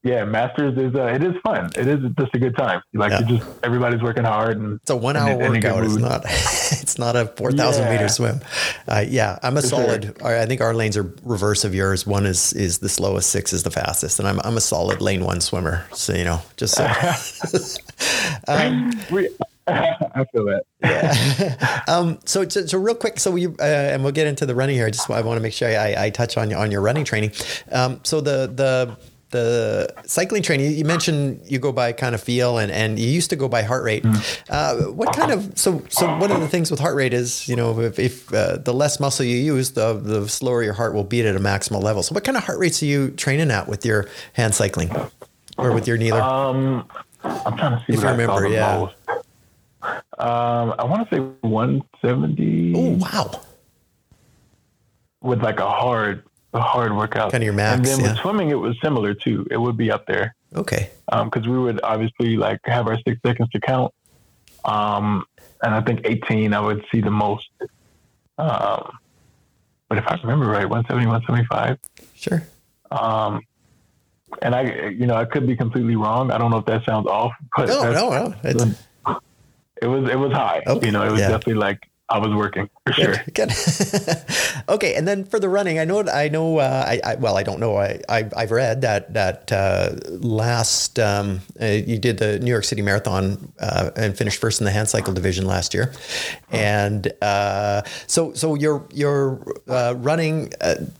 yeah, 0.01 0.23
Masters 0.23 0.77
is 0.77 0.95
uh, 0.95 1.07
it 1.07 1.21
is 1.21 1.35
fun. 1.43 1.69
It 1.75 1.85
is 1.85 1.99
just 2.17 2.33
a 2.33 2.39
good 2.39 2.55
time. 2.55 2.81
Like 2.93 3.11
yeah. 3.11 3.21
just 3.21 3.49
everybody's 3.63 4.01
working 4.01 4.23
hard 4.23 4.57
and 4.57 4.79
it's 4.81 4.89
a 4.89 4.95
one 4.95 5.17
hour 5.17 5.41
and, 5.41 5.53
workout. 5.55 5.83
It's 5.83 5.97
not 5.97 6.21
it's 6.25 6.97
not 6.97 7.17
a 7.17 7.25
four 7.25 7.51
thousand 7.51 7.83
yeah. 7.85 7.91
meter 7.91 8.07
swim. 8.07 8.39
Uh, 8.87 9.03
yeah, 9.05 9.37
I'm 9.43 9.57
a 9.57 9.61
For 9.61 9.67
solid. 9.67 10.15
Sure. 10.19 10.39
I 10.39 10.45
think 10.45 10.61
our 10.61 10.73
lanes 10.73 10.95
are 10.95 11.13
reverse 11.23 11.65
of 11.65 11.75
yours. 11.75 12.07
One 12.07 12.25
is 12.25 12.53
is 12.53 12.79
the 12.79 12.87
slowest, 12.87 13.29
six 13.29 13.51
is 13.51 13.63
the 13.63 13.71
fastest, 13.71 14.19
and 14.19 14.27
I'm 14.27 14.39
I'm 14.45 14.55
a 14.55 14.61
solid 14.61 15.01
lane 15.01 15.25
one 15.25 15.41
swimmer. 15.41 15.85
So 15.93 16.13
you 16.13 16.23
know, 16.23 16.41
just 16.55 16.75
so. 16.75 16.85
um, 18.47 18.93
we, 19.11 19.29
I 19.67 20.25
feel 20.31 20.45
that. 20.45 20.63
yeah. 20.81 21.83
um, 21.87 22.19
so, 22.25 22.47
so, 22.47 22.65
so, 22.65 22.77
real 22.79 22.95
quick, 22.95 23.19
so 23.19 23.35
you 23.35 23.55
uh, 23.59 23.63
and 23.63 24.01
we'll 24.03 24.13
get 24.13 24.27
into 24.27 24.45
the 24.45 24.55
running 24.55 24.75
here. 24.75 24.87
I 24.87 24.91
just 24.91 25.09
I 25.09 25.21
want 25.21 25.37
to 25.37 25.41
make 25.41 25.53
sure 25.53 25.67
I, 25.67 26.05
I 26.05 26.09
touch 26.09 26.37
on 26.37 26.53
on 26.53 26.71
your 26.71 26.81
running 26.81 27.03
training. 27.03 27.33
Um, 27.71 27.99
so 28.03 28.21
the 28.21 28.47
the 28.47 28.97
the 29.31 29.93
cycling 30.05 30.41
training 30.41 30.73
you 30.73 30.85
mentioned 30.85 31.41
you 31.45 31.59
go 31.59 31.71
by 31.71 31.91
kind 31.91 32.15
of 32.15 32.21
feel 32.21 32.57
and, 32.57 32.71
and 32.71 32.97
you 32.97 33.07
used 33.07 33.29
to 33.29 33.35
go 33.35 33.47
by 33.47 33.61
heart 33.61 33.83
rate. 33.83 34.03
Mm. 34.03 34.45
uh, 34.49 34.91
what 34.91 35.13
kind 35.15 35.31
of 35.31 35.57
so 35.57 35.83
so 35.89 36.07
one 36.17 36.31
of 36.31 36.39
the 36.39 36.47
things 36.47 36.71
with 36.71 36.79
heart 36.79 36.95
rate 36.95 37.13
is 37.13 37.47
you 37.47 37.55
know 37.55 37.79
if, 37.79 37.99
if 37.99 38.33
uh, 38.33 38.57
the 38.57 38.73
less 38.73 38.99
muscle 38.99 39.25
you 39.25 39.37
use 39.37 39.71
the 39.71 39.93
the 39.93 40.27
slower 40.27 40.63
your 40.63 40.73
heart 40.73 40.93
will 40.93 41.03
beat 41.03 41.25
at 41.25 41.35
a 41.35 41.39
maximal 41.39 41.81
level. 41.81 42.03
So 42.03 42.13
what 42.13 42.23
kind 42.23 42.37
of 42.37 42.43
heart 42.43 42.59
rates 42.59 42.81
are 42.81 42.87
you 42.87 43.11
training 43.11 43.51
at 43.51 43.67
with 43.67 43.85
your 43.85 44.07
hand 44.33 44.55
cycling 44.55 44.91
or 45.57 45.73
with 45.73 45.87
your 45.87 45.97
kneeler? 45.97 46.21
Um 46.21 46.89
i'm 47.23 47.57
trying 47.57 47.77
to 47.77 47.85
see 47.85 47.93
if 47.93 48.01
you 48.01 48.07
remember 48.07 48.47
yeah. 48.47 48.87
um 50.17 50.73
i 50.79 50.83
want 50.85 51.09
to 51.09 51.15
say 51.15 51.19
170 51.41 52.73
oh 52.75 52.97
wow. 52.97 53.41
With 55.21 55.43
like 55.43 55.59
a 55.59 55.69
hard 55.69 56.23
a 56.53 56.59
hard 56.59 56.95
workout. 56.95 57.31
Kind 57.31 57.43
of 57.43 57.45
your 57.45 57.53
max. 57.53 57.77
And 57.77 57.85
then 57.85 57.99
yeah. 57.99 58.11
with 58.11 58.21
swimming, 58.21 58.49
it 58.49 58.55
was 58.55 58.75
similar 58.81 59.13
too. 59.13 59.47
It 59.51 59.57
would 59.57 59.77
be 59.77 59.91
up 59.91 60.05
there. 60.05 60.35
Okay. 60.55 60.89
Because 61.05 61.45
um, 61.45 61.51
we 61.51 61.59
would 61.59 61.81
obviously 61.83 62.37
like 62.37 62.59
have 62.65 62.87
our 62.87 62.97
six 63.05 63.21
seconds 63.25 63.49
to 63.49 63.59
count. 63.59 63.93
Um, 64.65 65.25
and 65.61 65.73
I 65.73 65.81
think 65.81 66.01
18, 66.05 66.53
I 66.53 66.59
would 66.59 66.85
see 66.91 67.01
the 67.01 67.11
most. 67.11 67.49
Um, 68.37 68.97
but 69.87 69.97
if 69.97 70.07
I 70.07 70.15
remember 70.21 70.45
right, 70.45 70.67
170, 70.67 71.07
175. 71.07 71.77
Sure. 72.15 72.43
Um, 72.91 73.41
and 74.41 74.55
I, 74.55 74.89
you 74.89 75.07
know, 75.07 75.15
I 75.15 75.25
could 75.25 75.47
be 75.47 75.55
completely 75.55 75.95
wrong. 75.95 76.31
I 76.31 76.37
don't 76.37 76.51
know 76.51 76.57
if 76.57 76.65
that 76.65 76.85
sounds 76.85 77.07
off, 77.07 77.33
but 77.55 77.67
no, 77.67 77.91
no, 77.91 78.09
no. 78.09 78.75
it 79.81 79.87
was, 79.87 80.09
it 80.09 80.15
was 80.15 80.31
high. 80.31 80.63
Okay. 80.65 80.87
You 80.87 80.91
know, 80.91 81.03
it 81.03 81.11
was 81.11 81.19
yeah. 81.19 81.29
definitely 81.29 81.55
like 81.55 81.79
I 82.11 82.17
was 82.17 82.33
working 82.33 82.67
for 82.87 82.93
good, 82.93 83.05
sure. 83.05 83.23
Good. 83.35 83.51
okay, 84.69 84.95
and 84.95 85.07
then 85.07 85.25
for 85.25 85.39
the 85.39 85.47
running, 85.47 85.77
I 85.77 85.85
know. 85.85 86.03
I 86.07 86.27
know. 86.27 86.57
Uh, 86.57 86.83
I, 86.87 86.99
I, 87.11 87.15
well, 87.15 87.37
I 87.37 87.43
don't 87.43 87.59
know. 87.59 87.77
I, 87.77 88.01
I 88.09 88.23
have 88.35 88.49
read 88.49 88.81
that 88.81 89.13
that 89.13 89.51
uh, 89.51 89.91
last 90.07 90.97
um, 90.97 91.41
uh, 91.61 91.65
you 91.65 91.99
did 91.99 92.17
the 92.17 92.39
New 92.39 92.49
York 92.49 92.63
City 92.63 92.81
Marathon 92.81 93.53
uh, 93.59 93.91
and 93.95 94.17
finished 94.17 94.41
first 94.41 94.59
in 94.59 94.65
the 94.65 94.71
hand 94.71 94.89
cycle 94.89 95.13
division 95.13 95.45
last 95.45 95.75
year, 95.75 95.93
and 96.51 97.11
uh, 97.21 97.83
so 98.07 98.33
so 98.33 98.55
you're 98.55 98.83
you're 98.91 99.39
uh, 99.67 99.93
running. 99.95 100.51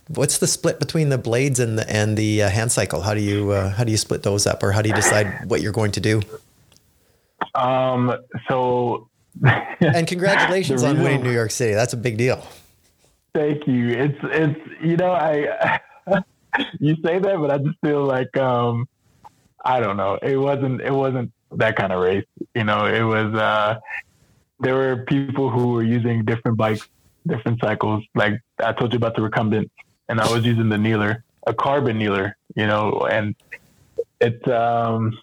what's 0.08 0.38
the 0.38 0.46
split 0.46 0.78
between 0.78 1.08
the 1.08 1.18
blades 1.18 1.58
and 1.58 1.76
the 1.76 1.90
and 1.90 2.16
the 2.16 2.38
hand 2.38 2.70
cycle? 2.70 3.00
How 3.00 3.14
do 3.14 3.20
you 3.20 3.50
how 3.50 3.82
do 3.82 3.90
you 3.90 3.98
split 3.98 4.22
those 4.22 4.46
up, 4.46 4.62
or 4.62 4.70
how 4.70 4.80
do 4.80 4.88
you 4.88 4.94
decide 4.94 5.50
what 5.50 5.60
you're 5.60 5.72
going 5.72 5.92
to 5.92 6.00
do? 6.00 6.22
Um. 7.56 8.14
So 8.46 9.09
and 9.80 10.06
congratulations 10.06 10.82
on 10.82 11.02
winning 11.02 11.22
New 11.22 11.32
York 11.32 11.50
City. 11.50 11.74
That's 11.74 11.92
a 11.92 11.96
big 11.96 12.16
deal. 12.16 12.44
Thank 13.34 13.66
you. 13.66 13.90
It's 13.90 14.18
it's 14.22 14.60
you 14.82 14.96
know 14.96 15.12
I 15.12 15.80
you 16.80 16.96
say 17.04 17.18
that, 17.18 17.36
but 17.38 17.50
I 17.50 17.58
just 17.58 17.78
feel 17.82 18.04
like 18.04 18.36
um 18.36 18.88
I 19.64 19.80
don't 19.80 19.96
know. 19.96 20.18
It 20.22 20.36
wasn't 20.36 20.80
it 20.80 20.92
wasn't 20.92 21.32
that 21.52 21.76
kind 21.76 21.92
of 21.92 22.02
race. 22.02 22.26
You 22.54 22.64
know, 22.64 22.86
it 22.86 23.02
was 23.02 23.34
uh 23.34 23.78
there 24.58 24.74
were 24.74 25.04
people 25.04 25.48
who 25.48 25.68
were 25.68 25.82
using 25.82 26.24
different 26.24 26.56
bikes, 26.58 26.88
different 27.26 27.60
cycles. 27.60 28.04
Like 28.14 28.40
I 28.62 28.72
told 28.72 28.92
you 28.92 28.96
about 28.96 29.14
the 29.14 29.22
recumbent, 29.22 29.70
and 30.08 30.20
I 30.20 30.30
was 30.30 30.44
using 30.44 30.68
the 30.68 30.78
kneeler, 30.78 31.24
a 31.46 31.54
carbon 31.54 31.98
kneeler. 31.98 32.36
You 32.56 32.66
know, 32.66 33.06
and 33.10 33.36
it's 34.20 34.46
um 34.48 35.18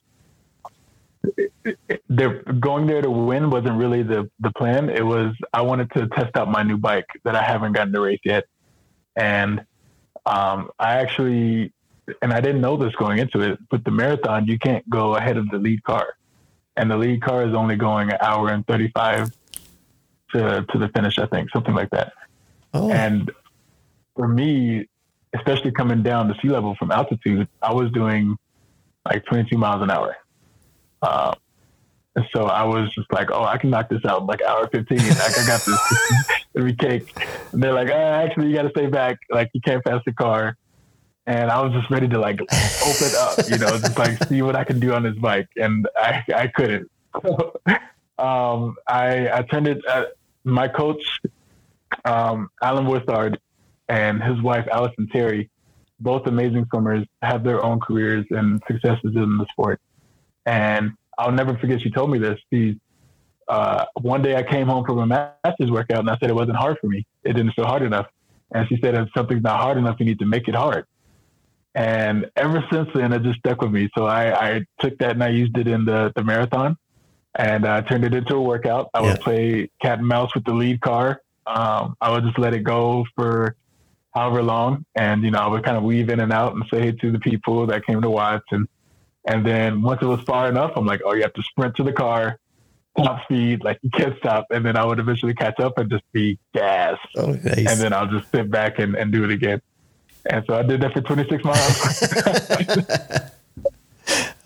they're 2.09 2.43
going 2.43 2.87
there 2.87 3.01
to 3.01 3.09
win 3.09 3.49
wasn't 3.49 3.77
really 3.77 4.03
the 4.03 4.29
the 4.39 4.51
plan. 4.51 4.89
It 4.89 5.05
was 5.05 5.33
I 5.53 5.61
wanted 5.61 5.91
to 5.91 6.07
test 6.07 6.35
out 6.35 6.49
my 6.49 6.63
new 6.63 6.77
bike 6.77 7.07
that 7.23 7.35
I 7.35 7.43
haven't 7.43 7.73
gotten 7.73 7.93
to 7.93 8.01
race 8.01 8.19
yet, 8.23 8.45
and 9.15 9.65
um, 10.25 10.69
I 10.79 10.95
actually 10.95 11.71
and 12.21 12.33
I 12.33 12.39
didn't 12.39 12.61
know 12.61 12.77
this 12.77 12.93
going 12.95 13.19
into 13.19 13.41
it, 13.41 13.59
but 13.69 13.83
the 13.83 13.91
marathon 13.91 14.47
you 14.47 14.57
can't 14.57 14.87
go 14.89 15.15
ahead 15.15 15.37
of 15.37 15.49
the 15.49 15.57
lead 15.57 15.83
car, 15.83 16.15
and 16.75 16.89
the 16.89 16.97
lead 16.97 17.21
car 17.21 17.47
is 17.47 17.53
only 17.53 17.75
going 17.75 18.11
an 18.11 18.17
hour 18.21 18.49
and 18.49 18.65
thirty 18.65 18.89
five 18.89 19.31
to 20.31 20.65
to 20.69 20.77
the 20.77 20.89
finish. 20.89 21.19
I 21.19 21.25
think 21.27 21.49
something 21.51 21.75
like 21.75 21.89
that. 21.91 22.13
Oh. 22.73 22.91
And 22.91 23.31
for 24.15 24.27
me, 24.27 24.87
especially 25.33 25.71
coming 25.71 26.03
down 26.03 26.27
to 26.27 26.35
sea 26.41 26.49
level 26.49 26.75
from 26.75 26.91
altitude, 26.91 27.47
I 27.61 27.73
was 27.73 27.91
doing 27.91 28.37
like 29.05 29.25
22 29.25 29.57
miles 29.57 29.81
an 29.81 29.89
hour. 29.89 30.17
Um, 31.01 31.35
and 32.17 32.25
so 32.35 32.45
I 32.45 32.63
was 32.63 32.89
just 32.95 33.11
like, 33.13 33.29
oh, 33.31 33.43
I 33.43 33.59
can 33.59 33.69
knock 33.69 33.89
this 33.89 34.03
out 34.03 34.21
in 34.21 34.27
like 34.27 34.41
hour 34.41 34.67
15. 34.67 34.97
Like, 34.97 35.37
I 35.37 35.45
got 35.45 35.61
this. 35.63 36.29
Every 36.57 36.73
cake. 36.73 37.15
And 37.51 37.61
they're 37.61 37.73
like, 37.73 37.89
oh, 37.89 37.93
actually, 37.93 38.47
you 38.47 38.55
got 38.55 38.63
to 38.63 38.71
stay 38.71 38.87
back. 38.87 39.19
Like, 39.29 39.51
you 39.53 39.61
can't 39.61 39.85
pass 39.85 40.01
the 40.03 40.13
car. 40.13 40.57
And 41.27 41.51
I 41.51 41.61
was 41.61 41.73
just 41.73 41.91
ready 41.91 42.07
to 42.07 42.19
like 42.19 42.39
open 42.41 43.11
up, 43.19 43.37
you 43.49 43.57
know, 43.59 43.77
just 43.77 43.99
like 43.99 44.23
see 44.23 44.41
what 44.41 44.55
I 44.55 44.63
can 44.63 44.79
do 44.79 44.93
on 44.93 45.03
this 45.03 45.15
bike. 45.17 45.47
And 45.57 45.87
I, 45.95 46.23
I 46.33 46.47
couldn't. 46.47 46.89
um, 48.17 48.75
I, 48.87 49.43
it, 49.51 49.87
uh, 49.87 50.05
my 50.43 50.69
coach, 50.69 51.19
um, 52.05 52.49
Alan 52.63 52.87
Worthard, 52.87 53.39
and 53.89 54.23
his 54.23 54.41
wife, 54.41 54.67
Allison 54.71 55.07
Terry, 55.11 55.49
both 55.99 56.25
amazing 56.27 56.65
swimmers, 56.69 57.05
have 57.21 57.43
their 57.43 57.63
own 57.63 57.79
careers 57.79 58.25
and 58.31 58.61
successes 58.67 59.15
in 59.15 59.37
the 59.37 59.45
sport. 59.51 59.81
And 60.47 60.93
I'll 61.17 61.31
never 61.31 61.55
forget 61.57 61.81
she 61.81 61.91
told 61.91 62.09
me 62.09 62.17
this. 62.17 62.39
Uh, 63.47 63.85
one 64.01 64.21
day 64.21 64.35
I 64.35 64.43
came 64.43 64.67
home 64.67 64.83
from 64.85 64.97
a 64.99 65.05
master's 65.05 65.69
workout 65.69 65.99
and 65.99 66.09
I 66.09 66.17
said 66.17 66.29
it 66.29 66.35
wasn't 66.35 66.57
hard 66.57 66.77
for 66.81 66.87
me. 66.87 67.05
It 67.23 67.33
didn't 67.33 67.51
feel 67.51 67.65
hard 67.65 67.83
enough. 67.83 68.07
And 68.51 68.67
she 68.67 68.79
said, 68.81 68.95
if 68.95 69.09
something's 69.15 69.43
not 69.43 69.59
hard 69.59 69.77
enough, 69.77 69.97
you 69.99 70.05
need 70.05 70.19
to 70.19 70.25
make 70.25 70.47
it 70.47 70.55
hard. 70.55 70.85
And 71.75 72.31
ever 72.35 72.63
since 72.71 72.89
then, 72.95 73.13
it 73.13 73.21
just 73.23 73.39
stuck 73.39 73.61
with 73.61 73.71
me. 73.71 73.89
So 73.95 74.05
I, 74.05 74.55
I 74.55 74.65
took 74.79 74.97
that 74.99 75.11
and 75.11 75.23
I 75.23 75.29
used 75.29 75.57
it 75.57 75.67
in 75.67 75.85
the, 75.85 76.11
the 76.15 76.23
marathon 76.23 76.77
and 77.35 77.65
I 77.67 77.79
uh, 77.79 77.81
turned 77.81 78.03
it 78.03 78.13
into 78.13 78.35
a 78.35 78.41
workout. 78.41 78.89
I 78.93 79.01
yeah. 79.01 79.11
would 79.11 79.21
play 79.21 79.69
cat 79.81 79.99
and 79.99 80.07
mouse 80.07 80.33
with 80.33 80.43
the 80.45 80.53
lead 80.53 80.81
car. 80.81 81.21
Um, 81.45 81.95
I 82.01 82.11
would 82.11 82.23
just 82.23 82.39
let 82.39 82.53
it 82.53 82.63
go 82.63 83.05
for 83.15 83.55
however 84.13 84.41
long, 84.41 84.83
and 84.95 85.23
you 85.23 85.31
know 85.31 85.39
I 85.39 85.47
would 85.47 85.63
kind 85.63 85.77
of 85.77 85.83
weave 85.83 86.09
in 86.09 86.19
and 86.19 86.33
out 86.33 86.55
and 86.55 86.63
say 86.73 86.91
to 86.91 87.11
the 87.11 87.19
people 87.19 87.65
that 87.67 87.85
came 87.85 88.01
to 88.01 88.09
watch, 88.09 88.43
and 88.51 88.67
and 89.27 89.45
then 89.45 89.81
once 89.81 90.01
it 90.01 90.05
was 90.05 90.21
far 90.21 90.47
enough, 90.47 90.71
I'm 90.75 90.85
like, 90.85 91.01
oh, 91.05 91.13
you 91.13 91.21
have 91.21 91.33
to 91.33 91.43
sprint 91.43 91.75
to 91.75 91.83
the 91.83 91.93
car, 91.93 92.39
top 92.97 93.23
speed, 93.23 93.63
like 93.63 93.77
you 93.81 93.89
can't 93.89 94.17
stop, 94.17 94.47
and 94.49 94.65
then 94.65 94.77
I 94.77 94.85
would 94.85 94.99
eventually 94.99 95.33
catch 95.33 95.59
up 95.59 95.77
and 95.77 95.89
just 95.89 96.03
be 96.13 96.39
gas, 96.53 96.97
oh, 97.17 97.33
nice. 97.33 97.67
and 97.67 97.79
then 97.79 97.93
I'll 97.93 98.07
just 98.07 98.31
sit 98.31 98.49
back 98.49 98.79
and, 98.79 98.95
and 98.95 99.11
do 99.11 99.23
it 99.25 99.31
again. 99.31 99.61
And 100.29 100.43
so 100.47 100.55
I 100.55 100.63
did 100.63 100.81
that 100.81 100.93
for 100.93 101.01
26 101.01 101.43
miles. 101.43 102.03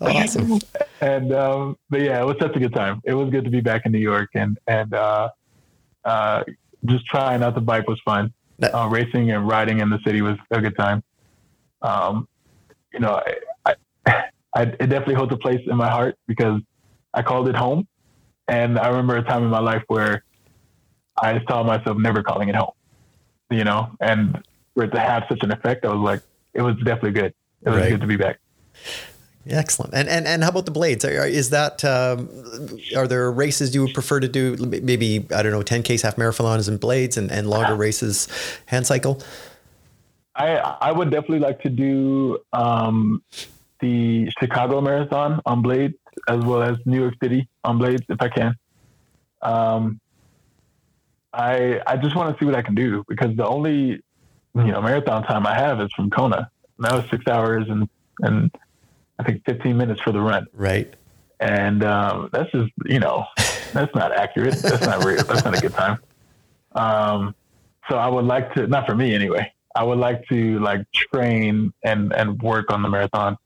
awesome. 0.00 0.58
And 1.00 1.32
um, 1.32 1.76
but 1.90 2.00
yeah, 2.00 2.20
it 2.20 2.24
was 2.24 2.36
such 2.38 2.54
a 2.54 2.60
good 2.60 2.72
time. 2.72 3.02
It 3.04 3.14
was 3.14 3.28
good 3.28 3.44
to 3.44 3.50
be 3.50 3.60
back 3.60 3.86
in 3.86 3.90
New 3.90 3.98
York, 3.98 4.30
and 4.34 4.56
and 4.68 4.94
uh, 4.94 5.30
uh, 6.04 6.44
just 6.84 7.04
trying 7.06 7.42
out 7.42 7.56
the 7.56 7.60
bike 7.60 7.88
was 7.88 8.00
fun. 8.04 8.32
Uh, 8.62 8.88
racing 8.88 9.32
and 9.32 9.48
riding 9.48 9.80
in 9.80 9.90
the 9.90 9.98
city 10.06 10.22
was 10.22 10.36
a 10.52 10.60
good 10.60 10.76
time. 10.76 11.02
Um, 11.82 12.28
you 12.92 13.00
know, 13.00 13.20
I, 13.66 13.74
I, 14.06 14.24
I, 14.54 14.62
it 14.62 14.88
definitely 14.88 15.14
holds 15.14 15.32
a 15.32 15.36
place 15.36 15.60
in 15.66 15.76
my 15.76 15.88
heart 15.88 16.16
because 16.26 16.60
I 17.14 17.22
called 17.22 17.48
it 17.48 17.56
home, 17.56 17.86
and 18.48 18.78
I 18.78 18.88
remember 18.88 19.16
a 19.16 19.22
time 19.22 19.44
in 19.44 19.50
my 19.50 19.60
life 19.60 19.82
where 19.86 20.24
I 21.20 21.40
saw 21.48 21.62
myself 21.62 21.96
never 21.98 22.22
calling 22.22 22.48
it 22.48 22.54
home. 22.54 22.72
You 23.50 23.64
know, 23.64 23.90
and 24.00 24.42
for 24.74 24.84
it 24.84 24.90
to 24.92 25.00
have 25.00 25.24
such 25.28 25.40
an 25.42 25.52
effect, 25.52 25.84
I 25.84 25.88
was 25.88 26.00
like, 26.00 26.22
it 26.54 26.62
was 26.62 26.76
definitely 26.76 27.12
good. 27.12 27.34
It 27.64 27.70
was 27.70 27.80
right. 27.80 27.90
good 27.90 28.00
to 28.00 28.06
be 28.06 28.16
back. 28.16 28.38
Excellent. 29.46 29.92
And 29.92 30.08
and 30.08 30.26
and 30.26 30.42
how 30.42 30.50
about 30.50 30.66
the 30.66 30.70
blades? 30.70 31.04
Is 31.04 31.50
that 31.50 31.84
um, 31.84 32.28
are 32.96 33.08
there 33.08 33.30
races 33.30 33.74
you 33.74 33.82
would 33.82 33.94
prefer 33.94 34.20
to 34.20 34.28
do? 34.28 34.56
Maybe 34.56 35.26
I 35.34 35.42
don't 35.42 35.52
know, 35.52 35.62
10Ks, 35.62 36.02
half 36.02 36.16
marathons, 36.16 36.68
and 36.68 36.78
blades, 36.78 37.16
and, 37.16 37.30
and 37.30 37.50
longer 37.50 37.74
races, 37.86 38.28
hand 38.66 38.86
cycle. 38.86 39.20
I 40.36 40.56
I 40.56 40.92
would 40.92 41.10
definitely 41.10 41.40
like 41.40 41.60
to 41.62 41.68
do 41.70 42.38
um, 42.52 43.22
the 43.82 44.30
Chicago 44.40 44.80
Marathon 44.80 45.40
on 45.44 45.60
blades 45.60 45.94
as 46.28 46.42
well 46.42 46.62
as 46.62 46.78
New 46.86 46.98
York 46.98 47.14
City 47.22 47.48
on 47.64 47.76
blades 47.76 48.02
if 48.08 48.22
I 48.22 48.28
can. 48.28 48.54
Um, 49.42 50.00
I 51.34 51.80
I 51.86 51.98
just 51.98 52.16
want 52.16 52.34
to 52.34 52.42
see 52.42 52.46
what 52.46 52.54
I 52.54 52.62
can 52.62 52.74
do 52.74 53.04
because 53.08 53.36
the 53.36 53.46
only 53.46 54.02
you 54.54 54.72
know 54.72 54.80
marathon 54.80 55.22
time 55.24 55.46
I 55.46 55.54
have 55.54 55.80
is 55.80 55.92
from 55.92 56.08
Kona. 56.08 56.50
And 56.78 56.86
that 56.86 56.94
was 56.94 57.04
six 57.10 57.26
hours 57.26 57.66
and 57.68 57.88
and 58.22 58.50
I 59.18 59.24
think 59.24 59.44
15 59.44 59.76
minutes 59.76 60.00
for 60.00 60.12
the 60.12 60.20
run. 60.20 60.46
Right. 60.52 60.92
And 61.40 61.84
um, 61.84 62.28
that's 62.32 62.50
just, 62.52 62.72
you 62.86 62.98
know, 62.98 63.26
that's 63.72 63.94
not 63.94 64.12
accurate. 64.12 64.54
That's 64.54 64.86
not 64.86 65.04
real. 65.04 65.22
That's 65.24 65.44
not 65.44 65.56
a 65.56 65.60
good 65.60 65.74
time. 65.74 65.98
Um, 66.72 67.34
so 67.88 67.96
I 67.96 68.08
would 68.08 68.24
like 68.24 68.54
to, 68.54 68.66
not 68.66 68.86
for 68.86 68.94
me 68.94 69.14
anyway, 69.14 69.52
I 69.74 69.84
would 69.84 69.98
like 69.98 70.26
to 70.28 70.58
like 70.60 70.86
train 70.92 71.72
and, 71.84 72.12
and 72.12 72.40
work 72.42 72.72
on 72.72 72.82
the 72.82 72.88
marathon 72.88 73.36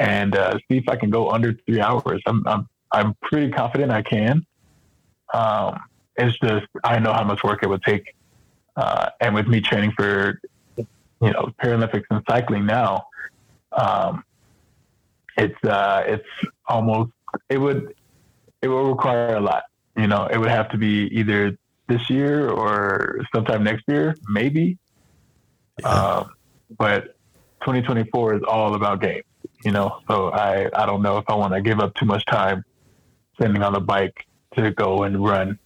and 0.00 0.34
uh, 0.34 0.58
see 0.66 0.78
if 0.78 0.88
I 0.88 0.96
can 0.96 1.10
go 1.10 1.30
under 1.30 1.52
three 1.52 1.80
hours. 1.80 2.22
I'm, 2.26 2.42
I'm, 2.48 2.66
I'm 2.90 3.14
pretty 3.22 3.52
confident 3.52 3.92
I 3.92 4.02
can. 4.02 4.44
Um, 5.32 5.78
it's 6.16 6.36
just, 6.38 6.66
I 6.82 6.98
know 6.98 7.12
how 7.12 7.22
much 7.22 7.44
work 7.44 7.62
it 7.62 7.68
would 7.68 7.82
take. 7.82 8.14
Uh, 8.76 9.10
and 9.20 9.34
with 9.34 9.46
me 9.46 9.60
training 9.60 9.92
for, 9.92 10.40
you 10.76 10.86
know, 11.20 11.52
Paralympics 11.62 12.04
and 12.10 12.22
cycling 12.28 12.64
now, 12.64 13.06
um, 13.72 14.24
it's 15.36 15.64
uh, 15.64 16.02
it's 16.06 16.26
almost 16.66 17.12
it 17.48 17.58
would 17.58 17.94
it 18.62 18.68
would 18.68 18.88
require 18.88 19.36
a 19.36 19.40
lot. 19.40 19.64
You 19.96 20.06
know, 20.06 20.26
it 20.26 20.38
would 20.38 20.50
have 20.50 20.70
to 20.70 20.78
be 20.78 21.08
either 21.12 21.56
this 21.88 22.10
year 22.10 22.50
or 22.50 23.20
sometime 23.34 23.62
next 23.64 23.84
year, 23.86 24.16
maybe. 24.28 24.78
Yeah. 25.78 25.88
Um, 25.88 26.30
but 26.78 27.16
2024 27.60 28.36
is 28.36 28.42
all 28.42 28.74
about 28.74 29.00
games. 29.00 29.24
You 29.64 29.72
know, 29.72 30.00
so 30.08 30.30
I 30.30 30.68
I 30.74 30.86
don't 30.86 31.02
know 31.02 31.18
if 31.18 31.24
I 31.28 31.34
want 31.34 31.54
to 31.54 31.60
give 31.60 31.80
up 31.80 31.94
too 31.94 32.06
much 32.06 32.24
time 32.26 32.64
sitting 33.40 33.62
on 33.62 33.72
the 33.72 33.80
bike 33.80 34.26
to 34.56 34.70
go 34.70 35.04
and 35.04 35.22
run 35.22 35.58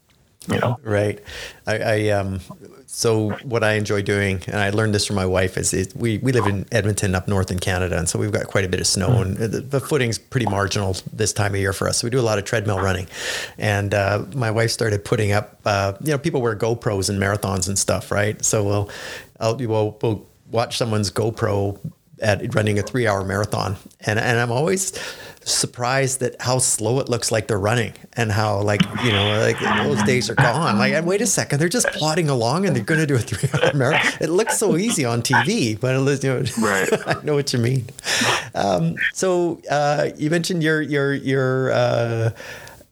you 0.49 0.59
know? 0.59 0.79
Right. 0.83 1.21
I, 1.67 1.79
I, 1.79 2.09
um 2.11 2.41
so 2.87 3.31
what 3.43 3.65
i 3.65 3.73
enjoy 3.73 4.03
doing 4.03 4.43
and 4.47 4.57
i 4.57 4.71
learned 4.71 4.95
this 4.95 5.07
from 5.07 5.17
my 5.17 5.27
wife 5.27 5.57
is 5.57 5.73
it, 5.73 5.95
we 5.97 6.19
we 6.19 6.33
live 6.33 6.47
in 6.47 6.67
edmonton 6.71 7.15
up 7.15 7.27
north 7.27 7.51
in 7.51 7.59
canada 7.59 7.99
and 7.99 8.09
so 8.09 8.19
we've 8.19 8.31
got 8.31 8.47
quite 8.47 8.65
a 8.65 8.69
bit 8.69 8.81
of 8.81 8.87
snow 8.87 9.23
and 9.23 9.37
the, 9.37 9.49
the 9.61 9.81
footing's 9.81 10.19
pretty 10.19 10.47
marginal 10.47 10.95
this 11.13 11.33
time 11.33 11.55
of 11.55 11.61
year 11.61 11.73
for 11.73 11.89
us. 11.89 11.99
So 11.99 12.07
we 12.07 12.11
do 12.11 12.21
a 12.21 12.23
lot 12.23 12.39
of 12.39 12.45
treadmill 12.45 12.79
running. 12.79 13.09
And 13.59 13.95
uh, 13.95 14.27
my 14.35 14.51
wife 14.51 14.71
started 14.71 15.05
putting 15.05 15.33
up 15.33 15.59
uh, 15.65 15.95
you 16.03 16.13
know 16.13 16.19
people 16.19 16.43
wear 16.43 16.55
gopros 16.55 17.09
and 17.09 17.21
marathons 17.21 17.69
and 17.69 17.79
stuff 17.79 18.11
right? 18.11 18.43
So 18.45 18.63
we'll 18.63 18.91
I'll, 19.41 19.57
we'll, 19.57 19.99
we'll 20.03 20.27
watch 20.51 20.77
someone's 20.77 21.11
gopro 21.11 21.79
at 22.25 22.55
running 22.55 22.79
a 22.79 22.83
three 22.83 23.07
hour 23.07 23.25
marathon. 23.25 23.77
And 24.01 24.19
and 24.19 24.39
i'm 24.39 24.51
always 24.51 24.93
surprised 25.47 26.23
at 26.23 26.41
how 26.41 26.59
slow 26.59 27.01
it 27.01 27.09
looks 27.09 27.31
like 27.31 27.49
they're 27.49 27.59
running 27.59 27.93
and 28.15 28.33
how 28.33 28.61
like 28.63 28.81
you 29.03 29.13
know 29.13 29.41
like 29.41 29.59
those 29.85 30.03
days 30.05 30.31
are 30.31 30.35
gone. 30.35 30.79
Like 30.79 31.05
wait 31.05 31.21
a 31.21 31.27
second 31.27 31.59
they're 31.59 31.69
just 31.69 31.87
plodding 31.89 32.29
along 32.29 32.67
and 32.67 32.75
they're 32.75 32.85
going 32.85 33.01
to 33.01 33.07
do 33.07 33.15
a 33.15 33.19
three 33.19 33.49
hour 33.53 33.73
marathon. 33.75 34.13
It 34.21 34.31
looks 34.31 34.59
so 34.59 34.77
easy 34.77 35.05
on 35.05 35.23
tv 35.23 35.79
but 35.79 35.95
you 36.23 36.31
know, 36.31 36.45
right. 36.61 36.89
i 37.07 37.23
know 37.23 37.35
what 37.35 37.53
you 37.53 37.59
mean. 37.59 37.87
Um, 38.55 38.97
so 39.13 39.61
uh, 39.71 40.11
you 40.17 40.31
mentioned 40.31 40.63
your 40.63 40.81
your 40.81 41.13
your 41.13 41.73
uh, 41.73 42.31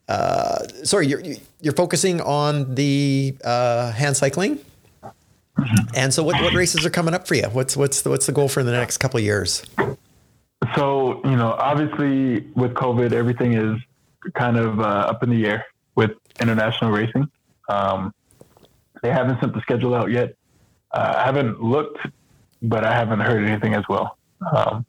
uh, 0.08 0.66
sorry 0.84 1.06
you're 1.06 1.22
you're 1.60 1.74
focusing 1.74 2.20
on 2.20 2.74
the 2.74 3.34
uh, 3.44 3.92
hand 3.92 4.16
cycling 4.16 4.58
and 5.94 6.14
so 6.14 6.22
what, 6.22 6.40
what 6.42 6.54
races 6.54 6.86
are 6.86 6.90
coming 6.90 7.12
up 7.14 7.28
for 7.28 7.34
you 7.34 7.44
what's 7.50 7.76
what's 7.76 8.02
the, 8.02 8.10
what's 8.10 8.26
the 8.26 8.32
goal 8.32 8.48
for 8.48 8.62
the 8.62 8.72
next 8.72 8.98
couple 8.98 9.18
of 9.18 9.24
years 9.24 9.62
so, 10.74 11.20
you 11.24 11.36
know, 11.36 11.52
obviously 11.52 12.46
with 12.54 12.74
COVID, 12.74 13.12
everything 13.12 13.54
is 13.54 13.78
kind 14.34 14.56
of 14.56 14.80
uh, 14.80 14.82
up 14.82 15.22
in 15.22 15.30
the 15.30 15.46
air 15.46 15.66
with 15.96 16.12
international 16.40 16.90
racing. 16.90 17.28
Um, 17.68 18.14
they 19.02 19.10
haven't 19.10 19.40
sent 19.40 19.54
the 19.54 19.60
schedule 19.60 19.94
out 19.94 20.10
yet. 20.10 20.36
Uh, 20.92 21.14
I 21.18 21.24
haven't 21.24 21.62
looked, 21.62 21.98
but 22.62 22.84
I 22.84 22.94
haven't 22.94 23.20
heard 23.20 23.44
anything 23.44 23.74
as 23.74 23.84
well. 23.88 24.16
Um, 24.54 24.86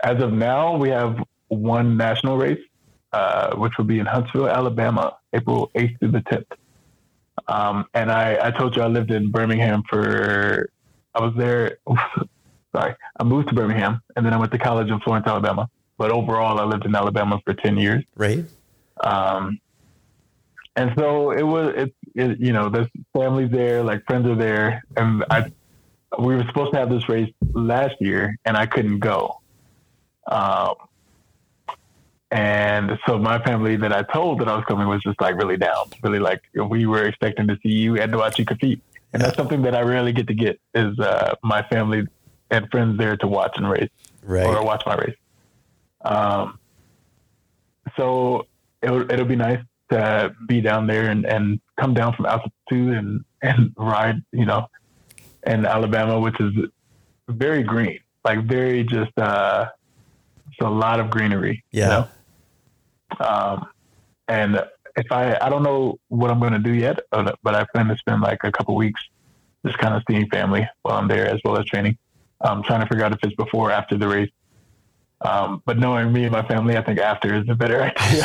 as 0.00 0.22
of 0.22 0.32
now, 0.32 0.76
we 0.76 0.90
have 0.90 1.16
one 1.48 1.96
national 1.96 2.36
race, 2.36 2.60
uh, 3.12 3.56
which 3.56 3.78
will 3.78 3.84
be 3.84 3.98
in 3.98 4.06
Huntsville, 4.06 4.48
Alabama, 4.48 5.16
April 5.32 5.70
8th 5.74 5.98
through 6.00 6.10
the 6.10 6.20
10th. 6.20 6.46
Um, 7.48 7.86
and 7.94 8.10
I, 8.10 8.38
I 8.48 8.50
told 8.50 8.76
you 8.76 8.82
I 8.82 8.86
lived 8.86 9.10
in 9.10 9.30
Birmingham 9.30 9.82
for, 9.88 10.70
I 11.14 11.20
was 11.20 11.34
there 11.36 11.78
sorry, 12.74 12.94
I 13.18 13.24
moved 13.24 13.48
to 13.48 13.54
Birmingham 13.54 14.00
and 14.16 14.24
then 14.24 14.32
I 14.32 14.36
went 14.36 14.52
to 14.52 14.58
college 14.58 14.88
in 14.88 14.98
Florence, 15.00 15.26
Alabama. 15.26 15.68
But 15.98 16.10
overall, 16.10 16.58
I 16.58 16.64
lived 16.64 16.84
in 16.84 16.94
Alabama 16.94 17.40
for 17.44 17.54
10 17.54 17.76
years. 17.76 18.04
Right. 18.16 18.44
Um, 19.04 19.58
and 20.74 20.92
so 20.98 21.32
it 21.32 21.42
was, 21.42 21.74
it, 21.76 21.94
it, 22.14 22.40
you 22.40 22.52
know, 22.52 22.70
there's 22.70 22.88
families 23.14 23.50
there, 23.50 23.82
like 23.82 24.04
friends 24.06 24.26
are 24.26 24.34
there. 24.34 24.82
And 24.96 25.24
I, 25.30 25.52
we 26.18 26.34
were 26.34 26.44
supposed 26.46 26.72
to 26.72 26.78
have 26.78 26.90
this 26.90 27.08
race 27.08 27.32
last 27.52 27.94
year 28.00 28.36
and 28.44 28.56
I 28.56 28.66
couldn't 28.66 29.00
go. 29.00 29.40
Um, 30.26 30.74
and 32.32 32.98
so 33.06 33.18
my 33.18 33.38
family 33.44 33.76
that 33.76 33.92
I 33.92 34.02
told 34.02 34.40
that 34.40 34.48
I 34.48 34.56
was 34.56 34.64
coming 34.64 34.88
was 34.88 35.02
just 35.02 35.20
like 35.20 35.36
really 35.36 35.58
down, 35.58 35.90
really 36.02 36.18
like 36.18 36.40
we 36.54 36.86
were 36.86 37.04
expecting 37.04 37.46
to 37.46 37.58
see 37.62 37.68
you 37.68 37.98
and 38.00 38.10
to 38.10 38.16
watch 38.16 38.38
you 38.38 38.46
compete. 38.46 38.82
And 39.12 39.20
that's 39.20 39.36
something 39.36 39.60
that 39.62 39.74
I 39.74 39.82
rarely 39.82 40.12
get 40.14 40.26
to 40.28 40.34
get 40.34 40.58
is 40.74 40.98
uh, 40.98 41.34
my 41.42 41.62
family 41.64 42.06
and 42.50 42.70
friends 42.70 42.96
there 42.96 43.18
to 43.18 43.26
watch 43.26 43.52
and 43.56 43.68
race, 43.68 43.90
right. 44.22 44.46
or 44.46 44.64
watch 44.64 44.82
my 44.86 44.94
race. 44.94 45.16
Um, 46.06 46.58
so 47.98 48.46
it'll, 48.80 49.10
it'll 49.12 49.26
be 49.26 49.36
nice 49.36 49.60
to 49.90 50.34
be 50.48 50.62
down 50.62 50.86
there 50.86 51.10
and, 51.10 51.26
and 51.26 51.60
come 51.78 51.92
down 51.92 52.14
from 52.14 52.24
altitude 52.24 52.96
and, 52.96 53.24
and 53.42 53.74
ride, 53.76 54.22
you 54.32 54.46
know, 54.46 54.68
in 55.46 55.66
Alabama, 55.66 56.18
which 56.18 56.40
is 56.40 56.52
very 57.28 57.62
green, 57.62 58.00
like 58.24 58.46
very 58.46 58.84
just, 58.84 59.12
uh, 59.18 59.66
it's 60.48 60.60
a 60.62 60.70
lot 60.70 60.98
of 60.98 61.10
greenery. 61.10 61.62
Yeah. 61.72 61.82
You 61.82 61.90
know? 61.90 62.08
Um, 63.20 63.66
and 64.28 64.60
if 64.96 65.10
I, 65.10 65.36
I 65.40 65.48
don't 65.48 65.62
know 65.62 65.98
what 66.08 66.30
I'm 66.30 66.40
going 66.40 66.52
to 66.52 66.58
do 66.58 66.72
yet, 66.72 67.00
but 67.10 67.54
I 67.54 67.64
plan 67.72 67.88
to 67.88 67.96
spend 67.96 68.22
like 68.22 68.40
a 68.44 68.52
couple 68.52 68.74
weeks 68.74 69.00
just 69.64 69.78
kind 69.78 69.94
of 69.94 70.02
seeing 70.08 70.28
family 70.28 70.68
while 70.82 70.96
I'm 70.96 71.08
there 71.08 71.26
as 71.26 71.40
well 71.44 71.58
as 71.58 71.64
training. 71.66 71.96
I'm 72.40 72.62
trying 72.62 72.80
to 72.80 72.86
figure 72.86 73.04
out 73.04 73.12
if 73.12 73.18
it's 73.22 73.34
before 73.36 73.68
or 73.68 73.72
after 73.72 73.96
the 73.96 74.08
race. 74.08 74.30
Um, 75.24 75.62
but 75.64 75.78
knowing 75.78 76.12
me 76.12 76.24
and 76.24 76.32
my 76.32 76.42
family, 76.42 76.76
I 76.76 76.82
think 76.82 76.98
after 76.98 77.32
is 77.32 77.48
a 77.48 77.54
better 77.54 77.80
idea. 77.96 78.24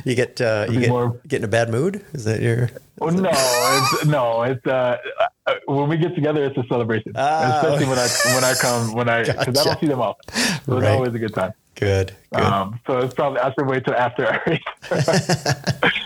you 0.04 0.14
get 0.14 0.40
uh, 0.40 0.66
you 0.70 0.80
get, 0.80 0.88
more, 0.88 1.20
get 1.26 1.38
in 1.38 1.44
a 1.44 1.48
bad 1.48 1.68
mood. 1.68 2.04
Is 2.12 2.24
that 2.24 2.40
your? 2.40 2.70
Well, 2.98 3.12
no, 3.12 3.30
it's, 3.32 4.04
no. 4.06 4.42
It's 4.42 4.64
uh, 4.64 4.98
uh, 5.46 5.54
when 5.66 5.88
we 5.88 5.96
get 5.96 6.14
together, 6.14 6.44
it's 6.44 6.56
a 6.56 6.64
celebration. 6.68 7.12
Ah, 7.16 7.60
Especially 7.60 7.86
when 7.86 7.98
I 7.98 8.08
when 8.34 8.44
I 8.44 8.54
come 8.54 8.94
when 8.94 9.08
I 9.08 9.24
because 9.24 9.46
gotcha. 9.46 9.60
I 9.60 9.64
don't 9.64 9.80
see 9.80 9.86
them 9.88 10.00
all. 10.00 10.16
So 10.64 10.74
right. 10.74 10.82
it's 10.82 10.86
always 10.86 11.14
a 11.14 11.18
good 11.18 11.34
time. 11.34 11.52
Good. 11.78 12.12
good. 12.34 12.42
Um, 12.42 12.80
so 12.86 12.98
it's 12.98 13.14
probably 13.14 13.40
I 13.40 13.52
should 13.52 13.66
wait 13.66 13.84
till 13.84 13.94
after 13.94 14.42
race. 14.46 14.60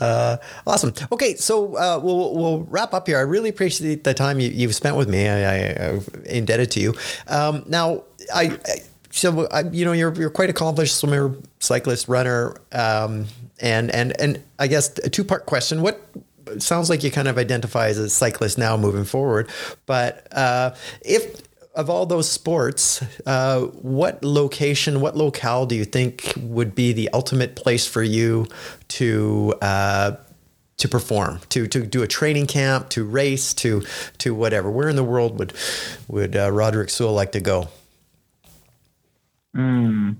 Uh, 0.00 0.36
awesome. 0.66 0.92
Okay, 1.10 1.34
so 1.34 1.76
uh, 1.76 2.00
we'll 2.02 2.34
we'll 2.34 2.60
wrap 2.64 2.94
up 2.94 3.06
here. 3.08 3.18
I 3.18 3.22
really 3.22 3.48
appreciate 3.48 4.04
the 4.04 4.14
time 4.14 4.38
you, 4.38 4.66
have 4.66 4.74
spent 4.74 4.96
with 4.96 5.08
me. 5.08 5.28
I, 5.28 5.38
I, 5.38 5.56
am 5.56 6.04
indebted 6.24 6.70
to 6.72 6.80
you. 6.80 6.94
Um, 7.26 7.64
now, 7.66 8.04
I, 8.32 8.58
I 8.64 8.82
so 9.10 9.48
I, 9.48 9.62
you 9.62 9.84
know 9.84 9.92
you're 9.92 10.14
you're 10.14 10.30
quite 10.30 10.50
accomplished 10.50 10.96
swimmer, 10.96 11.34
cyclist, 11.58 12.08
runner, 12.08 12.56
um, 12.72 13.26
and 13.60 13.90
and 13.90 14.18
and 14.20 14.42
I 14.58 14.68
guess 14.68 14.96
a 14.98 15.10
two 15.10 15.24
part 15.24 15.46
question. 15.46 15.82
What 15.82 16.00
sounds 16.58 16.88
like 16.88 17.02
you 17.02 17.10
kind 17.10 17.28
of 17.28 17.36
identify 17.36 17.88
as 17.88 17.98
a 17.98 18.08
cyclist 18.08 18.56
now 18.56 18.76
moving 18.76 19.04
forward, 19.04 19.50
but 19.86 20.28
uh, 20.32 20.74
if 21.02 21.42
of 21.78 21.88
all 21.88 22.06
those 22.06 22.28
sports, 22.28 23.02
uh, 23.24 23.60
what 23.60 24.24
location, 24.24 25.00
what 25.00 25.16
locale 25.16 25.64
do 25.64 25.76
you 25.76 25.84
think 25.84 26.34
would 26.36 26.74
be 26.74 26.92
the 26.92 27.08
ultimate 27.14 27.54
place 27.54 27.86
for 27.86 28.02
you 28.02 28.46
to 28.88 29.54
uh, 29.62 30.16
to 30.78 30.88
perform, 30.88 31.40
to 31.50 31.68
to 31.68 31.86
do 31.86 32.02
a 32.02 32.08
training 32.08 32.48
camp, 32.48 32.88
to 32.90 33.04
race, 33.04 33.54
to 33.54 33.82
to 34.18 34.34
whatever? 34.34 34.68
Where 34.68 34.88
in 34.88 34.96
the 34.96 35.04
world 35.04 35.38
would 35.38 35.52
would 36.08 36.36
uh, 36.36 36.50
Roderick 36.50 36.90
Sewell 36.90 37.12
like 37.12 37.30
to 37.32 37.40
go? 37.40 37.68
Hmm. 39.54 40.14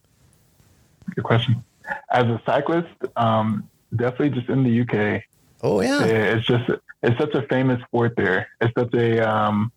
Good 1.17 1.25
question. 1.25 1.65
As 2.13 2.25
a 2.25 2.41
cyclist, 2.47 2.95
um, 3.17 3.69
definitely 3.97 4.31
just 4.31 4.49
in 4.49 4.63
the 4.63 4.83
UK. 4.83 5.25
Oh 5.63 5.81
yeah, 5.81 6.05
it's 6.05 6.47
just 6.47 6.71
it's 7.03 7.19
such 7.19 7.35
a 7.35 7.43
famous 7.49 7.83
sport 7.83 8.15
there. 8.17 8.47
It's 8.61 8.73
such 8.79 8.95
a 8.95 9.29
um, 9.29 9.73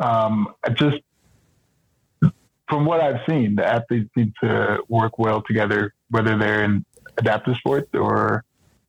um, 0.00 0.48
just 0.74 0.98
from 2.68 2.84
what 2.84 3.00
I've 3.00 3.20
seen, 3.28 3.56
the 3.56 3.66
athletes 3.66 4.10
need 4.16 4.32
to 4.42 4.82
work 4.88 5.18
well 5.18 5.42
together, 5.42 5.94
whether 6.10 6.38
they're 6.38 6.64
in 6.64 6.84
adaptive 7.18 7.56
sports 7.56 7.90
or 7.94 8.44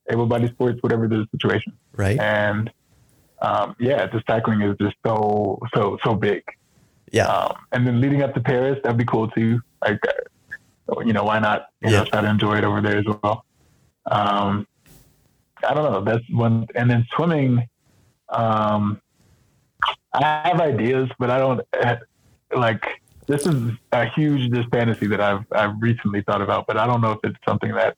able-bodied 0.10 0.52
sports, 0.52 0.82
whatever 0.82 1.08
the 1.08 1.28
situation. 1.32 1.74
Right. 1.96 2.20
And 2.20 2.72
um, 3.42 3.76
yeah, 3.80 4.06
the 4.06 4.24
cycling 4.28 4.62
is 4.62 4.76
just 4.80 4.96
so 5.06 5.60
so 5.74 5.98
so 6.04 6.14
big. 6.14 6.44
Yeah. 7.12 7.26
Um, 7.26 7.56
and 7.72 7.86
then 7.86 8.00
leading 8.00 8.22
up 8.22 8.34
to 8.36 8.40
Paris, 8.40 8.80
that'd 8.84 8.98
be 8.98 9.06
cool 9.06 9.28
too. 9.30 9.60
Like, 9.84 10.00
uh, 10.08 11.02
you 11.02 11.14
know, 11.14 11.24
why 11.24 11.40
not? 11.40 11.68
You 11.82 11.90
yeah. 11.90 12.00
know, 12.00 12.06
try 12.06 12.22
to 12.22 12.30
enjoy 12.30 12.58
it 12.58 12.64
over 12.64 12.82
there 12.82 12.98
as 12.98 13.06
well. 13.06 13.46
Um, 14.06 14.68
I 15.68 15.74
don't 15.74 15.92
know. 15.92 16.04
That's 16.04 16.24
one. 16.30 16.68
And 16.76 16.90
then 16.90 17.06
swimming, 17.16 17.68
um, 18.30 19.02
I 20.14 20.50
have 20.50 20.62
ideas, 20.62 21.10
but 21.20 21.30
I 21.30 21.38
don't 21.38 21.62
like. 22.56 23.02
This 23.28 23.46
is 23.46 23.72
a 23.94 24.06
huge 24.06 24.52
this 24.52 24.66
fantasy 24.72 25.08
that 25.08 25.22
I've 25.22 25.46
I've 25.52 25.82
recently 25.82 26.22
thought 26.22 26.42
about, 26.42 26.68
but 26.68 26.78
I 26.78 26.86
don't 26.86 27.02
know 27.02 27.12
if 27.12 27.20
it's 27.24 27.38
something 27.48 27.74
that 27.74 27.96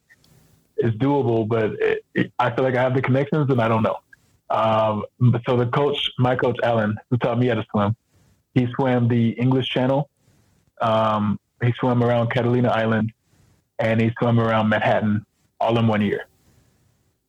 is 0.78 0.92
doable. 0.94 1.48
But 1.48 1.72
it, 1.80 2.06
it, 2.14 2.34
I 2.38 2.52
feel 2.52 2.64
like 2.64 2.76
I 2.76 2.82
have 2.82 2.94
the 2.94 3.02
connections, 3.02 3.50
and 3.50 3.60
I 3.60 3.68
don't 3.68 3.84
know. 3.84 3.98
Um, 4.50 5.06
so 5.48 5.58
the 5.58 5.66
coach, 5.68 6.12
my 6.20 6.36
coach 6.36 6.58
Alan, 6.62 6.96
who 7.10 7.18
taught 7.18 7.40
me 7.40 7.48
how 7.48 7.56
to 7.56 7.66
swim, 7.72 7.96
he 8.54 8.68
swam 8.76 9.08
the 9.08 9.30
English 9.32 9.70
Channel. 9.70 10.10
Um, 10.82 11.40
he 11.64 11.74
swam 11.80 12.04
around 12.04 12.30
Catalina 12.30 12.70
Island, 12.70 13.12
and 13.80 14.00
he 14.00 14.12
swam 14.20 14.40
around 14.40 14.70
Manhattan 14.70 15.26
all 15.60 15.78
in 15.80 15.88
one 15.88 16.02
year. 16.02 16.28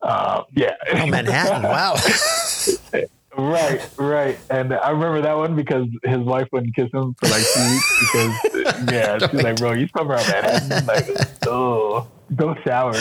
Uh, 0.01 0.43
yeah. 0.55 0.75
Oh, 0.93 1.07
Manhattan! 1.07 1.63
wow. 1.63 1.95
right, 3.37 3.89
right. 3.97 4.37
And 4.49 4.73
I 4.73 4.89
remember 4.89 5.21
that 5.21 5.35
one 5.35 5.55
because 5.55 5.87
his 6.03 6.19
wife 6.19 6.47
wouldn't 6.51 6.75
kiss 6.75 6.91
him 6.91 7.15
for 7.15 7.27
like 7.29 7.43
two 7.53 7.69
weeks 7.71 7.99
because 7.99 8.33
yeah, 8.91 9.17
she's 9.17 9.43
like, 9.43 9.57
"Bro, 9.57 9.73
you 9.73 9.87
swim 9.87 10.11
around 10.11 10.27
Manhattan? 10.27 10.85
Like, 10.85 11.07
oh, 11.47 12.07
go 12.35 12.55
shower." 12.63 12.93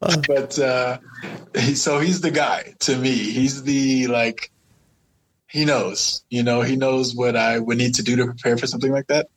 but 0.00 0.58
uh, 0.58 0.98
he, 1.56 1.74
so 1.74 1.98
he's 2.00 2.20
the 2.20 2.30
guy 2.30 2.74
to 2.80 2.96
me. 2.96 3.10
He's 3.10 3.62
the 3.62 4.06
like 4.06 4.50
he 5.50 5.64
knows, 5.64 6.24
you 6.30 6.44
know, 6.44 6.62
he 6.62 6.76
knows 6.76 7.14
what 7.14 7.34
I 7.36 7.58
would 7.58 7.76
need 7.76 7.96
to 7.96 8.04
do 8.04 8.14
to 8.16 8.26
prepare 8.26 8.56
for 8.56 8.68
something 8.68 8.92
like 8.92 9.08
that. 9.08 9.28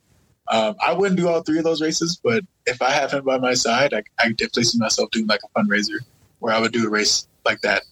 Um, 0.48 0.76
I 0.80 0.92
wouldn't 0.92 1.18
do 1.18 1.28
all 1.28 1.42
three 1.42 1.58
of 1.58 1.64
those 1.64 1.82
races, 1.82 2.20
but 2.22 2.44
if 2.66 2.80
I 2.80 2.90
have 2.90 3.12
him 3.12 3.24
by 3.24 3.38
my 3.38 3.54
side, 3.54 3.92
I, 3.92 4.02
I 4.18 4.28
definitely 4.28 4.64
see 4.64 4.78
myself 4.78 5.10
doing 5.10 5.26
like 5.26 5.40
a 5.42 5.58
fundraiser 5.58 5.98
where 6.38 6.54
I 6.54 6.60
would 6.60 6.72
do 6.72 6.86
a 6.86 6.90
race 6.90 7.26
like 7.44 7.62
that. 7.62 7.82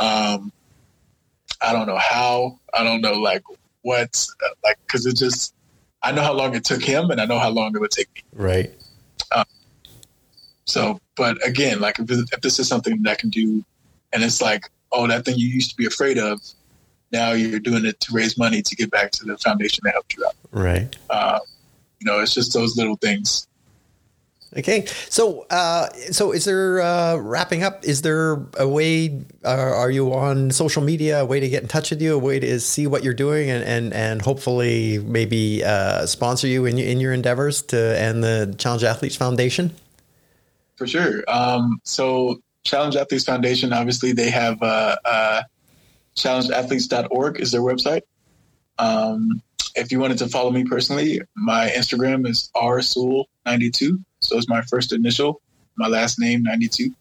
Um, 0.00 0.52
I 1.60 1.72
don't 1.72 1.86
know 1.86 1.98
how, 1.98 2.58
I 2.72 2.82
don't 2.82 3.02
know 3.02 3.12
like 3.12 3.42
what, 3.82 4.26
like, 4.64 4.78
cause 4.88 5.04
it 5.04 5.16
just, 5.16 5.54
I 6.02 6.12
know 6.12 6.22
how 6.22 6.32
long 6.32 6.54
it 6.54 6.64
took 6.64 6.82
him 6.82 7.10
and 7.10 7.20
I 7.20 7.26
know 7.26 7.38
how 7.38 7.50
long 7.50 7.76
it 7.76 7.80
would 7.80 7.90
take 7.90 8.08
me. 8.14 8.22
Right. 8.32 8.74
Um, 9.30 9.44
so, 10.64 11.00
but 11.16 11.46
again, 11.46 11.80
like 11.80 11.98
if, 11.98 12.10
if 12.10 12.40
this 12.40 12.58
is 12.58 12.66
something 12.66 13.02
that 13.02 13.10
I 13.10 13.14
can 13.14 13.28
do 13.28 13.62
and 14.12 14.22
it's 14.22 14.40
like, 14.40 14.70
oh, 14.90 15.06
that 15.06 15.26
thing 15.26 15.36
you 15.36 15.48
used 15.48 15.70
to 15.70 15.76
be 15.76 15.84
afraid 15.86 16.16
of, 16.16 16.40
now 17.12 17.32
you're 17.32 17.60
doing 17.60 17.84
it 17.84 18.00
to 18.00 18.14
raise 18.14 18.38
money 18.38 18.62
to 18.62 18.76
get 18.76 18.90
back 18.90 19.10
to 19.10 19.24
the 19.24 19.36
foundation 19.36 19.82
that 19.84 19.92
helped 19.92 20.16
you 20.16 20.24
out. 20.24 20.34
Right. 20.50 20.96
Uh, 21.10 21.40
you 21.98 22.06
know, 22.10 22.20
it's 22.20 22.32
just 22.32 22.54
those 22.54 22.76
little 22.78 22.96
things. 22.96 23.46
Okay, 24.56 24.84
so 25.08 25.46
uh, 25.50 25.88
so 26.10 26.32
is 26.32 26.44
there 26.44 26.80
uh, 26.80 27.16
wrapping 27.16 27.62
up? 27.62 27.84
Is 27.84 28.02
there 28.02 28.44
a 28.58 28.66
way? 28.66 29.24
Uh, 29.44 29.48
are 29.48 29.92
you 29.92 30.12
on 30.12 30.50
social 30.50 30.82
media? 30.82 31.20
A 31.20 31.24
way 31.24 31.38
to 31.38 31.48
get 31.48 31.62
in 31.62 31.68
touch 31.68 31.90
with 31.90 32.02
you? 32.02 32.14
A 32.14 32.18
way 32.18 32.40
to 32.40 32.58
see 32.58 32.88
what 32.88 33.04
you're 33.04 33.14
doing 33.14 33.48
and 33.48 33.62
and, 33.62 33.94
and 33.94 34.22
hopefully 34.22 34.98
maybe 34.98 35.62
uh, 35.62 36.04
sponsor 36.06 36.48
you 36.48 36.66
in 36.66 36.78
in 36.78 36.98
your 36.98 37.12
endeavors 37.12 37.62
to 37.62 37.96
and 37.96 38.24
the 38.24 38.52
Challenged 38.58 38.84
Athletes 38.84 39.14
Foundation. 39.14 39.72
For 40.74 40.86
sure. 40.88 41.22
Um, 41.28 41.80
so 41.84 42.40
Challenged 42.64 42.96
Athletes 42.96 43.24
Foundation, 43.24 43.72
obviously, 43.72 44.12
they 44.12 44.30
have 44.30 44.60
uh, 44.62 44.96
uh, 45.04 45.42
challengedathletes.org 46.16 47.40
is 47.40 47.52
their 47.52 47.60
website. 47.60 48.02
Um, 48.78 49.42
if 49.76 49.92
you 49.92 50.00
wanted 50.00 50.18
to 50.18 50.28
follow 50.28 50.50
me 50.50 50.64
personally, 50.64 51.20
my 51.36 51.68
Instagram 51.68 52.26
is 52.26 52.50
rsewell92. 52.56 54.02
So 54.20 54.36
it's 54.36 54.48
my 54.48 54.62
first 54.62 54.92
initial, 54.92 55.40
my 55.76 55.88
last 55.88 56.18
name 56.18 56.42
92, 56.42 56.92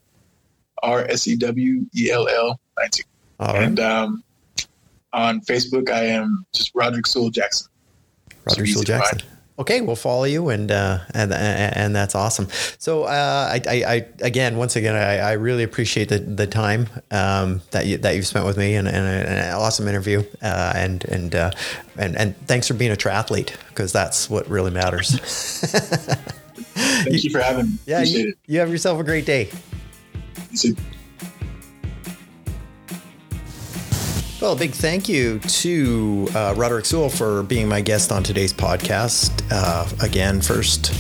R 0.84 1.06
S 1.10 1.28
E 1.28 1.36
W 1.36 1.86
E 1.96 2.12
L 2.12 2.28
L 2.28 2.60
92. 2.78 3.04
And 3.40 3.80
um, 3.80 4.24
on 5.14 5.42
Facebook, 5.42 5.90
I 5.90 6.06
am 6.06 6.46
just 6.54 6.72
Roderick 6.76 7.08
Sewell 7.08 7.30
Jackson. 7.30 7.70
Roderick 8.46 8.70
Sewell 8.70 8.84
Jackson 8.84 9.22
okay, 9.60 9.82
we'll 9.82 9.96
follow 9.96 10.24
you, 10.24 10.50
and 10.50 10.72
uh, 10.72 11.00
and 11.14 11.32
and 11.34 11.96
that's 11.96 12.16
awesome. 12.16 12.48
So 12.80 13.04
uh, 13.04 13.50
I, 13.52 13.62
I, 13.68 13.84
I, 13.84 14.06
again, 14.22 14.58
once 14.58 14.76
again, 14.76 14.96
I, 14.96 15.18
I 15.18 15.32
really 15.34 15.64
appreciate 15.64 16.10
the 16.10 16.20
the 16.20 16.48
time 16.48 16.88
um, 17.12 17.62
that 17.72 17.86
you 17.86 17.98
that 17.98 18.16
you've 18.16 18.26
spent 18.26 18.46
with 18.46 18.58
me, 18.58 18.76
and, 18.76 18.88
and, 18.88 19.06
an 19.06 19.54
awesome 19.54 19.88
interview, 19.88 20.24
uh, 20.42 20.74
and 20.76 21.04
and 21.06 21.36
uh, 21.36 21.52
and 21.98 22.18
and 22.18 22.36
thanks 22.48 22.68
for 22.68 22.74
being 22.74 22.92
a 22.92 22.96
triathlete 22.96 23.56
because 23.68 23.92
that's 23.92 24.30
what 24.30 24.50
really 24.50 24.72
matters. 24.72 25.20
Thank 26.64 27.12
you, 27.12 27.20
you 27.20 27.30
for 27.30 27.40
having 27.40 27.68
me. 27.68 27.78
Yeah, 27.86 28.04
you, 28.04 28.34
you 28.48 28.60
have 28.60 28.70
yourself 28.70 29.00
a 29.00 29.04
great 29.04 29.26
day. 29.26 29.50
You 30.52 30.58
too. 30.58 30.76
Well, 34.42 34.54
a 34.54 34.56
big 34.56 34.72
thank 34.72 35.10
you 35.10 35.40
to 35.40 36.28
uh, 36.34 36.54
Roderick 36.56 36.86
Sewell 36.86 37.10
for 37.10 37.44
being 37.44 37.68
my 37.68 37.82
guest 37.82 38.10
on 38.12 38.24
today's 38.24 38.54
podcast. 38.54 39.44
Uh, 39.52 39.86
again, 40.02 40.40
first 40.40 40.94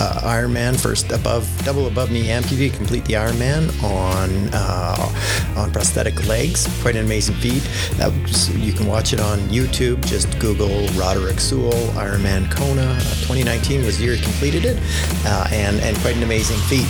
uh, 0.00 0.20
Ironman, 0.22 0.78
first 0.78 1.12
above 1.12 1.48
double 1.64 1.86
above 1.86 2.10
knee 2.10 2.28
amputee, 2.28 2.72
complete 2.72 3.04
the 3.04 3.14
Ironman 3.14 3.70
on 3.82 4.50
uh, 4.52 5.54
on 5.56 5.70
prosthetic 5.72 6.26
legs. 6.26 6.66
Quite 6.82 6.96
an 6.96 7.04
amazing 7.04 7.34
feat. 7.36 7.62
Was, 7.98 8.54
you 8.56 8.72
can 8.72 8.86
watch 8.86 9.12
it 9.12 9.20
on 9.20 9.38
YouTube. 9.48 10.04
Just 10.06 10.38
Google 10.38 10.86
Roderick 10.88 11.40
Sewell 11.40 11.72
Ironman 11.92 12.50
Kona. 12.50 12.94
2019 13.26 13.84
was 13.84 13.98
the 13.98 14.04
year 14.04 14.14
he 14.14 14.22
completed 14.22 14.64
it, 14.64 14.78
uh, 15.24 15.46
and 15.50 15.80
and 15.80 15.96
quite 15.98 16.16
an 16.16 16.22
amazing 16.22 16.58
feat. 16.68 16.86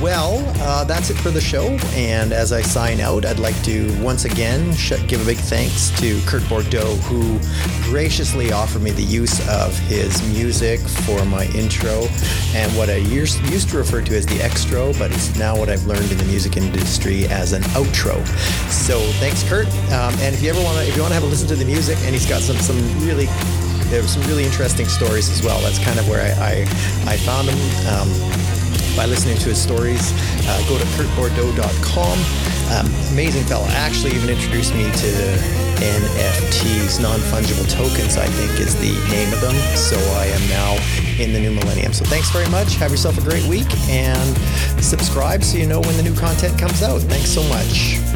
Well, 0.00 0.44
uh, 0.60 0.84
that's 0.84 1.08
it 1.08 1.14
for 1.14 1.30
the 1.30 1.40
show. 1.40 1.68
And 1.94 2.32
as 2.32 2.52
I 2.52 2.60
sign 2.60 3.00
out, 3.00 3.24
I'd 3.24 3.38
like 3.38 3.60
to 3.62 3.98
once 4.02 4.26
again 4.26 4.74
give 5.08 5.22
a 5.22 5.24
big 5.24 5.38
thanks 5.38 5.88
to 6.00 6.20
Kurt 6.26 6.46
Bordeaux, 6.50 6.96
who 6.96 7.40
graciously 7.88 8.52
offered 8.52 8.82
me 8.82 8.90
the 8.90 9.02
use 9.02 9.40
of 9.48 9.76
his 9.78 10.22
music 10.34 10.80
for 10.80 11.24
my 11.24 11.46
intro 11.54 12.06
and 12.54 12.74
what 12.76 12.88
I 12.88 12.96
used 12.96 13.68
to 13.70 13.78
refer 13.78 14.02
to 14.02 14.16
as 14.16 14.26
the 14.26 14.36
extro, 14.36 14.96
but 14.98 15.10
it's 15.12 15.36
now 15.38 15.56
what 15.56 15.68
I've 15.68 15.86
learned 15.86 16.10
in 16.10 16.18
the 16.18 16.24
music 16.24 16.56
industry 16.56 17.26
as 17.26 17.52
an 17.52 17.62
outro. 17.74 18.26
So 18.70 19.00
thanks, 19.20 19.42
Kurt. 19.48 19.66
Um, 19.92 20.14
and 20.20 20.34
if 20.34 20.42
you 20.42 20.50
ever 20.50 20.62
want 20.62 20.78
to, 20.78 20.86
if 20.86 20.96
you 20.96 21.02
want 21.02 21.10
to 21.10 21.14
have 21.14 21.24
a 21.24 21.26
listen 21.26 21.48
to 21.48 21.56
the 21.56 21.64
music, 21.64 21.98
and 22.02 22.14
he's 22.14 22.26
got 22.28 22.42
some 22.42 22.56
some 22.56 22.78
really 23.06 23.26
there's 23.88 24.10
some 24.10 24.22
really 24.22 24.44
interesting 24.44 24.86
stories 24.86 25.30
as 25.30 25.42
well. 25.42 25.60
That's 25.60 25.78
kind 25.78 25.98
of 25.98 26.08
where 26.08 26.22
I 26.22 26.62
I, 27.06 27.12
I 27.12 27.16
found 27.18 27.48
him. 27.48 27.58
Um, 27.86 28.55
by 28.96 29.06
listening 29.06 29.36
to 29.38 29.50
his 29.50 29.60
stories. 29.60 30.12
Uh, 30.48 30.64
go 30.68 30.78
to 30.78 30.84
kurtbordeaux.com. 30.96 32.18
Um, 32.72 32.86
amazing 33.12 33.44
fellow. 33.44 33.66
Actually, 33.70 34.16
even 34.16 34.30
introduced 34.30 34.74
me 34.74 34.84
to 34.84 35.56
NFTs, 35.76 37.00
non 37.02 37.20
fungible 37.20 37.68
tokens, 37.70 38.16
I 38.16 38.26
think 38.26 38.58
is 38.58 38.74
the 38.76 38.92
name 39.10 39.32
of 39.32 39.40
them. 39.40 39.54
So 39.76 39.96
I 40.16 40.26
am 40.26 40.48
now 40.48 41.22
in 41.22 41.32
the 41.32 41.40
new 41.40 41.52
millennium. 41.52 41.92
So 41.92 42.04
thanks 42.06 42.30
very 42.30 42.48
much. 42.48 42.74
Have 42.76 42.90
yourself 42.90 43.18
a 43.18 43.22
great 43.22 43.44
week 43.46 43.68
and 43.88 44.36
subscribe 44.82 45.44
so 45.44 45.58
you 45.58 45.66
know 45.66 45.80
when 45.80 45.96
the 45.96 46.02
new 46.02 46.14
content 46.14 46.58
comes 46.58 46.82
out. 46.82 47.02
Thanks 47.02 47.30
so 47.30 47.42
much. 47.48 48.15